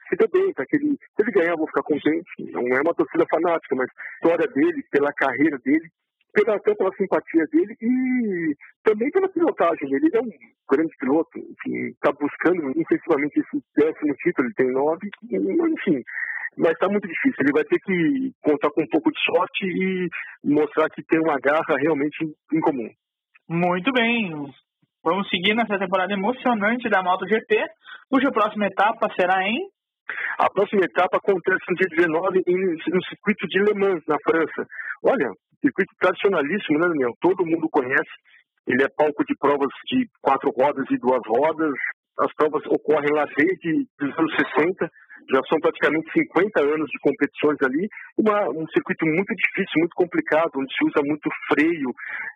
se 0.10 0.16
dê 0.16 0.28
bem, 0.28 0.54
para 0.54 0.66
que 0.66 0.76
ele, 0.76 0.98
se 0.98 1.22
ele 1.22 1.32
ganhar, 1.32 1.52
eu 1.52 1.58
vou 1.58 1.68
ficar 1.68 1.84
contente. 1.84 2.30
Não 2.52 2.66
é 2.76 2.82
uma 2.82 2.96
torcida 2.96 3.26
fanática, 3.30 3.76
mas 3.76 3.90
história 4.16 4.48
dele, 4.48 4.84
pela 4.92 5.14
carreira 5.14 5.58
dele, 5.64 5.88
pela, 6.34 6.56
até 6.56 6.74
pela 6.76 6.96
simpatia 6.96 7.46
dele 7.52 7.76
e 7.82 8.56
também 8.84 9.10
pela 9.12 9.30
pilotagem 9.30 9.90
dele. 9.90 10.08
Ele 10.08 10.18
é 10.18 10.22
um 10.22 10.30
grande 10.70 10.96
piloto, 11.00 11.38
enfim, 11.38 11.90
está 11.90 12.12
buscando 12.12 12.72
intensivamente 12.80 13.40
esse 13.40 13.64
décimo 13.78 14.14
título, 14.16 14.48
ele 14.48 14.56
tem 14.56 14.72
nove, 14.72 15.10
enfim. 15.32 16.02
Mas 16.58 16.72
está 16.72 16.90
muito 16.90 17.08
difícil. 17.08 17.38
Ele 17.40 17.54
vai 17.54 17.64
ter 17.64 17.80
que 17.80 18.32
contar 18.42 18.70
com 18.72 18.82
um 18.82 18.88
pouco 18.88 19.12
de 19.12 19.20
sorte 19.24 19.66
e 19.66 20.10
mostrar 20.44 20.90
que 20.90 21.04
tem 21.04 21.20
uma 21.20 21.38
garra 21.40 21.78
realmente 21.78 22.26
em 22.52 22.60
comum. 22.60 22.90
Muito 23.50 23.92
bem. 23.92 24.30
Vamos 25.04 25.28
seguir 25.28 25.56
nessa 25.56 25.80
temporada 25.80 26.14
emocionante 26.14 26.88
da 26.88 27.02
MotoGP, 27.02 27.66
cuja 28.08 28.32
próxima 28.32 28.68
etapa 28.68 29.10
será 29.20 29.42
em 29.42 29.58
A 30.38 30.48
próxima 30.52 30.86
etapa 30.86 31.18
acontece 31.18 31.58
no 31.68 31.76
dia 31.76 31.90
19 31.90 32.44
no 32.46 33.04
circuito 33.06 33.48
de 33.48 33.60
Le 33.60 33.74
Mans, 33.74 34.04
na 34.08 34.18
França. 34.22 34.68
Olha, 35.04 35.32
circuito 35.62 35.92
tradicionalíssimo, 36.00 36.78
né, 36.78 36.90
Daniel? 36.90 37.12
Todo 37.20 37.44
mundo 37.44 37.68
conhece. 37.72 38.14
Ele 38.68 38.84
é 38.84 38.90
palco 38.96 39.26
de 39.26 39.36
provas 39.40 39.70
de 39.88 40.06
quatro 40.22 40.52
rodas 40.52 40.86
e 40.92 41.00
duas 41.00 41.22
rodas. 41.26 41.74
As 42.20 42.32
provas 42.36 42.62
ocorrem 42.68 43.10
lá 43.16 43.26
desde 43.36 43.88
os 44.00 44.20
anos 44.20 44.36
60 44.36 44.92
já 45.32 45.42
são 45.50 45.60
praticamente 45.60 46.12
50 46.12 46.64
anos 46.64 46.88
de 46.90 47.00
competições 47.00 47.58
ali, 47.64 47.88
uma, 48.18 48.50
um 48.50 48.66
circuito 48.68 49.06
muito 49.06 49.34
difícil, 49.36 49.80
muito 49.80 49.96
complicado, 49.96 50.52
onde 50.58 50.74
se 50.74 50.86
usa 50.86 51.02
muito 51.04 51.30
freio. 51.52 51.90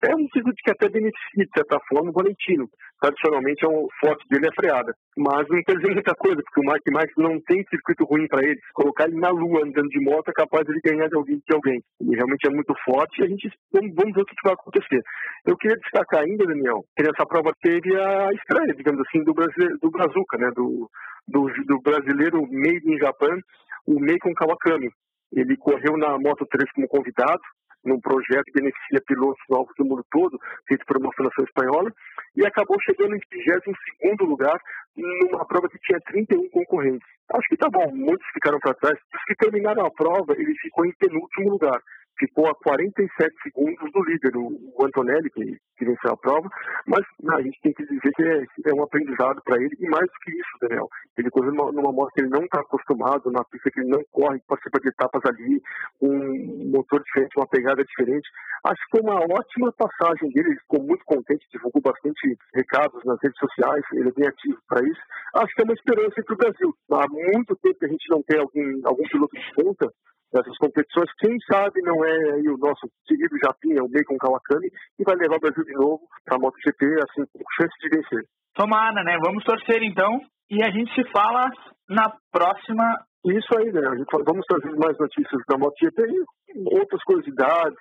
É 0.03 0.15
um 0.15 0.27
circuito 0.33 0.59
que 0.63 0.71
até 0.71 0.89
beneficia, 0.89 1.45
de 1.45 1.53
certa 1.55 1.79
forma, 1.89 2.09
o 2.09 2.13
Valentino. 2.13 2.67
Tradicionalmente, 2.99 3.65
é 3.65 3.67
o 3.67 3.87
forte 3.99 4.23
dele 4.29 4.47
é 4.47 4.55
freada. 4.55 4.93
Mas 5.17 5.47
não 5.49 5.61
quer 5.63 5.75
dizer 5.75 5.93
muita 5.93 6.15
coisa, 6.15 6.41
porque 6.41 6.61
o 6.61 6.65
Mark 6.65 6.83
Marques 6.91 7.17
não 7.17 7.39
tem 7.41 7.63
circuito 7.69 8.05
ruim 8.05 8.27
para 8.27 8.45
ele. 8.45 8.59
Colocar 8.73 9.05
ele 9.05 9.19
na 9.19 9.29
lua 9.29 9.65
andando 9.65 9.89
de 9.89 10.03
moto, 10.03 10.29
é 10.29 10.33
capaz 10.33 10.65
de 10.65 10.71
ele 10.71 10.81
ganhar 10.83 11.07
de 11.07 11.15
alguém. 11.15 11.37
De 11.37 11.55
alguém. 11.55 11.79
Ele 11.99 12.15
realmente 12.15 12.47
é 12.47 12.51
muito 12.51 12.73
forte 12.85 13.21
e 13.21 13.25
a 13.25 13.27
gente 13.27 13.49
vamos 13.73 14.13
ver 14.13 14.21
o 14.21 14.25
que 14.25 14.35
vai 14.43 14.53
acontecer. 14.53 15.01
Eu 15.45 15.57
queria 15.57 15.77
destacar 15.77 16.21
ainda, 16.21 16.45
Daniel, 16.45 16.83
que 16.95 17.03
nessa 17.03 17.25
prova 17.25 17.51
teve 17.61 17.95
a 17.99 18.29
estreia, 18.33 18.73
digamos 18.75 19.01
assim, 19.01 19.23
do, 19.23 19.33
Brasil, 19.33 19.77
do 19.81 19.91
Brazuca, 19.91 20.37
né? 20.37 20.49
Do, 20.55 20.89
do, 21.27 21.47
do 21.65 21.81
brasileiro 21.81 22.41
Made 22.41 22.81
in 22.85 22.97
Japan, 22.97 23.39
o 23.87 23.99
Meikon 23.99 24.33
Kawakami. 24.33 24.89
Ele 25.31 25.57
correu 25.57 25.97
na 25.97 26.17
Moto 26.19 26.45
3 26.45 26.71
como 26.73 26.87
convidado, 26.87 27.41
num 27.83 27.99
projeto 27.99 28.45
que 28.45 28.61
beneficia 28.61 29.01
pilotos 29.05 29.43
novos 29.49 29.73
do 29.77 29.85
mundo 29.85 30.05
todo, 30.09 30.39
feito 30.67 30.85
por 30.85 30.97
uma 30.97 31.11
fundação 31.13 31.43
espanhola, 31.43 31.91
e 32.35 32.45
acabou 32.45 32.77
chegando 32.81 33.15
em 33.15 33.19
22 33.19 34.29
lugar 34.29 34.57
numa 34.95 35.45
prova 35.45 35.67
que 35.67 35.79
tinha 35.79 35.99
31 36.05 36.49
concorrentes. 36.49 37.07
Acho 37.33 37.47
que 37.49 37.57
tá 37.57 37.67
bom, 37.69 37.91
muitos 37.93 38.25
ficaram 38.33 38.59
para 38.59 38.75
trás. 38.75 38.97
Os 39.13 39.23
que 39.25 39.35
terminaram 39.35 39.85
a 39.85 39.91
prova, 39.91 40.33
ele 40.37 40.53
ficou 40.61 40.85
em 40.85 40.93
penúltimo 40.93 41.49
lugar 41.49 41.81
ficou 42.17 42.47
a 42.47 42.55
47 42.55 43.33
segundos 43.43 43.91
do 43.91 44.03
líder, 44.03 44.31
o 44.37 44.85
Antonelli, 44.85 45.29
que, 45.31 45.57
que 45.77 45.85
venceu 45.85 46.11
a 46.11 46.17
prova, 46.17 46.47
mas 46.87 47.03
não, 47.21 47.35
a 47.35 47.41
gente 47.41 47.59
tem 47.61 47.73
que 47.73 47.85
dizer 47.85 48.11
que 48.15 48.23
é, 48.23 48.43
é 48.69 48.73
um 48.73 48.83
aprendizado 48.83 49.41
para 49.43 49.57
ele, 49.57 49.75
e 49.79 49.89
mais 49.89 50.05
do 50.05 50.19
que 50.23 50.31
isso, 50.31 50.57
Daniel, 50.61 50.87
ele 51.17 51.29
correu 51.29 51.51
numa, 51.53 51.71
numa 51.71 51.91
moto 51.91 52.11
que 52.13 52.21
ele 52.21 52.29
não 52.29 52.43
está 52.43 52.61
acostumado, 52.61 53.31
na 53.31 53.43
pista 53.45 53.71
que 53.71 53.79
ele 53.79 53.89
não 53.89 54.01
corre, 54.11 54.41
participa 54.47 54.79
de 54.79 54.89
etapas 54.89 55.21
ali, 55.25 55.61
um 56.01 56.71
motor 56.71 57.01
diferente, 57.03 57.37
uma 57.37 57.47
pegada 57.47 57.83
diferente. 57.83 58.29
Acho 58.65 58.81
que 58.85 58.97
foi 58.97 59.01
uma 59.01 59.19
ótima 59.19 59.73
passagem 59.73 60.29
dele, 60.31 60.49
ele 60.49 60.59
ficou 60.59 60.83
muito 60.83 61.03
contente, 61.05 61.45
divulgou 61.51 61.81
bastante 61.81 62.37
recados 62.53 63.03
nas 63.05 63.19
redes 63.21 63.37
sociais, 63.37 63.83
ele 63.93 64.09
é 64.09 64.13
bem 64.13 64.27
ativo 64.27 64.57
para 64.67 64.85
isso. 64.87 65.01
Acho 65.35 65.53
que 65.53 65.61
é 65.61 65.65
uma 65.65 65.73
esperança 65.73 66.23
para 66.23 66.33
o 66.33 66.37
Brasil. 66.37 66.75
Há 66.91 67.07
muito 67.09 67.55
tempo 67.57 67.79
que 67.79 67.85
a 67.85 67.89
gente 67.89 68.09
não 68.09 68.21
tem 68.23 68.39
algum, 68.39 68.87
algum 68.87 69.03
piloto 69.03 69.35
de 69.35 69.53
ponta 69.55 69.91
dessas 70.33 70.57
competições. 70.57 71.09
Quem 71.19 71.37
sabe 71.45 71.81
não 71.83 72.03
é 72.03 72.33
aí 72.33 72.47
o 72.49 72.57
nosso 72.57 72.89
querido 73.05 73.37
Japinha, 73.37 73.83
o 73.83 73.89
Bacon 73.89 74.17
Kawakami, 74.17 74.69
que 74.97 75.03
vai 75.05 75.15
levar 75.15 75.37
o 75.37 75.39
Brasil 75.39 75.63
de 75.63 75.73
novo 75.73 76.01
para 76.25 76.37
a 76.37 76.39
MotoGP, 76.39 76.85
assim, 77.05 77.23
com 77.31 77.43
chance 77.55 77.75
de 77.79 77.89
vencer. 77.89 78.25
Tomara, 78.55 79.03
né? 79.03 79.17
Vamos 79.23 79.43
torcer 79.43 79.83
então. 79.83 80.19
E 80.49 80.63
a 80.63 80.71
gente 80.71 80.93
se 80.93 81.03
fala 81.11 81.49
na 81.87 82.11
próxima. 82.31 82.83
Isso 83.25 83.47
aí, 83.57 83.71
né? 83.71 83.81
Vamos 84.25 84.45
trazer 84.45 84.75
mais 84.75 84.97
notícias 84.97 85.41
da 85.47 85.57
MotoGP 85.57 86.01
e 86.01 86.77
outras 86.77 87.01
curiosidades, 87.03 87.79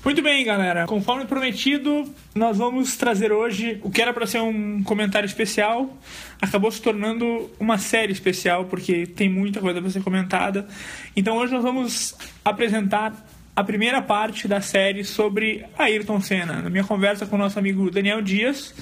Muito 0.07 0.21
bem, 0.21 0.45
galera. 0.45 0.85
Conforme 0.87 1.25
prometido, 1.25 2.09
nós 2.33 2.57
vamos 2.57 2.95
trazer 2.95 3.33
hoje 3.33 3.77
o 3.83 3.91
que 3.91 4.01
era 4.01 4.13
para 4.13 4.25
ser 4.25 4.39
um 4.39 4.81
comentário 4.81 5.27
especial, 5.27 5.97
acabou 6.41 6.71
se 6.71 6.81
tornando 6.81 7.51
uma 7.59 7.77
série 7.77 8.13
especial 8.13 8.63
porque 8.63 9.05
tem 9.05 9.27
muita 9.27 9.59
coisa 9.59 9.81
para 9.81 9.89
ser 9.89 10.01
comentada. 10.01 10.65
Então 11.13 11.35
hoje 11.35 11.51
nós 11.51 11.61
vamos 11.61 12.15
apresentar 12.45 13.21
a 13.53 13.61
primeira 13.65 14.01
parte 14.01 14.47
da 14.47 14.61
série 14.61 15.03
sobre 15.03 15.65
Ayrton 15.77 16.21
Senna, 16.21 16.61
na 16.61 16.69
minha 16.69 16.85
conversa 16.85 17.25
com 17.25 17.35
o 17.35 17.39
nosso 17.39 17.59
amigo 17.59 17.91
Daniel 17.91 18.21
Dias, 18.21 18.73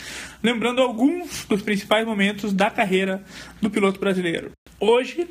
lembrando 0.44 0.80
alguns 0.80 1.44
dos 1.46 1.64
principais 1.64 2.06
momentos 2.06 2.54
da 2.54 2.70
carreira 2.70 3.24
do 3.60 3.72
piloto 3.72 4.00
brasileiro. 4.00 4.52
Hoje, 4.80 5.28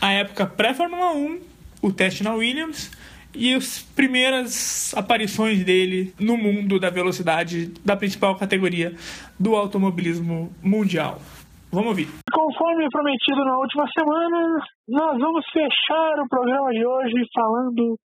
a 0.00 0.12
época 0.12 0.46
pré-Fórmula 0.46 1.12
1, 1.12 1.40
o 1.82 1.92
teste 1.92 2.24
na 2.24 2.32
Williams 2.32 2.90
e 3.36 3.54
as 3.54 3.82
primeiras 3.94 4.94
aparições 4.94 5.64
dele 5.64 6.14
no 6.18 6.36
mundo 6.36 6.80
da 6.80 6.90
velocidade 6.90 7.68
da 7.84 7.96
principal 7.96 8.36
categoria 8.36 8.94
do 9.38 9.54
automobilismo 9.54 10.50
mundial. 10.62 11.18
Vamos 11.70 11.88
ouvir. 11.88 12.08
Conforme 12.32 12.88
prometido 12.90 13.44
na 13.44 13.58
última 13.58 13.84
semana, 13.92 14.64
nós 14.88 15.18
vamos 15.18 15.44
fechar 15.52 16.20
o 16.20 16.28
programa 16.28 16.70
de 16.70 16.86
hoje 16.86 17.26
falando 17.34 17.98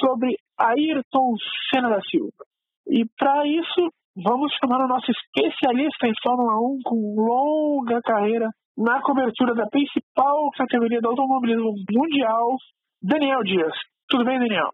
sobre 0.00 0.34
Ayrton 0.58 1.34
Senna 1.70 1.90
da 1.90 2.00
Silva. 2.02 2.44
E 2.88 3.04
para 3.16 3.46
isso, 3.46 3.92
vamos 4.16 4.52
chamar 4.60 4.84
o 4.84 4.88
nosso 4.88 5.10
especialista 5.10 6.06
em 6.06 6.12
Fórmula 6.22 6.54
1 6.58 6.78
com 6.84 7.14
longa 7.16 8.00
carreira 8.02 8.48
na 8.76 9.00
cobertura 9.02 9.54
da 9.54 9.66
principal 9.66 10.50
categoria 10.56 11.00
do 11.00 11.08
automobilismo 11.08 11.74
mundial, 11.90 12.56
Daniel 13.02 13.42
Dias. 13.42 13.74
Tudo 14.08 14.24
bem, 14.24 14.38
Daniel? 14.38 14.70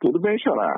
Tudo 0.00 0.20
bem, 0.20 0.38
Xará. 0.38 0.76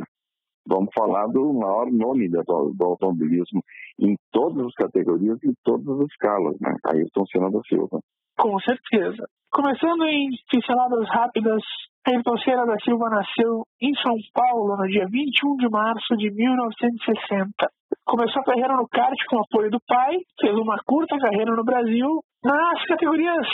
Vamos 0.67 0.91
falar 0.95 1.27
do 1.27 1.53
maior 1.53 1.91
nome 1.91 2.29
do, 2.29 2.43
do 2.45 2.85
automobilismo 2.85 3.61
em 3.99 4.15
todas 4.31 4.67
as 4.67 4.75
categorias 4.75 5.43
e 5.43 5.53
todas 5.65 5.89
as 5.89 6.07
escalas, 6.07 6.57
né? 6.61 6.73
Ayrton 6.87 7.25
Senna 7.27 7.51
da 7.51 7.61
Silva. 7.69 7.99
Com 8.39 8.59
certeza. 8.61 9.27
Começando 9.51 10.05
em 10.05 10.31
pinceladas 10.49 11.09
rápidas, 11.09 11.63
Ayrton 12.07 12.39
Senna 12.39 12.65
da 12.65 12.77
Silva 12.85 13.11
nasceu 13.11 13.65
em 13.83 13.93
São 13.97 14.15
Paulo 14.33 14.77
no 14.77 14.87
dia 14.87 15.07
21 15.11 15.57
de 15.57 15.69
março 15.69 16.17
de 16.17 16.31
1960. 16.31 17.51
Começou 18.07 18.41
a 18.41 18.45
carreira 18.45 18.77
no 18.77 18.89
kart 18.89 19.19
com 19.29 19.41
apoio 19.41 19.71
do 19.71 19.81
pai, 19.87 20.15
fez 20.41 20.55
uma 20.55 20.79
curta 20.87 21.19
carreira 21.19 21.57
no 21.57 21.65
Brasil. 21.65 22.07
Nas 22.45 22.83
categorias 22.85 23.47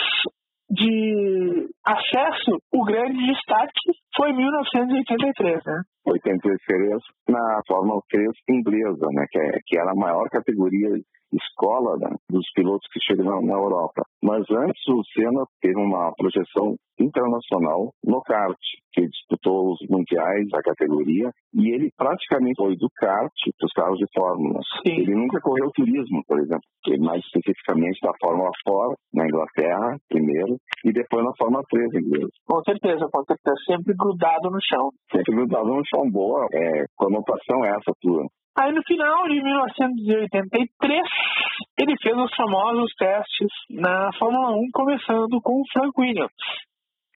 de 0.68 1.68
acesso, 1.84 2.58
o 2.72 2.84
grande 2.84 3.18
destaque 3.26 3.92
foi 4.16 4.32
1983, 4.32 5.64
né? 5.64 5.82
83 6.06 7.02
na 7.28 7.60
Fórmula 7.68 8.00
3 8.10 8.26
inglesa, 8.50 9.06
né? 9.12 9.24
Que, 9.30 9.38
é, 9.38 9.50
que 9.64 9.78
era 9.78 9.92
a 9.92 9.94
maior 9.94 10.28
categoria 10.30 10.88
escola 11.36 11.96
né, 11.98 12.16
dos 12.30 12.46
pilotos 12.54 12.86
que 12.92 13.00
chegam 13.00 13.42
na, 13.42 13.54
Europa. 13.54 14.02
Mas 14.22 14.44
antes 14.50 14.82
o 14.88 15.02
Senna 15.12 15.44
teve 15.60 15.78
uma 15.78 16.12
projeção 16.16 16.76
internacional 16.98 17.92
no 18.04 18.22
kart, 18.22 18.56
que 18.92 19.06
disputou 19.06 19.72
os 19.72 19.78
mundiais 19.88 20.48
da 20.50 20.62
categoria 20.62 21.30
e 21.54 21.74
ele 21.74 21.90
praticamente 21.96 22.56
foi 22.56 22.76
do 22.76 22.88
kart 22.96 23.32
para 23.58 23.66
os 23.66 23.72
carros 23.72 23.98
de 23.98 24.06
Fórmula. 24.14 24.60
Sim. 24.86 25.00
Ele 25.00 25.14
nunca 25.14 25.40
correu 25.40 25.70
turismo, 25.74 26.22
por 26.26 26.38
exemplo, 26.38 26.64
mais 27.00 27.22
especificamente 27.24 28.00
da 28.02 28.12
Fórmula 28.20 28.50
4 28.64 28.96
na 29.12 29.26
Inglaterra 29.26 29.96
primeiro 30.08 30.56
e 30.84 30.92
depois 30.92 31.24
na 31.24 31.32
Fórmula 31.38 31.62
3 31.68 31.94
inglesa. 31.94 32.32
Com 32.46 32.62
certeza, 32.62 33.06
com 33.12 33.24
certeza, 33.24 33.56
sempre 33.66 33.94
grudado 33.94 34.50
no 34.50 34.58
chão. 34.62 34.90
Sempre 35.10 35.34
grudado 35.34 35.66
no 35.66 35.82
chão, 35.86 36.10
boa. 36.10 36.46
É, 36.52 36.84
conotação 36.96 37.64
é 37.64 37.68
essa 37.70 37.92
tua. 38.00 38.24
Aí 38.58 38.72
no 38.72 38.82
final 38.84 39.28
de 39.28 39.42
1983, 39.42 41.02
ele 41.78 41.94
fez 42.02 42.16
os 42.16 42.34
famosos 42.34 42.90
testes 42.98 43.52
na 43.68 44.10
Fórmula 44.18 44.56
1, 44.56 44.70
começando 44.72 45.40
com 45.42 45.60
o 45.60 45.64
Frank 45.72 45.92
Williams. 45.98 46.32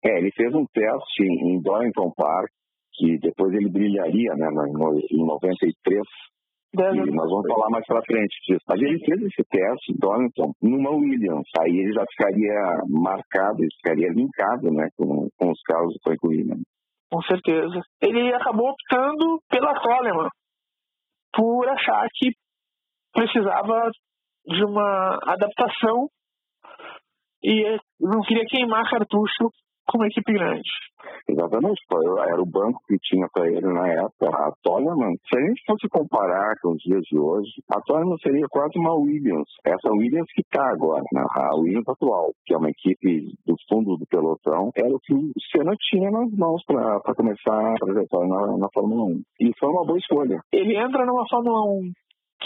É, 0.03 0.17
ele 0.17 0.31
fez 0.31 0.53
um 0.53 0.65
teste 0.73 1.23
em 1.23 1.61
Donington 1.61 2.11
Park, 2.11 2.49
que 2.93 3.17
depois 3.19 3.53
ele 3.53 3.69
brilharia 3.69 4.33
né, 4.35 4.49
em 5.11 5.25
93. 5.25 6.01
E 6.71 6.77
nós 6.77 7.29
vamos 7.29 7.47
falar 7.47 7.69
mais 7.69 7.85
para 7.87 8.03
frente 8.03 8.35
disso. 8.45 8.63
Mas 8.67 8.81
ele 8.81 8.99
fez 8.99 9.21
esse 9.21 9.43
teste 9.49 9.93
Donington 9.97 10.51
numa 10.61 10.91
Williams. 10.91 11.47
Aí 11.59 11.71
ele 11.71 11.93
já 11.93 12.03
ficaria 12.05 12.83
marcado, 12.89 13.61
ele 13.61 13.75
ficaria 13.81 14.09
linkado 14.09 14.71
né, 14.71 14.89
com, 14.97 15.29
com 15.37 15.51
os 15.51 15.61
carros 15.61 15.93
do 15.93 15.99
Frank 16.03 16.19
Williams. 16.21 16.63
com 17.09 17.21
certeza. 17.21 17.81
Ele 18.01 18.33
acabou 18.33 18.69
optando 18.69 19.39
pela 19.49 19.73
Coleman, 19.79 20.29
por 21.33 21.67
achar 21.69 22.07
que 22.13 22.31
precisava 23.13 23.89
de 24.45 24.63
uma 24.63 25.19
adaptação 25.23 26.09
e 27.43 27.77
não 27.99 28.21
queria 28.21 28.45
queimar 28.45 28.89
cartucho 28.89 29.51
com 29.89 29.97
uma 29.97 30.07
equipe 30.07 30.31
grande. 30.31 30.69
Exatamente, 31.27 31.81
era 32.27 32.41
o 32.41 32.45
banco 32.45 32.79
que 32.87 32.97
tinha 33.01 33.27
para 33.33 33.47
ele 33.47 33.67
na 33.67 33.87
época. 33.87 34.29
A 34.29 34.51
Toleman, 34.63 35.13
se 35.27 35.37
a 35.37 35.41
gente 35.41 35.61
fosse 35.65 35.87
comparar 35.89 36.55
com 36.61 36.71
os 36.71 36.81
dias 36.81 37.01
de 37.09 37.17
hoje, 37.17 37.51
a 37.71 37.81
Toleman 37.81 38.17
seria 38.21 38.45
quase 38.49 38.77
uma 38.77 38.93
Williams. 38.95 39.47
Essa 39.65 39.91
Williams 39.91 40.27
que 40.33 40.41
está 40.41 40.69
agora, 40.69 41.03
né? 41.13 41.23
a 41.35 41.55
Williams 41.55 41.87
atual, 41.87 42.31
que 42.45 42.53
é 42.53 42.57
uma 42.57 42.69
equipe 42.69 43.33
do 43.45 43.55
fundo 43.67 43.97
do 43.97 44.05
pelotão, 44.07 44.71
era 44.75 44.89
o 44.89 44.99
que 44.99 45.13
o 45.13 45.31
Senna 45.51 45.73
tinha 45.79 46.09
nas 46.11 46.31
mãos 46.33 46.63
para 46.65 46.99
começar 47.15 47.71
a 47.71 47.75
trajetória 47.75 48.27
na, 48.27 48.57
na 48.57 48.67
Fórmula 48.73 49.03
1. 49.05 49.21
E 49.41 49.51
foi 49.59 49.69
uma 49.69 49.85
boa 49.85 49.97
escolha. 49.97 50.39
Ele 50.51 50.77
entra 50.77 51.05
numa 51.05 51.27
Fórmula 51.29 51.63
1 51.79 51.91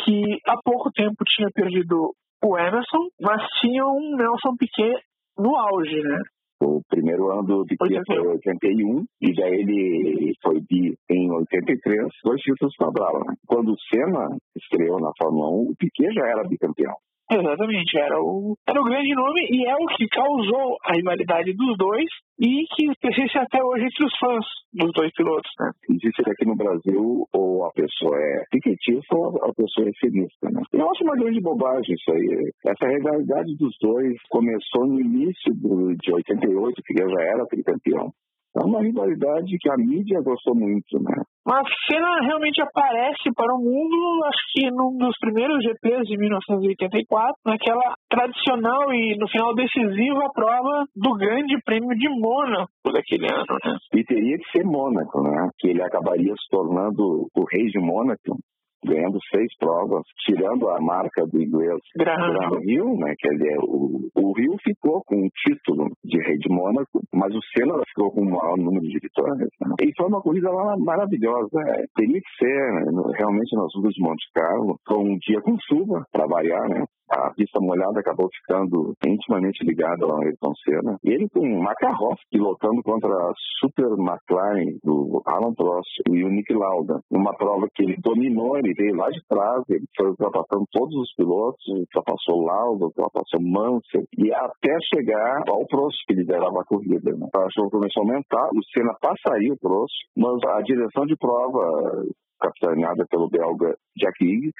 que 0.05 0.39
há 0.47 0.57
pouco 0.63 0.91
tempo 0.91 1.23
tinha 1.25 1.49
perdido 1.53 2.13
o 2.43 2.57
Emerson, 2.57 3.07
mas 3.21 3.41
tinha 3.61 3.85
um 3.85 4.15
Nelson 4.17 4.55
Piquet 4.57 4.99
no 5.37 5.55
auge, 5.55 6.01
né? 6.01 6.19
O 6.65 6.81
primeiro 6.87 7.29
ano 7.29 7.43
do 7.43 7.65
Piquet 7.65 8.01
foi 8.07 8.15
em 8.15 8.27
81 8.27 9.05
e 9.21 9.33
daí 9.35 9.53
ele 9.53 10.33
foi 10.41 10.61
bi 10.61 10.95
em 11.09 11.29
83, 11.29 12.07
dois 12.23 12.41
títulos 12.41 12.73
Brava. 12.79 13.19
Né? 13.19 13.35
Quando 13.45 13.73
o 13.73 13.79
Senna 13.89 14.37
estreou 14.55 14.97
na 15.01 15.11
Fórmula 15.17 15.49
1, 15.49 15.71
o 15.71 15.75
Piquet 15.77 16.13
já 16.13 16.25
era 16.25 16.47
bicampeão. 16.47 16.95
Exatamente, 17.33 17.97
era 17.97 18.21
o, 18.21 18.55
era 18.67 18.79
o 18.79 18.83
grande 18.83 19.13
nome 19.15 19.41
e 19.49 19.65
é 19.65 19.75
o 19.75 19.87
que 19.87 20.07
causou 20.07 20.77
a 20.85 20.93
rivalidade 20.93 21.53
dos 21.53 21.75
dois 21.77 22.05
e 22.39 22.65
que 22.75 22.93
persiste 23.01 23.37
até 23.39 23.63
hoje 23.63 23.85
entre 23.85 24.05
os 24.05 24.17
fãs 24.19 24.45
dos 24.73 24.91
dois 24.93 25.11
pilotos, 25.13 25.51
né? 25.59 25.71
Existe 25.89 26.21
aqui 26.29 26.45
no 26.45 26.55
Brasil, 26.55 27.27
ou 27.33 27.65
a 27.65 27.71
pessoa 27.71 28.15
é 28.17 28.43
piquetista 28.51 29.15
ou 29.15 29.37
a 29.43 29.53
pessoa 29.53 29.89
é 29.89 29.91
finista, 29.99 30.49
né? 30.51 30.61
Eu 30.73 30.89
acho 30.91 31.03
uma 31.03 31.15
grande 31.15 31.41
bobagem 31.41 31.95
isso 31.95 32.11
aí. 32.11 32.51
Essa 32.65 32.87
rivalidade 32.87 33.55
dos 33.57 33.75
dois 33.81 34.13
começou 34.29 34.85
no 34.85 34.99
início 34.99 35.53
do, 35.55 35.95
de 35.95 36.13
88, 36.13 36.81
que 36.85 36.93
já 36.93 37.21
era 37.21 37.47
tricampeão. 37.47 38.11
É 38.55 38.63
uma 38.63 38.81
rivalidade 38.81 39.57
que 39.59 39.69
a 39.69 39.77
mídia 39.77 40.21
gostou 40.21 40.53
muito, 40.53 41.01
né? 41.01 41.15
Mas 41.45 41.67
Senna 41.85 42.21
realmente 42.21 42.61
aparece 42.61 43.27
para 43.35 43.53
o 43.53 43.59
mundo, 43.59 44.23
acho 44.25 44.43
que 44.53 44.71
num 44.71 44.95
dos 44.97 45.15
primeiros 45.19 45.61
GPs 45.61 46.07
de 46.07 46.17
1984, 46.17 47.35
naquela 47.45 47.95
tradicional 48.09 48.93
e 48.93 49.17
no 49.19 49.27
final 49.27 49.53
decisiva 49.53 50.31
prova 50.33 50.85
do 50.95 51.13
Grande 51.15 51.59
Prêmio 51.65 51.97
de 51.97 52.09
Mônaco 52.09 52.71
daquele 52.93 53.27
ano, 53.27 53.59
né? 53.63 53.75
E 53.93 54.03
teria 54.05 54.37
que 54.37 54.51
ser 54.51 54.63
Mônaco, 54.63 55.21
né? 55.21 55.49
Que 55.59 55.69
ele 55.69 55.83
acabaria 55.83 56.33
se 56.33 56.49
tornando 56.49 57.27
o 57.35 57.43
rei 57.51 57.65
de 57.65 57.79
Mônaco 57.79 58.39
ganhando 58.85 59.19
seis 59.33 59.49
provas, 59.57 60.03
tirando 60.25 60.69
a 60.69 60.79
marca 60.81 61.25
do 61.25 61.41
inglês 61.41 61.79
Graham 61.97 62.61
Hill, 62.63 62.97
né, 62.97 63.13
que 63.17 63.27
ele 63.27 63.49
é 63.49 63.57
o, 63.59 64.09
o 64.15 64.39
Hill 64.39 64.55
ficou 64.63 65.03
com 65.05 65.15
o 65.15 65.29
título 65.29 65.89
de 66.03 66.17
rei 66.23 66.37
de 66.37 66.49
Mônaco, 66.49 67.01
mas 67.13 67.33
o 67.33 67.39
Senna 67.53 67.73
ficou 67.87 68.11
com 68.11 68.21
o 68.21 68.29
maior 68.29 68.57
número 68.57 68.85
de 68.87 68.99
vitórias. 68.99 69.49
Né? 69.61 69.75
E 69.81 69.91
foi 69.97 70.07
uma 70.07 70.21
corrida 70.21 70.51
lá 70.51 70.75
maravilhosa. 70.77 71.59
É, 71.67 71.85
teria 71.95 72.19
que 72.19 72.45
ser, 72.45 72.73
né, 72.91 73.03
realmente, 73.17 73.55
nas 73.55 73.73
ruas 73.75 73.93
de 73.93 74.01
Monte 74.01 74.25
Carlo, 74.33 74.77
foi 74.87 74.97
um 74.97 75.17
dia 75.17 75.41
com 75.41 75.57
chuva, 75.67 76.05
para 76.11 76.27
variar, 76.27 76.67
né? 76.69 76.83
a 77.09 77.33
pista 77.33 77.59
molhada 77.59 77.99
acabou 77.99 78.27
ficando 78.33 78.93
intimamente 79.05 79.63
ligada 79.65 80.05
ao 80.05 80.21
Ayrton 80.21 80.53
Senna. 80.63 80.97
E 81.03 81.11
ele 81.11 81.29
com 81.29 81.41
uma 81.41 81.73
carroça 81.75 82.21
pilotando 82.31 82.81
contra 82.83 83.09
a 83.09 83.33
Super 83.59 83.91
McLaren 83.97 84.77
do 84.83 85.21
Alan 85.25 85.53
Prost 85.53 85.89
e 86.09 86.23
o 86.23 86.29
Nick 86.29 86.53
Lauda. 86.53 86.99
Uma 87.11 87.35
prova 87.35 87.67
que 87.73 87.83
ele 87.83 87.97
dominou, 88.01 88.57
ele 88.57 88.72
veio 88.73 88.95
lá 88.95 89.09
de 89.09 89.21
trás, 89.27 89.63
ele 89.69 89.85
foi 89.95 90.09
ultrapassando 90.09 90.65
todos 90.71 90.95
os 90.95 91.13
pilotos, 91.15 91.65
ultrapassou 91.67 92.43
Lauda, 92.43 92.85
ultrapassou 92.85 93.41
Mansell 93.41 94.05
e 94.17 94.33
até 94.33 94.77
chegar 94.93 95.43
ao 95.47 95.65
Prost, 95.67 95.97
que 96.07 96.13
liderava 96.13 96.61
a 96.61 96.65
corrida. 96.65 97.11
Né? 97.11 97.27
A 97.33 97.49
chuva 97.51 97.69
começou 97.69 98.03
a 98.03 98.05
aumentar, 98.05 98.49
o 98.53 98.63
Senna 98.73 98.93
passaria 98.99 99.53
o 99.53 99.59
Prost, 99.59 99.93
mas 100.15 100.37
a 100.55 100.61
direção 100.61 101.05
de 101.05 101.15
prova 101.15 102.05
capitaneada 102.39 103.05
pelo 103.09 103.29
belga 103.29 103.75
Jack 103.97 104.23
Higg, 104.23 104.51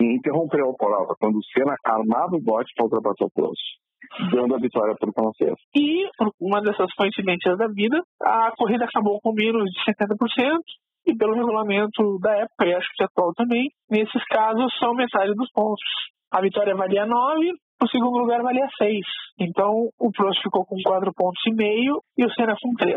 e 0.00 0.16
interrompeu 0.16 0.70
a 0.70 0.74
prova 0.74 1.14
quando 1.18 1.36
o 1.36 1.44
Senna 1.44 1.76
armava 1.84 2.36
o 2.36 2.42
bote 2.42 2.72
para 2.74 2.84
ultrapassar 2.84 3.24
o 3.26 3.30
Prost, 3.30 3.62
dando 4.32 4.54
a 4.54 4.58
vitória 4.58 4.94
para 4.98 5.08
o 5.08 5.12
francês. 5.12 5.54
E, 5.74 6.08
por 6.18 6.30
uma 6.40 6.60
dessas 6.60 6.92
coincidências 6.94 7.56
da 7.56 7.68
vida, 7.68 8.02
a 8.20 8.52
corrida 8.56 8.84
acabou 8.84 9.20
com 9.20 9.32
menos 9.32 9.64
de 9.70 9.80
70%, 9.84 10.60
e 11.06 11.14
pelo 11.16 11.34
regulamento 11.34 12.18
da 12.20 12.32
época, 12.36 12.66
e 12.66 12.74
acho 12.74 12.88
que 12.96 13.04
atual 13.04 13.32
também, 13.34 13.68
nesses 13.90 14.24
casos 14.24 14.72
são 14.78 14.94
metade 14.94 15.34
dos 15.34 15.50
pontos. 15.52 15.84
A 16.32 16.40
vitória 16.40 16.74
valia 16.74 17.06
9, 17.06 17.52
o 17.82 17.88
segundo 17.88 18.18
lugar 18.18 18.42
valia 18.42 18.66
6. 18.78 19.00
Então 19.40 19.88
o 19.98 20.10
Prost 20.10 20.42
ficou 20.42 20.64
com 20.64 20.76
4 20.82 21.12
pontos 21.14 21.40
e 21.46 21.54
meio 21.54 22.00
e 22.16 22.24
o 22.24 22.32
Senna 22.32 22.54
com 22.60 22.74
3. 22.74 22.96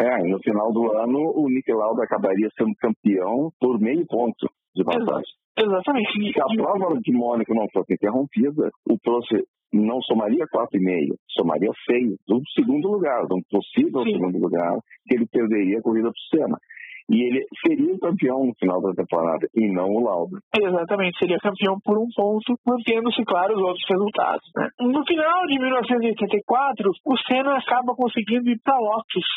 É, 0.00 0.26
e 0.26 0.30
no 0.30 0.38
final 0.40 0.72
do 0.72 0.92
ano 0.92 1.32
o 1.34 1.48
Nick 1.48 1.72
Lauda 1.72 2.02
acabaria 2.02 2.48
sendo 2.58 2.74
campeão 2.80 3.50
por 3.60 3.80
meio 3.80 4.04
ponto 4.06 4.48
de 4.74 4.82
vantagem. 4.82 5.32
Exatamente. 5.56 6.32
Se 6.32 6.40
a 6.40 6.46
prova 6.46 6.98
de 7.00 7.12
Mônaco 7.12 7.54
não 7.54 7.66
fosse 7.72 7.94
interrompida, 7.94 8.70
o 8.90 8.98
Prost 8.98 9.30
não 9.72 10.00
somaria 10.02 10.46
4,5, 10.46 11.14
somaria 11.30 11.70
6, 11.90 12.16
um 12.30 12.42
segundo 12.54 12.90
lugar, 12.90 13.22
um 13.24 13.42
possível 13.50 14.02
Sim. 14.02 14.12
segundo 14.14 14.38
lugar, 14.38 14.78
que 15.06 15.14
ele 15.14 15.26
perderia 15.26 15.78
a 15.78 15.82
corrida 15.82 16.10
para 16.10 16.38
o 16.38 16.38
Senna. 16.38 16.58
E 17.10 17.20
ele 17.20 17.44
seria 17.66 17.94
o 17.94 17.98
campeão 17.98 18.46
no 18.46 18.54
final 18.58 18.80
da 18.80 18.92
temporada, 18.92 19.46
e 19.54 19.70
não 19.70 19.90
o 19.90 20.00
Lauda. 20.00 20.38
Exatamente, 20.56 21.18
seria 21.18 21.38
campeão 21.38 21.78
por 21.84 21.98
um 21.98 22.08
ponto, 22.14 22.56
mantendo-se, 22.66 23.22
claro, 23.24 23.54
os 23.54 23.62
outros 23.62 23.84
resultados. 23.88 24.50
Né? 24.56 24.68
No 24.80 25.04
final 25.04 25.46
de 25.46 25.58
1984, 25.58 26.90
o 27.04 27.16
Senna 27.18 27.58
acaba 27.58 27.94
conseguindo 27.94 28.48
ir 28.48 28.58
para 28.64 28.78
Lotus, 28.78 29.28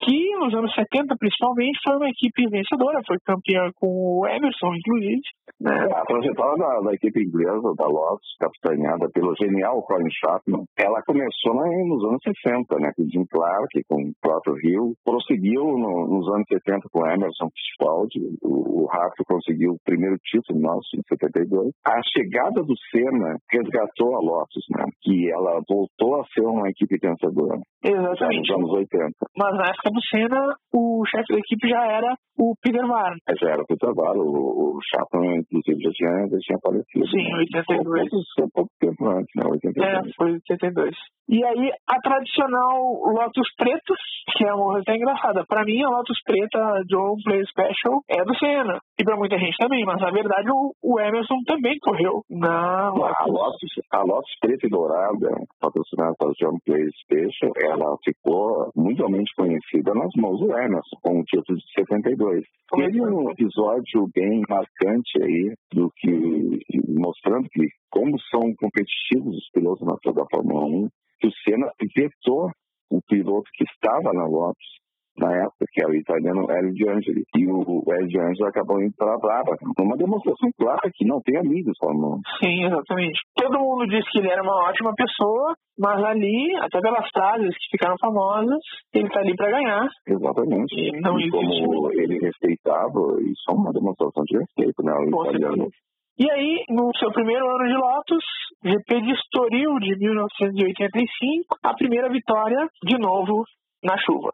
que 0.00 0.36
nos 0.36 0.54
anos 0.54 0.74
70, 0.74 1.14
principalmente, 1.18 1.78
foi 1.84 1.96
uma 1.96 2.08
equipe 2.08 2.48
vencedora, 2.48 3.00
foi 3.06 3.16
campeã 3.24 3.70
com 3.76 3.88
o 3.88 4.26
Emerson, 4.26 4.74
inclusive. 4.74 5.22
Né? 5.60 5.72
A 5.72 6.02
trajetória 6.04 6.56
da, 6.58 6.80
da 6.80 6.92
equipe 6.92 7.22
inglesa, 7.22 7.72
da 7.76 7.86
Lotus, 7.86 8.36
capitaneada 8.38 9.08
pelo 9.12 9.34
genial 9.36 9.82
Colin 9.82 10.10
Chapman, 10.10 10.64
ela 10.78 11.00
começou 11.06 11.54
nos 11.54 12.04
anos 12.04 12.20
60, 12.22 12.76
né, 12.80 12.90
com 12.96 13.02
o 13.02 13.10
Jim 13.10 13.24
Clark, 13.30 13.72
com 13.88 14.02
o 14.02 14.12
próprio 14.20 14.56
Hill, 14.60 14.94
prosseguiu 15.04 15.62
no, 15.62 16.08
nos 16.08 16.28
anos 16.34 16.46
70 16.48 16.88
com 16.92 17.00
o 17.00 17.06
Emerson 17.06 17.48
Fittipaldi, 17.54 18.20
o, 18.42 18.84
o 18.84 18.86
Rato 18.86 19.24
conseguiu 19.26 19.72
o 19.72 19.80
primeiro 19.84 20.16
título 20.24 20.58
em 20.58 20.62
1972. 20.62 21.72
A 21.86 22.00
chegada 22.12 22.62
do 22.62 22.74
Senna 22.90 23.38
resgatou 23.50 24.16
a 24.16 24.20
Lotus, 24.20 24.64
né, 24.70 24.84
que 25.02 25.30
ela 25.30 25.62
voltou 25.68 26.20
a 26.20 26.24
ser 26.34 26.44
uma 26.44 26.68
equipe 26.68 26.98
vencedora. 27.00 27.58
Exatamente. 27.82 28.52
Nos 28.52 28.58
anos 28.58 28.72
80. 28.72 29.12
Mas 29.36 29.52
na 29.56 29.68
época 29.68 29.93
do 29.94 30.02
Senna, 30.10 30.54
o 30.74 31.04
chefe 31.06 31.32
da 31.32 31.38
equipe 31.38 31.68
já 31.68 31.82
era 31.86 32.14
o 32.38 32.54
Peter 32.60 32.86
Varn. 32.86 33.16
Já 33.40 33.50
era 33.50 33.62
o 33.62 33.66
Peter 33.66 33.94
Varn, 33.94 34.18
o, 34.20 34.76
o 34.76 34.80
Chapman, 34.82 35.38
inclusive, 35.38 35.80
já 35.82 35.90
tinha, 35.94 36.28
já 36.28 36.38
tinha 36.38 36.58
falecido. 36.60 37.06
Sim, 37.08 37.24
né? 37.30 37.38
82. 37.38 38.10
Foi 38.10 38.48
pouco, 38.52 38.52
pouco 38.52 38.70
tempo 38.84 39.08
antes, 39.08 39.30
né? 39.36 39.44
82. 39.46 39.88
É, 39.88 40.12
foi 40.16 40.32
82. 40.32 40.94
E 41.28 41.42
aí, 41.42 41.72
a 41.88 42.00
tradicional 42.00 43.00
Lotus 43.06 43.48
Preta, 43.56 43.94
que 44.36 44.44
é 44.44 44.52
uma 44.52 44.72
coisa 44.72 44.82
até 44.82 44.96
engraçada. 44.96 45.44
Pra 45.48 45.64
mim, 45.64 45.82
a 45.82 45.88
Lotus 45.88 46.20
Preta 46.22 46.82
John 46.86 47.16
Play 47.24 47.42
Special 47.46 48.02
é 48.10 48.24
do 48.24 48.36
Senna. 48.36 48.78
E 49.00 49.04
pra 49.04 49.16
muita 49.16 49.38
gente 49.38 49.56
também, 49.58 49.84
mas 49.84 50.00
na 50.00 50.10
verdade 50.10 50.50
o, 50.50 50.72
o 50.82 51.00
Emerson 51.00 51.36
também 51.46 51.78
correu 51.80 52.22
na 52.30 52.88
A 52.88 53.26
Lotus, 53.26 53.70
a 53.90 54.02
Lotus 54.02 54.30
preta 54.40 54.66
e 54.66 54.70
dourada, 54.70 55.28
patrocinada 55.60 56.14
pela 56.18 56.32
John 56.38 56.58
Play 56.64 56.84
Special, 57.02 57.52
ela 57.62 57.96
ficou 58.04 58.70
mundialmente 58.76 59.32
conhecida 59.36 59.92
nas 59.94 60.10
mãos 60.16 60.38
do 60.38 60.52
Emerson, 60.52 60.96
com 61.02 61.20
o 61.20 61.24
título 61.24 61.58
de 61.58 61.64
72. 61.74 62.44
Teve 62.76 63.00
um 63.00 63.30
episódio 63.30 64.08
bem 64.14 64.42
marcante 64.48 65.22
aí, 65.22 65.54
do 65.72 65.90
que, 65.96 66.60
mostrando 66.88 67.48
que 67.50 67.66
como 67.90 68.18
são 68.30 68.52
competitivos 68.74 69.36
os 69.36 69.50
pilotos 69.52 69.86
na 69.86 70.12
da 70.12 70.26
Fórmula 70.28 70.66
1, 70.66 70.88
que 71.20 71.28
o 71.28 71.32
Senna 71.44 71.70
vetou 71.96 72.50
o 72.90 73.00
piloto 73.08 73.48
que 73.54 73.64
estava 73.64 74.12
na 74.12 74.26
Lotus 74.26 74.74
na 75.16 75.30
época, 75.32 75.64
que 75.70 75.80
era 75.80 75.92
o 75.92 75.94
italiano 75.94 76.50
Hélio 76.50 76.74
de 76.74 76.90
Angeli. 76.90 77.22
E 77.36 77.46
o 77.46 77.84
Hélio 77.86 78.08
de 78.08 78.18
Angeli 78.18 78.48
acabou 78.48 78.82
indo 78.82 78.92
para 78.98 79.14
a 79.14 79.18
Brava. 79.18 79.56
Uma 79.78 79.96
demonstração 79.96 80.50
clara 80.58 80.90
que 80.92 81.06
não 81.06 81.20
tem 81.22 81.38
amigos 81.38 81.78
Fórmula 81.78 82.16
1. 82.16 82.20
Sim, 82.42 82.64
exatamente. 82.66 83.20
Todo 83.36 83.60
mundo 83.60 83.86
disse 83.86 84.10
que 84.10 84.18
ele 84.18 84.28
era 84.28 84.42
uma 84.42 84.68
ótima 84.68 84.92
pessoa, 84.96 85.54
mas 85.78 86.02
ali, 86.02 86.56
até 86.58 86.80
pelas 86.80 87.08
frases 87.14 87.54
que 87.54 87.78
ficaram 87.78 87.94
famosas, 88.00 88.58
ele 88.92 89.08
tá 89.08 89.20
ali 89.20 89.36
para 89.36 89.52
ganhar. 89.52 89.88
Exatamente. 90.04 90.74
E 90.74 91.00
não 91.00 91.16
e 91.20 91.30
como 91.30 91.92
ele 91.92 92.18
respeitava, 92.18 92.98
isso 93.22 93.44
é 93.50 93.54
uma 93.54 93.72
demonstração 93.72 94.24
de 94.24 94.38
respeito, 94.38 94.82
né? 94.82 94.92
O 94.94 95.10
Com 95.12 95.26
italiano. 95.26 95.56
certeza. 95.62 95.93
E 96.16 96.30
aí, 96.30 96.64
no 96.68 96.92
seu 96.96 97.10
primeiro 97.10 97.44
ano 97.44 97.66
de 97.66 97.74
Lotus, 97.74 98.24
GP 98.62 99.00
de 99.00 99.12
Estoril 99.14 99.78
de 99.80 99.98
1985, 99.98 101.58
a 101.60 101.74
primeira 101.74 102.08
vitória, 102.08 102.68
de 102.84 102.96
novo, 102.98 103.42
na 103.82 103.98
chuva. 103.98 104.32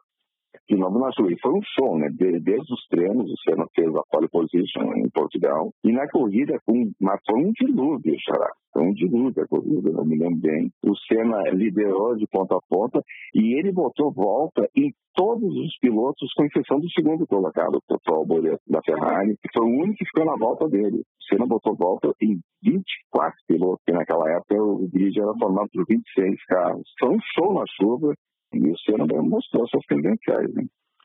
De 0.69 0.77
novo 0.77 0.99
na 0.99 1.11
chuva. 1.11 1.31
E 1.31 1.39
foi 1.39 1.51
um 1.51 1.61
show, 1.63 1.97
né? 1.97 2.07
Desde 2.11 2.73
os 2.73 2.87
treinos, 2.89 3.29
o 3.29 3.37
Senna 3.43 3.65
fez 3.75 3.93
a 3.95 4.03
pole 4.09 4.29
position 4.29 4.93
em 4.95 5.09
Portugal. 5.09 5.71
E 5.83 5.91
na 5.91 6.07
corrida, 6.09 6.59
com, 6.65 6.91
mas 6.99 7.19
foi 7.25 7.39
um 7.39 7.51
dilúvio, 7.51 8.15
xará. 8.19 8.49
Foi 8.73 8.83
um 8.83 8.93
dilúvio 8.93 9.43
a 9.43 9.47
corrida, 9.47 9.91
não 9.91 10.05
me 10.05 10.17
lembro 10.17 10.39
bem. 10.39 10.71
O 10.83 10.95
Senna 10.95 11.49
liderou 11.51 12.15
de 12.15 12.25
ponta 12.27 12.55
a 12.55 12.61
ponta 12.69 13.01
e 13.35 13.59
ele 13.59 13.71
botou 13.71 14.11
volta 14.13 14.67
em 14.75 14.91
todos 15.13 15.53
os 15.57 15.77
pilotos, 15.79 16.33
com 16.33 16.45
exceção 16.45 16.79
do 16.79 16.89
segundo 16.91 17.27
colocado, 17.27 17.79
o 17.89 17.99
Paul 18.05 18.25
da 18.67 18.81
Ferrari, 18.81 19.35
que 19.41 19.49
foi 19.53 19.65
o 19.65 19.83
único 19.83 19.97
que 19.97 20.05
ficou 20.05 20.25
na 20.25 20.37
volta 20.37 20.69
dele. 20.69 20.99
O 20.99 21.23
Senna 21.27 21.45
botou 21.45 21.75
volta 21.75 22.13
em 22.21 22.39
24 22.63 23.33
pilotos, 23.47 23.83
que 23.85 23.91
naquela 23.91 24.29
época 24.31 24.55
o 24.55 24.87
grid 24.87 25.19
era 25.19 25.33
formado 25.37 25.69
por 25.73 25.85
26 25.85 26.45
carros. 26.45 26.87
Foi 26.97 27.09
um 27.09 27.19
show 27.35 27.53
na 27.53 27.65
chuva 27.77 28.13
e 28.53 28.71
o 28.71 28.77
Senna 28.79 29.05
mostrou 29.23 29.67
suas 29.67 29.85
credenciais. 29.85 30.53
Né? 30.53 30.63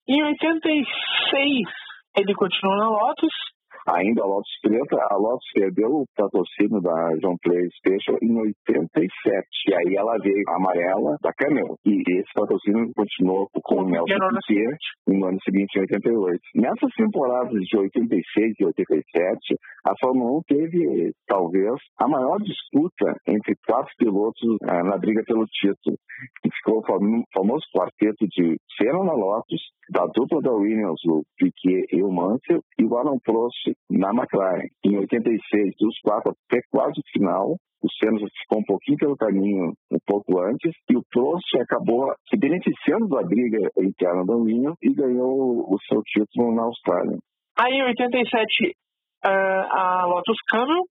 Em 0.08 0.22
86, 0.24 1.68
ele 2.18 2.34
continuou 2.34 2.76
na 2.78 2.88
Lotus, 2.88 3.34
Ainda 3.88 4.22
a 4.22 4.26
Lotus 4.26 4.50
Preta, 4.62 4.96
a 5.10 5.16
Lotus 5.16 5.46
perdeu 5.54 5.88
o 5.88 6.06
patrocínio 6.16 6.80
da 6.82 7.14
John 7.22 7.36
Play 7.40 7.68
Special 7.78 8.18
em 8.20 8.36
87. 8.36 9.46
E 9.68 9.74
aí 9.74 9.94
ela 9.94 10.18
veio 10.18 10.42
amarela 10.48 11.16
da 11.22 11.32
Camel. 11.32 11.76
E 11.86 12.02
esse 12.18 12.32
patrocínio 12.34 12.90
continuou 12.96 13.48
com 13.62 13.82
o 13.82 13.88
Nelson 13.88 14.18
Piquet 14.48 14.76
no 15.06 15.26
ano 15.26 15.38
seguinte, 15.44 15.78
em 15.78 15.82
88. 15.82 16.40
Nessas 16.56 16.92
temporadas 16.96 17.62
de 17.62 17.78
86 17.78 18.54
e 18.58 18.64
87, 18.64 19.56
a 19.86 19.92
Fórmula 20.00 20.38
1 20.38 20.42
teve, 20.48 21.12
talvez, 21.28 21.74
a 22.00 22.08
maior 22.08 22.38
disputa 22.38 23.14
entre 23.28 23.54
quatro 23.66 23.92
pilotos 23.98 24.42
uh, 24.62 24.84
na 24.84 24.98
briga 24.98 25.22
pelo 25.24 25.46
título. 25.46 25.96
Que 26.42 26.50
ficou 26.56 26.78
o 26.78 27.24
famoso 27.32 27.64
quarteto 27.72 28.26
de 28.26 28.56
Senna 28.76 29.04
na 29.04 29.12
Lotus, 29.12 29.60
da 29.90 30.06
dupla 30.06 30.40
da 30.40 30.52
Williams, 30.52 31.00
o 31.06 31.22
Piquet 31.38 31.86
e 31.92 32.02
o 32.02 32.10
Mansell, 32.10 32.62
e 32.78 32.84
o 32.84 32.96
Alan 32.96 33.18
Prost 33.22 33.75
na 33.90 34.10
McLaren. 34.10 34.68
Em 34.84 34.98
86, 34.98 35.74
dos 35.78 35.98
quatro 36.00 36.32
até 36.48 36.60
quase 36.70 37.00
o 37.00 37.10
final, 37.12 37.56
o 37.82 37.88
Senna 37.92 38.18
ficou 38.42 38.60
um 38.60 38.64
pouquinho 38.64 38.98
pelo 38.98 39.16
caminho 39.16 39.72
um 39.90 39.98
pouco 40.06 40.40
antes 40.40 40.72
e 40.90 40.96
o 40.96 41.02
Prost 41.10 41.54
acabou 41.60 42.12
se 42.28 42.36
beneficiando 42.36 43.08
da 43.08 43.22
briga 43.22 43.70
interna 43.78 44.24
do 44.24 44.42
Williams 44.42 44.76
e 44.82 44.92
ganhou 44.92 45.72
o 45.72 45.78
seu 45.86 46.02
título 46.02 46.54
na 46.54 46.64
Austrália. 46.64 47.18
Aí 47.58 47.74
em 47.74 47.84
87 47.84 48.74
a 49.22 50.04
Lotus 50.06 50.38
Camel 50.48 50.82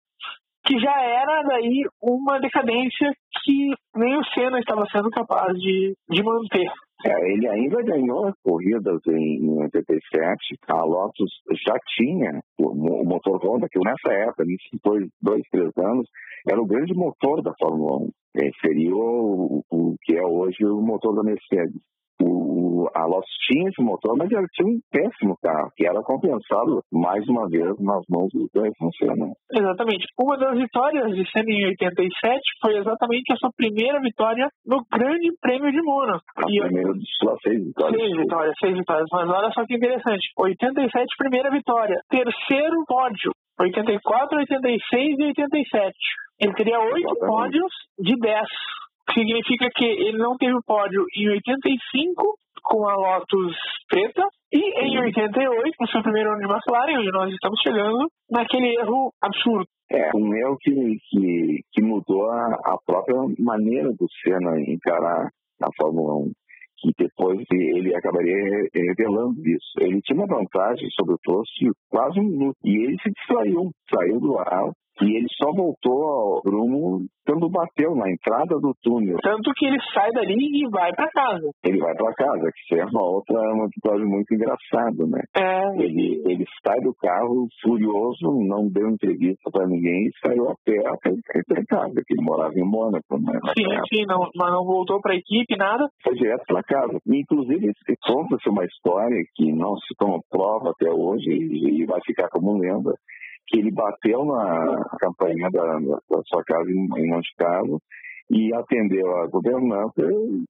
que 0.66 0.80
já 0.80 1.00
era 1.00 1.44
daí 1.44 1.84
uma 2.02 2.40
decadência 2.40 3.12
que 3.44 3.72
nem 3.96 4.18
o 4.18 4.26
Senna 4.34 4.60
estava 4.60 4.84
sendo 4.92 5.10
capaz 5.12 5.54
de, 5.60 5.94
de 6.10 6.24
manter. 6.24 6.72
É, 7.08 7.32
ele 7.32 7.48
ainda 7.48 7.84
ganhou 7.84 8.34
corridas 8.44 9.00
em, 9.08 9.46
em 9.46 9.62
87. 9.62 10.58
A 10.68 10.84
Lotus 10.84 11.30
já 11.66 11.76
tinha 11.96 12.42
o, 12.58 13.06
motor 13.06 13.40
Honda, 13.46 13.68
que 13.70 13.80
nessa 13.80 14.12
época, 14.12 14.44
nesses 14.44 14.80
dois, 14.84 15.08
dois, 15.22 15.44
três 15.52 15.70
anos, 15.78 16.08
era 16.50 16.60
o 16.60 16.66
grande 16.66 16.96
motor 16.96 17.44
da 17.44 17.54
Fórmula 17.60 18.08
1. 18.08 18.10
É, 18.38 18.50
seria 18.60 18.96
o, 18.96 19.64
o, 19.72 19.96
que 20.02 20.18
é 20.18 20.26
hoje 20.26 20.66
o 20.66 20.82
motor 20.82 21.16
da 21.16 21.24
Mercedes. 21.24 21.80
O, 22.20 22.65
a 22.94 23.06
Lotus 23.06 23.30
tinha 23.48 23.70
esse 23.70 23.82
motor, 23.82 24.16
mas 24.18 24.32
ela 24.32 24.46
tinha 24.54 24.68
um 24.68 24.80
péssimo 24.92 25.36
carro, 25.42 25.72
que 25.76 25.86
era 25.86 26.02
compensado 26.02 26.82
mais 26.92 27.28
uma 27.28 27.48
vez 27.50 27.74
nas 27.80 28.04
mãos 28.10 28.30
dos 28.34 28.50
dois 28.54 28.72
Senna. 28.98 29.32
Exatamente. 29.52 30.06
Uma 30.20 30.38
das 30.38 30.58
vitórias 30.58 31.16
de 31.16 31.24
Senna 31.32 31.52
em 31.52 31.66
87 31.68 32.42
foi 32.62 32.78
exatamente 32.78 33.34
a 33.34 33.38
sua 33.38 33.50
primeira 33.56 34.00
vitória 34.00 34.48
no 34.66 34.84
Grande 34.92 35.32
Prêmio 35.42 35.72
de 35.72 35.82
Mônaco. 35.82 36.24
A 36.38 36.50
e 36.50 36.60
primeira 36.60 36.94
de 36.94 37.06
suas 37.20 37.40
seis 37.42 37.64
vitórias. 37.64 38.02
Seis 38.02 38.18
vitórias, 38.18 38.56
seis 38.60 38.78
vitórias. 38.78 39.08
Mas 39.12 39.30
olha 39.30 39.52
só 39.52 39.66
que 39.66 39.76
interessante. 39.76 40.28
87, 40.38 41.06
primeira 41.18 41.50
vitória. 41.52 42.00
Terceiro 42.10 42.84
pódio. 42.88 43.32
84, 43.60 44.38
86 44.38 45.20
e 45.20 45.24
87. 45.24 45.94
Ele 46.42 46.54
teria 46.54 46.80
oito 46.80 47.16
pódios 47.20 47.72
de 47.98 48.20
10 48.20 48.48
significa 49.14 49.70
que 49.74 49.86
ele 49.86 50.18
não 50.18 50.36
teve 50.36 50.54
o 50.54 50.64
pódio 50.66 51.06
em 51.16 51.30
85 51.30 52.38
com 52.66 52.88
a 52.88 52.96
Lotus 52.96 53.56
preta 53.90 54.28
e 54.52 54.58
em 54.58 55.00
88, 55.00 55.76
no 55.80 55.88
seu 55.88 56.02
primeiro 56.02 56.32
ano 56.32 56.40
de 56.40 56.52
McLaren, 56.52 57.00
onde 57.00 57.12
nós 57.12 57.34
estamos 57.34 57.60
chegando, 57.62 58.10
naquele 58.30 58.76
erro 58.80 59.12
absurdo. 59.22 59.66
É, 59.92 60.10
um 60.16 60.34
erro 60.34 60.58
que, 60.60 60.72
que, 61.10 61.60
que 61.72 61.82
mudou 61.82 62.30
a, 62.32 62.56
a 62.66 62.78
própria 62.86 63.16
maneira 63.38 63.90
do 63.90 64.08
Senna 64.24 64.60
encarar 64.60 65.30
a 65.62 65.68
Fórmula 65.78 66.16
1 66.16 66.32
que 66.78 66.92
depois 66.98 67.40
ele 67.52 67.96
acabaria 67.96 68.68
revelando 68.74 69.40
isso. 69.48 69.72
Ele 69.80 70.02
tinha 70.02 70.20
uma 70.20 70.28
vantagem 70.28 70.88
sobre 70.92 71.16
o 71.16 71.20
Prost 71.24 71.52
quase 71.90 72.20
um 72.20 72.24
minuto 72.24 72.58
e 72.64 72.84
ele 72.84 72.98
se 73.02 73.10
distraiu, 73.12 73.72
saiu 73.90 74.20
do 74.20 74.38
ar 74.38 74.72
e 75.02 75.18
ele 75.18 75.28
só 75.38 75.52
voltou 75.52 76.04
ao 76.04 76.42
rumo 76.46 77.06
quando 77.26 77.50
bateu 77.50 77.96
na 77.96 78.10
entrada 78.10 78.60
do 78.60 78.74
túnel. 78.84 79.18
Tanto 79.22 79.52
que 79.56 79.66
ele 79.66 79.78
sai 79.94 80.12
dali 80.12 80.36
e 80.36 80.70
vai 80.70 80.94
para 80.94 81.10
casa. 81.10 81.50
Ele 81.64 81.80
vai 81.80 81.94
para 81.96 82.14
casa, 82.14 82.52
que 82.68 82.76
é 82.76 82.86
uma 82.86 83.04
outra 83.04 83.36
uma 83.54 83.66
episódio 83.66 84.08
muito 84.08 84.34
engraçado, 84.34 85.08
né? 85.08 85.22
É. 85.36 85.84
Ele, 85.84 86.22
ele 86.26 86.46
sai 86.64 86.80
do 86.82 86.94
carro 86.96 87.48
furioso, 87.62 88.46
não 88.48 88.70
deu 88.70 88.90
entrevista 88.90 89.50
para 89.52 89.68
ninguém 89.68 90.06
e 90.06 90.12
saiu 90.26 90.50
a 90.50 90.56
pé 90.64 90.78
até 90.88 91.10
em 91.10 91.66
casa, 91.66 92.02
que 92.06 92.14
ele 92.14 92.24
morava 92.24 92.54
em 92.56 92.64
Mônaco, 92.64 93.18
né? 93.20 93.40
Sim, 93.58 93.66
sim, 93.90 94.06
não, 94.06 94.30
mas 94.36 94.52
não 94.52 94.64
voltou 94.64 95.02
para 95.02 95.14
a 95.14 95.18
equipe, 95.18 95.58
nada? 95.58 95.88
Foi 96.04 96.14
direto 96.14 96.44
para 96.48 96.64
casa. 96.64 97.00
Inclusive, 97.08 97.72
conta-se 98.06 98.50
uma 98.50 98.66
história 98.66 99.18
que 99.36 99.52
não 99.52 99.76
se 99.78 99.96
comprova 99.98 100.72
até 100.72 100.90
hoje 100.92 101.32
e 101.32 101.86
vai 101.86 102.00
ficar 102.06 102.30
como 102.30 102.58
lenda, 102.58 102.94
que 103.48 103.60
ele 103.60 103.72
bateu 103.72 104.26
na 104.26 104.84
campanha 105.00 105.50
da, 105.52 105.80
da 105.80 106.24
sua 106.26 106.44
casa 106.44 106.70
em, 106.70 106.88
em 106.98 107.10
Monte 107.10 107.34
Carlo 107.38 107.80
e 108.30 108.54
atendeu 108.54 109.18
a 109.18 109.28
governanta 109.28 110.02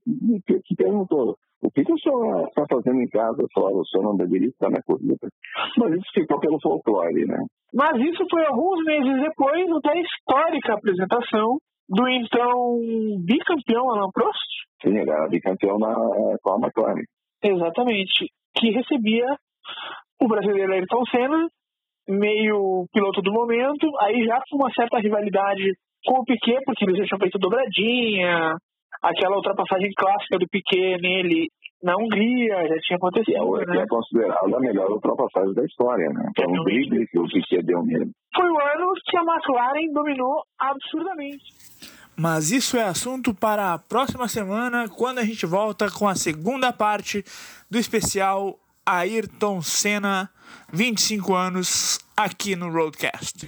e 0.08 0.42
que, 0.46 0.60
que 0.62 0.76
perguntou 0.76 1.36
o 1.66 1.72
que, 1.72 1.84
que 1.84 1.94
o 1.94 2.00
senhor 2.00 2.48
está 2.48 2.64
fazendo 2.70 3.02
em 3.02 3.08
casa 3.08 3.44
fora? 3.54 3.76
O 3.76 3.86
senhor 3.86 4.04
não 4.04 4.16
deveria 4.16 4.50
estar 4.50 4.70
na 4.70 4.82
corrida. 4.84 5.28
Mas 5.78 5.94
isso 5.94 6.12
ficou 6.14 6.40
pelo 6.40 6.60
folclore, 6.62 7.26
né? 7.26 7.38
Mas 7.74 7.96
isso 8.02 8.24
foi 8.30 8.46
alguns 8.46 8.84
meses 8.86 9.22
depois 9.22 9.66
da 9.82 9.94
histórica 9.98 10.74
apresentação 10.74 11.58
do 11.90 12.08
então 12.08 12.78
bicampeão 13.26 13.90
Alan 13.90 14.12
Prost. 14.14 14.50
Sim, 14.82 14.98
ele 14.98 15.10
era 15.10 15.28
bicampeão 15.28 15.80
na, 15.80 15.96
com 16.42 16.54
a 16.54 16.60
McLaren. 16.60 17.04
Exatamente. 17.44 18.32
Que 18.56 18.72
recebia 18.72 19.26
o 20.22 20.28
brasileiro 20.28 20.74
Ayrton 20.74 21.04
Senna 21.10 21.50
meio 22.08 22.86
piloto 22.94 23.22
do 23.22 23.32
momento, 23.32 23.90
aí 24.02 24.24
já 24.26 24.40
com 24.50 24.58
uma 24.58 24.72
certa 24.74 25.00
rivalidade 25.00 25.74
com 26.06 26.20
o 26.20 26.24
Piquet, 26.24 26.60
porque 26.66 26.86
eles 26.86 26.98
já 26.98 27.06
tinham 27.06 27.20
feito 27.20 27.40
dobradinha, 27.40 28.56
aquela 29.02 29.36
ultrapassagem 29.36 29.92
clássica 29.96 30.38
do 30.38 30.48
Piquet 30.50 30.98
nele 31.02 31.48
na 31.84 31.94
Hungria, 31.98 32.68
já 32.68 32.76
tinha 32.82 32.98
acontecido. 32.98 33.62
É, 33.62 33.66
né? 33.66 33.84
é 33.84 33.88
considerada 33.88 34.58
a 34.58 34.60
melhor 34.60 34.90
ultrapassagem 34.90 35.54
da 35.54 35.64
história, 35.64 36.10
né? 36.10 36.32
Foi 36.36 36.48
um 36.48 36.64
drible 36.64 37.06
que 37.08 37.20
o 37.20 37.28
Piquet 37.28 37.62
deu 37.64 37.84
nele. 37.84 38.12
Foi 38.36 38.50
o 38.50 38.60
ano 38.60 38.94
que 39.06 39.18
a 39.18 39.22
McLaren 39.22 39.94
dominou 39.94 40.42
absurdamente. 40.60 41.44
Mas 42.18 42.50
isso 42.50 42.78
é 42.78 42.84
assunto 42.84 43.36
para 43.36 43.74
a 43.74 43.78
próxima 43.78 44.28
semana, 44.28 44.88
quando 44.88 45.20
a 45.20 45.24
gente 45.24 45.46
volta 45.46 45.88
com 45.92 46.08
a 46.08 46.16
segunda 46.16 46.72
parte 46.72 47.24
do 47.70 47.78
especial 47.78 48.58
Ayrton 48.86 49.62
Senna 49.62 50.30
25 50.72 51.34
anos 51.34 52.00
aqui 52.16 52.56
no 52.56 52.72
Roadcast. 52.72 53.48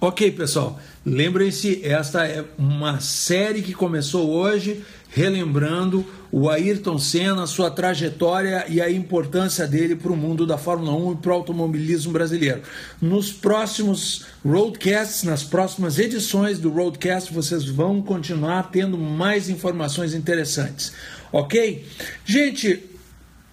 Ok, 0.00 0.32
pessoal. 0.32 0.80
Lembrem-se, 1.06 1.84
esta 1.84 2.26
é 2.26 2.44
uma 2.58 2.98
série 2.98 3.62
que 3.62 3.72
começou 3.72 4.30
hoje, 4.30 4.82
relembrando 5.08 6.04
o 6.32 6.50
Ayrton 6.50 6.98
Senna, 6.98 7.46
sua 7.46 7.70
trajetória 7.70 8.64
e 8.68 8.80
a 8.80 8.90
importância 8.90 9.64
dele 9.64 9.94
para 9.94 10.10
o 10.10 10.16
mundo 10.16 10.44
da 10.44 10.58
Fórmula 10.58 10.92
1 10.92 11.12
e 11.12 11.16
para 11.18 11.30
o 11.30 11.34
automobilismo 11.34 12.12
brasileiro. 12.12 12.62
Nos 13.00 13.30
próximos 13.30 14.26
Roadcasts, 14.44 15.22
nas 15.22 15.44
próximas 15.44 16.00
edições 16.00 16.58
do 16.58 16.70
Roadcast, 16.70 17.32
vocês 17.32 17.64
vão 17.64 18.02
continuar 18.02 18.72
tendo 18.72 18.98
mais 18.98 19.48
informações 19.48 20.14
interessantes. 20.14 20.92
Ok? 21.30 21.86
Gente, 22.24 22.90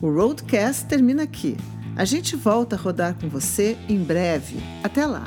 O 0.00 0.08
Roadcast 0.08 0.86
termina 0.86 1.24
aqui. 1.24 1.56
A 1.96 2.04
gente 2.04 2.36
volta 2.36 2.76
a 2.76 2.78
rodar 2.78 3.14
com 3.14 3.28
você 3.28 3.76
em 3.88 3.98
breve. 3.98 4.58
Até 4.84 5.04
lá! 5.04 5.24